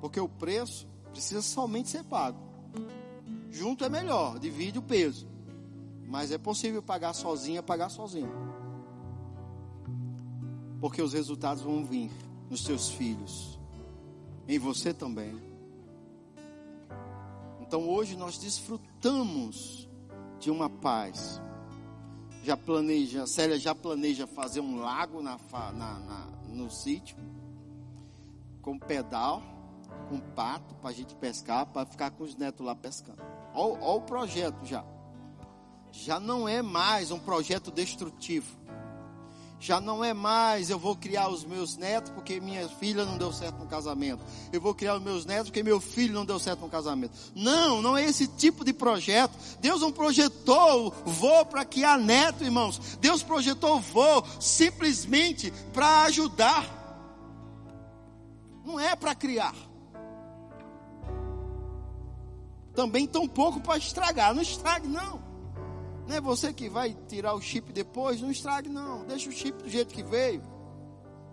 [0.01, 2.39] Porque o preço precisa somente ser pago.
[3.51, 5.27] Junto é melhor, divide o peso.
[6.07, 8.31] Mas é possível pagar sozinho, é pagar sozinho.
[10.85, 12.11] Porque os resultados vão vir
[12.47, 13.57] nos seus filhos,
[14.47, 15.35] em você também.
[17.59, 19.89] Então hoje nós desfrutamos
[20.39, 21.41] de uma paz.
[22.43, 27.17] Já planeja, Célia já planeja fazer um lago na, na, na no sítio,
[28.61, 29.41] com pedal,
[30.07, 33.23] com pato, para a gente pescar, para ficar com os netos lá pescando.
[33.55, 34.85] Olha o projeto já.
[35.91, 38.64] Já não é mais um projeto destrutivo
[39.65, 43.33] já não é mais eu vou criar os meus netos porque minha filha não deu
[43.33, 44.23] certo no casamento.
[44.53, 47.13] Eu vou criar os meus netos porque meu filho não deu certo no casamento.
[47.33, 49.33] Não, não é esse tipo de projeto.
[49.59, 52.79] Deus não projetou voo para criar neto, irmãos.
[53.01, 56.63] Deus projetou voo simplesmente para ajudar.
[58.63, 59.55] Não é para criar.
[62.75, 64.31] Também tão pouco para estragar.
[64.35, 65.34] Não estrague, não.
[66.07, 69.05] Não é você que vai tirar o chip depois, não estrague não.
[69.05, 70.43] Deixa o chip do jeito que veio.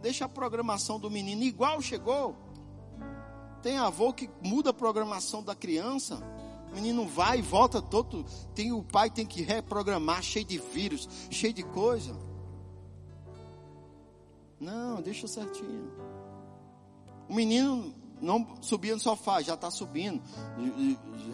[0.01, 2.37] Deixa a programação do menino igual chegou.
[3.63, 6.21] Tem avô que muda a programação da criança.
[6.71, 8.25] O menino vai e volta todo.
[8.55, 12.17] Tem o pai tem que reprogramar, cheio de vírus, cheio de coisa.
[14.59, 15.93] Não, deixa certinho.
[17.29, 20.23] O menino não subia no sofá, já está subindo.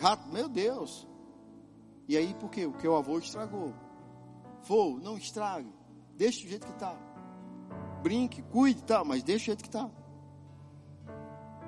[0.01, 1.07] Já, meu Deus.
[2.09, 2.67] E aí por quê?
[2.67, 3.75] Porque o avô estragou.
[4.63, 5.71] Vou, não estrague.
[6.17, 6.97] Deixa do jeito que está.
[8.03, 9.91] Brinque, cuide, tá, mas deixa do jeito que está.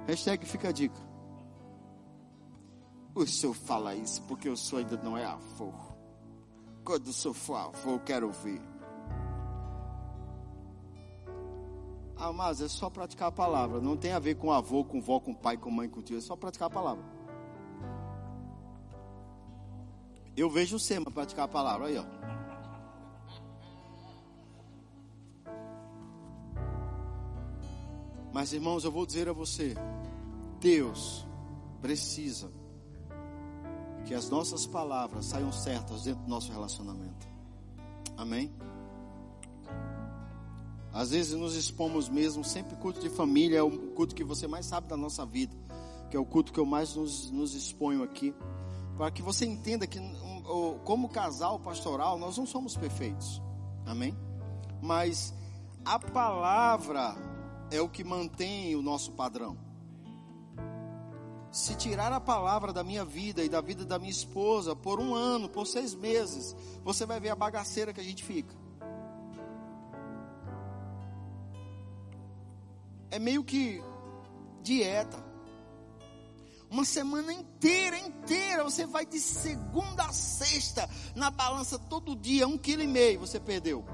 [0.07, 0.99] Hashtag fica a dica.
[3.15, 5.73] O senhor fala isso porque o senhor ainda não é avô.
[6.83, 8.63] Quando o senhor for avô, eu quero ver.
[12.17, 13.81] Ah, mas é só praticar a palavra.
[13.81, 16.19] Não tem a ver com avô, com vó, com pai, com mãe, com tio.
[16.19, 17.05] É só praticar a palavra.
[20.37, 22.05] Eu vejo o Sema praticar a palavra, aí ó.
[28.33, 29.75] Mas irmãos, eu vou dizer a você,
[30.61, 31.27] Deus
[31.81, 32.51] precisa
[34.07, 37.29] que as nossas palavras saiam certas dentro do nosso relacionamento.
[38.17, 38.53] Amém?
[40.93, 44.67] Às vezes nos expomos mesmo, sempre culto de família é o culto que você mais
[44.67, 45.55] sabe da nossa vida,
[46.11, 48.35] que é o culto que eu mais nos, nos exponho aqui
[49.01, 49.99] para que você entenda que,
[50.85, 53.41] como casal pastoral, nós não somos perfeitos.
[53.87, 54.15] Amém?
[54.83, 55.33] Mas
[55.83, 57.17] a palavra
[57.71, 59.57] é o que mantém o nosso padrão.
[61.51, 65.15] Se tirar a palavra da minha vida e da vida da minha esposa por um
[65.15, 66.55] ano, por seis meses,
[66.85, 68.55] você vai ver a bagaceira que a gente fica.
[73.11, 73.83] É meio que
[74.63, 75.30] dieta.
[76.71, 78.63] Uma semana inteira, inteira.
[78.63, 83.41] Você vai de segunda a sexta na balança todo dia, um quilo e meio você
[83.41, 83.85] perdeu.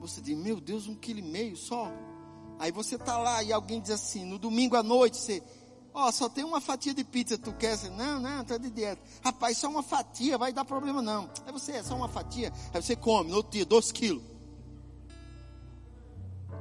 [0.00, 1.92] Você diz, meu Deus, um quilo e meio só.
[2.58, 5.42] Aí você tá lá e alguém diz assim, no domingo à noite, você,
[5.92, 7.76] ó, oh, só tem uma fatia de pizza, tu quer?
[7.76, 9.00] Você, não, não, tá de dieta.
[9.22, 11.30] Rapaz, só uma fatia, vai dar problema não.
[11.46, 14.22] Aí você, é só uma fatia, aí você come, no outro dia, dois quilos.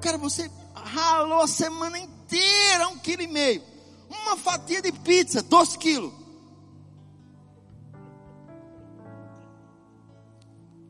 [0.01, 3.76] Cara, você ralou a semana inteira, um quilo e meio.
[4.09, 6.13] Uma fatia de pizza, dois quilos.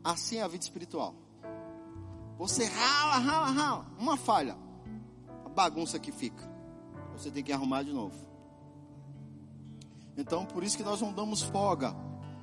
[0.02, 1.14] Assim é a vida espiritual.
[2.38, 3.86] Você rala, rala, rala.
[3.98, 4.56] Uma falha.
[5.44, 6.48] A bagunça que fica.
[7.12, 8.16] Você tem que arrumar de novo.
[10.16, 11.94] Então, por isso que nós não damos folga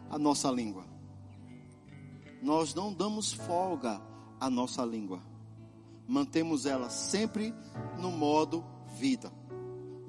[0.09, 0.85] à nossa língua.
[2.41, 4.01] Nós não damos folga
[4.39, 5.21] à nossa língua.
[6.07, 7.53] Mantemos ela sempre
[7.97, 8.63] no modo
[8.97, 9.31] vida.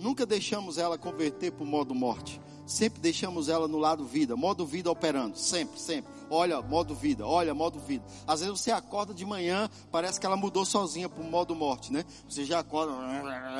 [0.07, 2.41] Nunca deixamos ela converter para o modo morte.
[2.67, 6.13] Sempre deixamos ela no lado vida, modo vida operando, sempre, sempre.
[6.29, 8.05] Olha, modo vida, olha, modo vida.
[8.27, 11.93] Às vezes você acorda de manhã, parece que ela mudou sozinha para o modo morte,
[11.93, 12.05] né?
[12.29, 12.93] Você já acorda,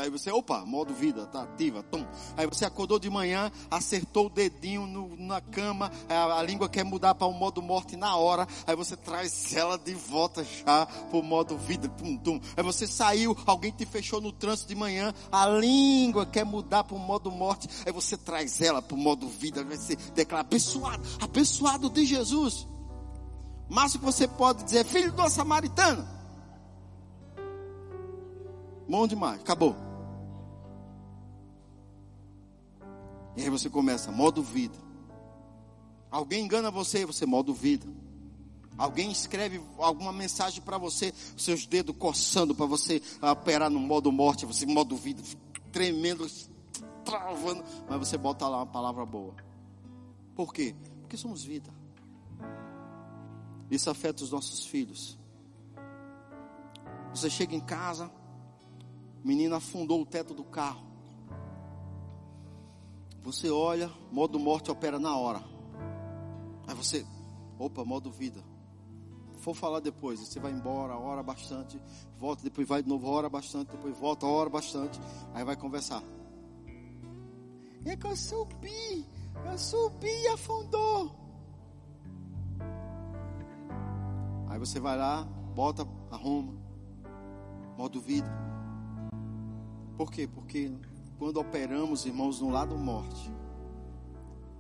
[0.01, 2.05] aí você, opa, modo vida, tá ativa, tum.
[2.37, 6.85] Aí você acordou de manhã, acertou o dedinho no, na cama, a, a, língua quer
[6.85, 11.19] mudar para o modo morte na hora, aí você traz ela de volta já para
[11.19, 12.41] o modo vida, tum, tum.
[12.57, 16.97] Aí você saiu, alguém te fechou no trânsito de manhã, a língua quer mudar para
[16.97, 21.91] o modo morte, aí você traz ela para modo vida, vai ser declara abençoado, abençoado
[21.91, 22.67] de Jesus.
[23.69, 26.07] Mas que você pode dizer, filho de uma samaritana.
[28.89, 29.75] Bom demais, acabou.
[33.37, 34.77] E aí você começa, modo vida.
[36.11, 37.87] Alguém engana você, você modo vida.
[38.79, 44.45] Alguém escreve alguma mensagem para você, seus dedos coçando para você operar no modo morte,
[44.45, 45.23] você modo vida,
[45.73, 46.27] tremendo,
[47.07, 49.35] travando, mas você bota lá uma palavra boa.
[50.35, 50.75] Por quê?
[51.01, 51.73] Porque somos vida.
[53.71, 55.19] Isso afeta os nossos filhos.
[57.11, 58.11] Você chega em casa,
[59.25, 60.85] menina afundou o teto do carro.
[63.23, 65.43] Você olha, modo morte opera na hora.
[66.67, 67.07] Aí você,
[67.59, 68.45] opa, modo vida.
[69.39, 71.81] For falar depois, você vai embora, ora bastante,
[72.19, 74.99] volta, depois vai de novo, ora bastante, depois volta, ora bastante,
[75.33, 76.03] aí vai conversar.
[77.87, 79.07] É que eu subi,
[79.45, 81.15] eu subi e afundou.
[84.49, 85.23] Aí você vai lá,
[85.55, 86.53] bota, arruma,
[87.79, 88.29] modo vida.
[89.97, 90.27] Por quê?
[90.27, 90.73] Porque
[91.17, 93.33] quando operamos, irmãos, no lado morte,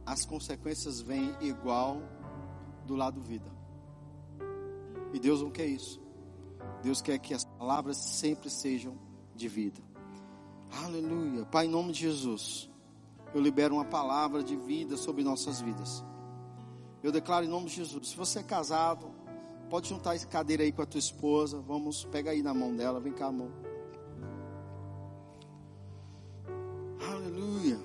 [0.06, 2.00] as consequências vêm igual
[2.86, 3.50] do lado vida.
[5.12, 6.00] E Deus não quer isso.
[6.80, 8.96] Deus quer que as palavras sempre sejam
[9.34, 9.82] de vida.
[10.84, 11.44] Aleluia.
[11.46, 12.70] Pai, em nome de Jesus
[13.36, 16.02] eu libero uma palavra de vida sobre nossas vidas.
[17.02, 18.08] Eu declaro em nome de Jesus.
[18.08, 19.10] Se você é casado,
[19.68, 21.60] pode juntar essa cadeira aí com a tua esposa.
[21.60, 23.50] Vamos, pega aí na mão dela, vem cá, amor.
[27.06, 27.78] Aleluia.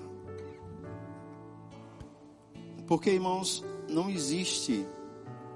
[2.86, 4.88] Porque, irmãos, não existe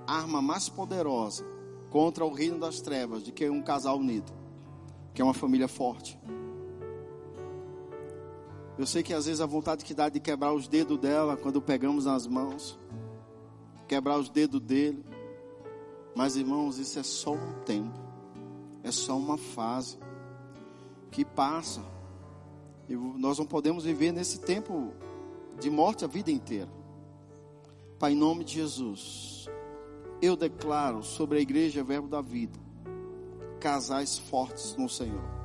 [0.07, 1.43] arma mais poderosa
[1.89, 4.31] contra o reino das trevas do que um casal unido,
[5.15, 6.19] que é uma família forte.
[8.79, 11.63] Eu sei que às vezes a vontade que dá de quebrar os dedos dela quando
[11.63, 12.79] pegamos nas mãos,
[13.89, 15.03] quebrar os dedos dele.
[16.15, 17.99] Mas irmãos, isso é só um tempo,
[18.83, 19.99] é só uma fase
[21.11, 21.83] que passa.
[22.89, 24.93] E nós não podemos viver nesse tempo
[25.59, 26.71] de morte a vida inteira.
[27.99, 29.49] Pai, em nome de Jesus,
[30.21, 32.59] eu declaro sobre a igreja Verbo da Vida,
[33.59, 35.36] casais fortes no Senhor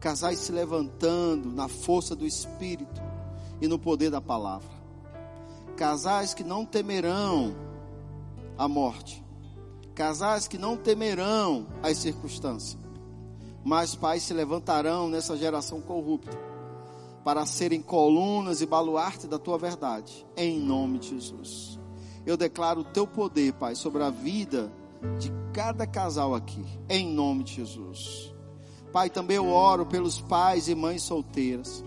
[0.00, 3.02] casais se levantando na força do Espírito
[3.60, 4.68] e no poder da palavra.
[5.76, 7.54] Casais que não temerão
[8.56, 9.24] a morte.
[9.94, 12.78] Casais que não temerão as circunstâncias.
[13.64, 16.36] Mas pais se levantarão nessa geração corrupta
[17.24, 21.78] para serem colunas e baluarte da tua verdade, em nome de Jesus.
[22.24, 24.72] Eu declaro o teu poder, Pai, sobre a vida
[25.18, 28.27] de cada casal aqui, em nome de Jesus.
[28.92, 31.84] Pai, também eu oro pelos pais e mães solteiras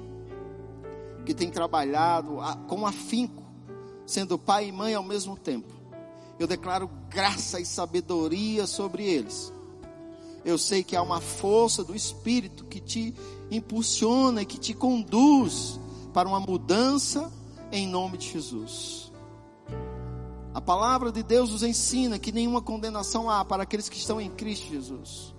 [1.26, 2.38] que têm trabalhado
[2.68, 3.44] com afinco,
[4.06, 5.74] sendo pai e mãe ao mesmo tempo.
[6.40, 9.54] Eu declaro graça e sabedoria sobre eles.
[10.44, 13.14] Eu sei que há uma força do Espírito que te
[13.52, 15.80] impulsiona e que te conduz
[16.14, 17.32] para uma mudança
[17.72, 19.12] em nome de Jesus.
[20.54, 24.30] A palavra de Deus nos ensina que nenhuma condenação há para aqueles que estão em
[24.30, 25.34] Cristo Jesus.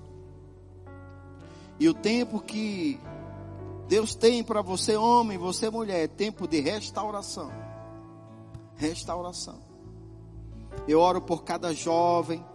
[1.82, 2.96] E o tempo que
[3.88, 7.50] Deus tem para você, homem, você, mulher, é tempo de restauração.
[8.76, 9.58] Restauração.
[10.86, 12.46] Eu oro por cada jovem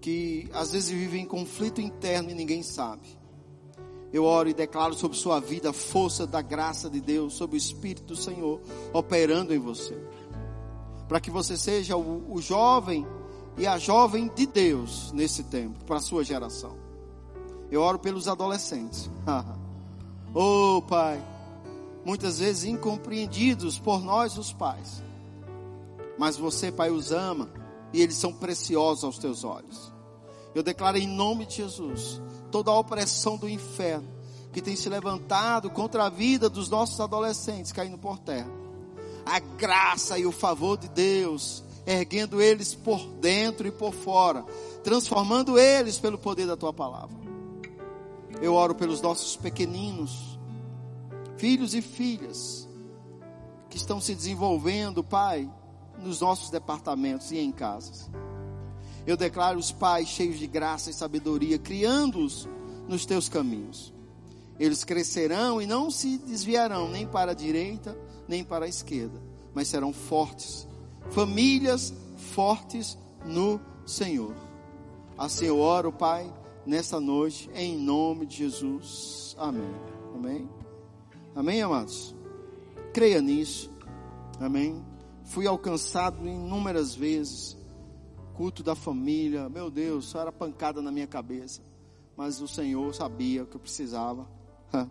[0.00, 3.06] que às vezes vive em conflito interno e ninguém sabe.
[4.12, 7.56] Eu oro e declaro sobre sua vida a força da graça de Deus, sobre o
[7.56, 8.60] Espírito do Senhor
[8.92, 9.96] operando em você.
[11.06, 13.06] Para que você seja o, o jovem
[13.56, 16.81] e a jovem de Deus nesse tempo, para a sua geração.
[17.72, 19.10] Eu oro pelos adolescentes.
[20.34, 21.24] oh, Pai,
[22.04, 25.02] muitas vezes incompreendidos por nós, os pais.
[26.18, 27.48] Mas você, Pai, os ama
[27.90, 29.90] e eles são preciosos aos teus olhos.
[30.54, 32.20] Eu declaro em nome de Jesus
[32.50, 34.06] toda a opressão do inferno
[34.52, 38.50] que tem se levantado contra a vida dos nossos adolescentes caindo por terra.
[39.24, 44.44] A graça e o favor de Deus erguendo eles por dentro e por fora,
[44.84, 47.21] transformando eles pelo poder da tua palavra.
[48.42, 50.36] Eu oro pelos nossos pequeninos,
[51.36, 52.68] filhos e filhas,
[53.70, 55.48] que estão se desenvolvendo, Pai,
[56.02, 58.10] nos nossos departamentos e em casas.
[59.06, 62.48] Eu declaro os pais cheios de graça e sabedoria, criando-os
[62.88, 63.94] nos teus caminhos.
[64.58, 67.96] Eles crescerão e não se desviarão nem para a direita,
[68.26, 69.22] nem para a esquerda,
[69.54, 70.66] mas serão fortes,
[71.10, 74.34] famílias fortes no Senhor.
[75.16, 76.28] Assim eu oro, Pai,
[76.66, 79.34] nesta noite, em nome de Jesus.
[79.38, 79.74] Amém.
[80.14, 80.48] Amém.
[81.34, 82.14] Amém, amados?
[82.92, 83.70] Creia nisso.
[84.40, 84.84] Amém.
[85.24, 87.56] Fui alcançado inúmeras vezes.
[88.34, 91.62] Culto da família, meu Deus, só era pancada na minha cabeça.
[92.16, 94.26] Mas o Senhor sabia o que eu precisava.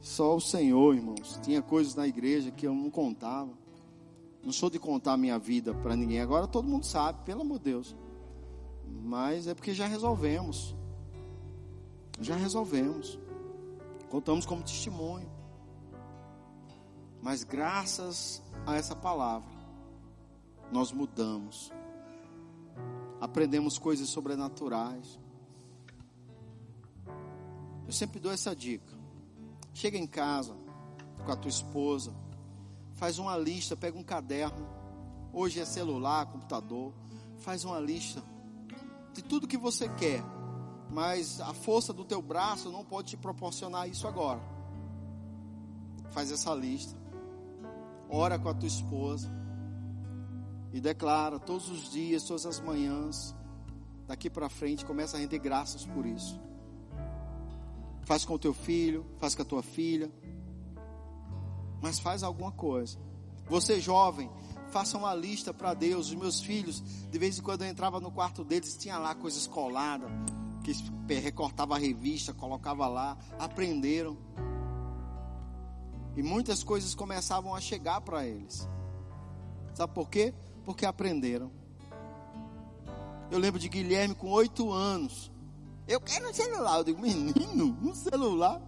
[0.00, 1.40] Só o Senhor, irmãos.
[1.42, 3.50] Tinha coisas na igreja que eu não contava.
[4.42, 6.20] Não sou de contar minha vida para ninguém.
[6.20, 7.96] Agora todo mundo sabe, pelo amor de Deus.
[8.88, 10.74] Mas é porque já resolvemos.
[12.20, 13.18] Já resolvemos.
[14.08, 15.30] Contamos como testemunho.
[17.20, 19.50] Mas graças a essa palavra,
[20.70, 21.72] nós mudamos.
[23.20, 25.18] Aprendemos coisas sobrenaturais.
[27.86, 28.94] Eu sempre dou essa dica.
[29.72, 30.54] Chega em casa
[31.24, 32.14] com a tua esposa,
[32.94, 34.68] faz uma lista, pega um caderno.
[35.32, 36.92] Hoje é celular, computador.
[37.38, 38.22] Faz uma lista
[39.14, 40.22] de tudo que você quer.
[40.90, 44.40] Mas a força do teu braço não pode te proporcionar isso agora.
[46.10, 46.96] Faz essa lista.
[48.08, 49.30] Ora com a tua esposa.
[50.72, 53.34] E declara todos os dias, todas as manhãs.
[54.06, 56.38] Daqui para frente, começa a render graças por isso.
[58.02, 60.12] Faz com o teu filho, faz com a tua filha.
[61.80, 62.98] Mas faz alguma coisa.
[63.46, 64.30] Você jovem,
[64.74, 66.08] faça uma lista para Deus.
[66.08, 69.46] Os meus filhos, de vez em quando eu entrava no quarto deles, tinha lá coisas
[69.46, 70.10] coladas,
[70.64, 74.18] que recortava a revista, colocava lá, aprenderam.
[76.16, 78.68] E muitas coisas começavam a chegar para eles.
[79.74, 80.34] Sabe por quê?
[80.64, 81.52] Porque aprenderam.
[83.30, 85.30] Eu lembro de Guilherme com oito anos.
[85.86, 86.78] Eu quero um celular.
[86.78, 88.60] Eu digo, menino, um celular?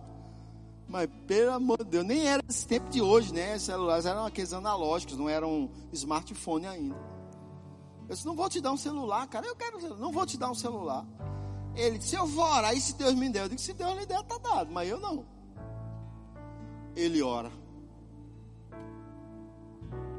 [0.88, 3.58] Mas pelo amor de Deus, nem era esse tempo de hoje, né?
[3.58, 6.96] Celulares eram aqueles analógicos, não eram smartphone ainda.
[8.08, 9.46] Eu disse, não vou te dar um celular, cara.
[9.46, 9.96] Eu quero.
[9.96, 11.04] Não vou te dar um celular.
[11.74, 12.72] Ele disse, eu vou orar.
[12.72, 13.44] E se Deus me der?
[13.44, 14.70] Eu digo, se Deus lhe der, tá dado.
[14.70, 15.26] Mas eu não.
[16.94, 17.50] Ele ora.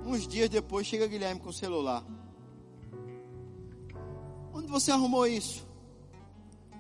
[0.06, 2.04] Uns dias depois chega Guilherme com o celular.
[4.54, 5.66] Onde você arrumou isso?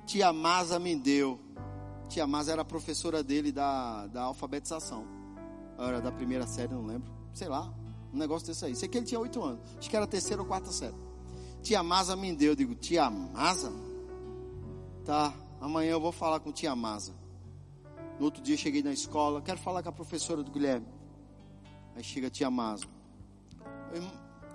[0.06, 1.40] Tia Masa me deu.
[2.10, 5.06] Tia Masa era professora dele da, da alfabetização.
[5.78, 7.12] Era da primeira série, não lembro.
[7.34, 7.72] Sei lá,
[8.14, 8.76] um negócio desse aí.
[8.76, 9.62] Sei que ele tinha oito anos.
[9.78, 10.96] Acho que era terceira ou quarta série.
[11.62, 12.52] Tia Masa me deu.
[12.52, 13.72] Eu digo, tia Masa?
[15.06, 17.14] Tá, amanhã eu vou falar com tia Masa.
[18.20, 20.88] No outro dia cheguei na escola, quero falar com a professora do Guilherme.
[21.96, 22.86] Aí chega a tia Masa.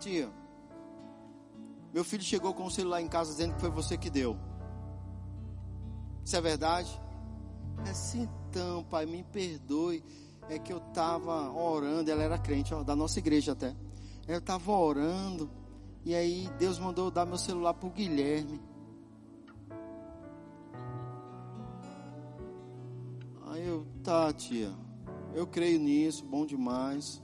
[0.01, 0.29] Tia,
[1.93, 4.37] meu filho chegou com o celular em casa dizendo que foi você que deu.
[6.25, 7.02] Isso é verdade?
[7.91, 10.03] Assim então, pai, me perdoe.
[10.49, 13.75] É que eu estava orando, ela era crente, ó, da nossa igreja até.
[14.27, 15.51] Eu estava orando,
[16.05, 18.61] e aí Deus mandou dar meu celular para o Guilherme.
[23.47, 24.73] Aí eu, tá, tia,
[25.35, 27.23] eu creio nisso, bom demais.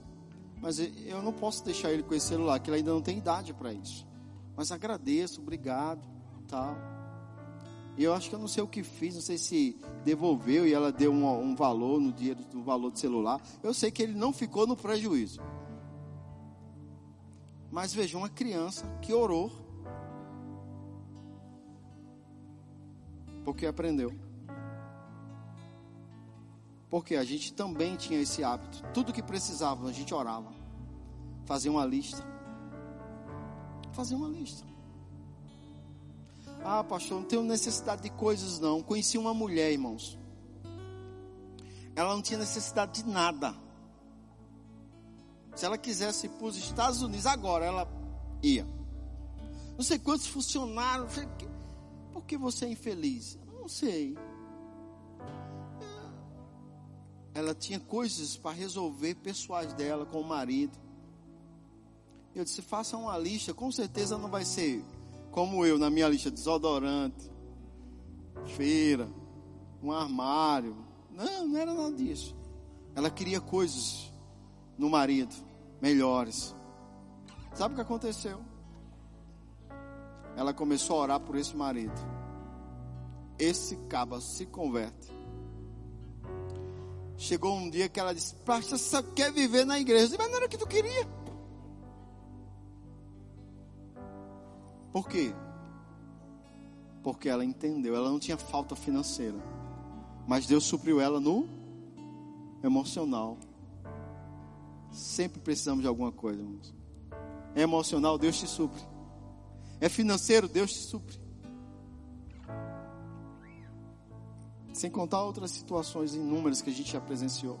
[0.61, 3.53] Mas eu não posso deixar ele com esse celular, que ele ainda não tem idade
[3.53, 4.07] para isso.
[4.55, 6.05] Mas agradeço, obrigado,
[6.47, 6.75] tal.
[7.99, 10.73] E eu acho que eu não sei o que fiz, não sei se devolveu e
[10.73, 13.41] ela deu um, um valor no dia do valor do celular.
[13.61, 15.41] Eu sei que ele não ficou no prejuízo.
[17.69, 19.51] Mas veja, uma criança que orou.
[23.43, 24.17] Porque aprendeu.
[26.89, 28.81] Porque a gente também tinha esse hábito.
[28.93, 30.53] Tudo que precisava, a gente orava.
[31.43, 32.25] Fazia uma lista.
[33.91, 34.68] Fazia uma lista.
[36.63, 38.81] Ah, pastor, não tenho necessidade de coisas não.
[38.81, 40.17] Conheci uma mulher, irmãos.
[41.95, 43.55] Ela não tinha necessidade de nada.
[45.55, 47.87] Se ela quisesse ir para os Estados Unidos agora, ela
[48.41, 48.65] ia.
[49.75, 51.13] Não sei quantos funcionários.
[52.13, 53.39] Por que você é infeliz?
[53.53, 54.17] Não sei.
[57.33, 60.77] Ela tinha coisas para resolver pessoais dela com o marido.
[62.35, 64.83] Eu disse: faça uma lista, com certeza não vai ser
[65.31, 67.29] como eu, na minha lista, desodorante,
[68.45, 69.07] feira,
[69.81, 70.75] um armário.
[71.11, 72.35] Não, não era nada disso.
[72.95, 74.11] Ela queria coisas
[74.77, 75.33] no marido,
[75.81, 76.55] melhores.
[77.53, 78.39] Sabe o que aconteceu?
[80.35, 81.93] Ela começou a orar por esse marido.
[83.39, 85.09] esse caba se converte.
[87.17, 90.03] Chegou um dia que ela disse: Pastor, só quer viver na igreja.
[90.03, 91.05] Eu disse, mas não era o que tu queria.
[94.91, 95.33] Por quê?
[97.03, 99.37] Porque ela entendeu, ela não tinha falta financeira.
[100.27, 101.47] Mas Deus supriu ela no
[102.63, 103.37] emocional.
[104.91, 106.73] Sempre precisamos de alguma coisa, irmãos.
[107.55, 108.81] É emocional, Deus te supre.
[109.79, 111.19] É financeiro, Deus te supre.
[114.73, 117.59] Sem contar outras situações inúmeras que a gente já presenciou.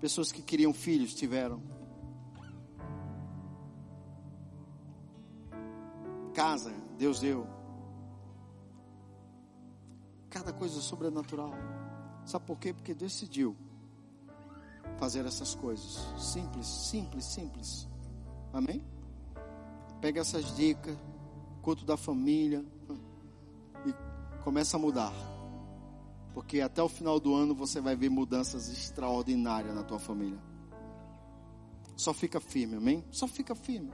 [0.00, 1.62] Pessoas que queriam filhos tiveram.
[6.34, 7.46] Casa, Deus deu.
[10.30, 11.52] Cada coisa sobrenatural.
[12.24, 12.72] Sabe por quê?
[12.72, 13.56] Porque decidiu
[14.98, 15.98] fazer essas coisas.
[16.18, 17.88] Simples, simples, simples.
[18.52, 18.84] Amém?
[20.00, 20.96] Pega essas dicas,
[21.60, 22.64] culto da família
[23.86, 25.12] e começa a mudar.
[26.32, 30.40] Porque até o final do ano você vai ver mudanças extraordinárias na tua família.
[31.94, 33.04] Só fica firme, amém?
[33.10, 33.92] Só fica firme.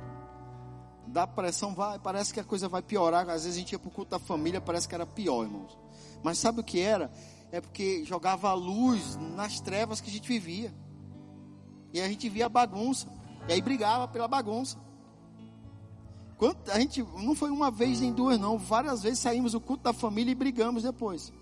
[1.11, 3.29] Dá pressão, vai, parece que a coisa vai piorar.
[3.29, 5.77] Às vezes a gente ia para o culto da família, parece que era pior, irmãos.
[6.23, 7.11] Mas sabe o que era?
[7.51, 10.73] É porque jogava a luz nas trevas que a gente vivia.
[11.93, 13.09] E a gente via a bagunça.
[13.49, 14.77] E aí brigava pela bagunça.
[16.37, 18.59] Quanto, a gente não foi uma vez nem duas, não.
[18.59, 21.33] Várias vezes saímos do culto da família e brigamos depois.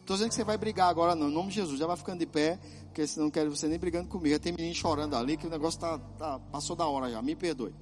[0.00, 1.28] Estou dizendo que você vai brigar agora, não.
[1.28, 3.78] Em nome de Jesus, já vai ficando de pé, porque senão não quero você nem
[3.78, 4.38] brigando comigo.
[4.40, 7.22] Tem menino chorando ali, que o negócio tá, tá, passou da hora já.
[7.22, 7.72] Me perdoe.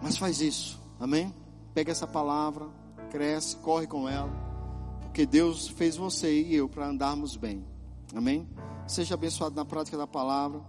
[0.00, 1.34] Mas faz isso, amém?
[1.74, 2.66] Pega essa palavra,
[3.10, 4.30] cresce, corre com ela,
[5.02, 7.64] porque Deus fez você e eu para andarmos bem,
[8.14, 8.48] amém?
[8.86, 10.60] Seja abençoado na prática da palavra.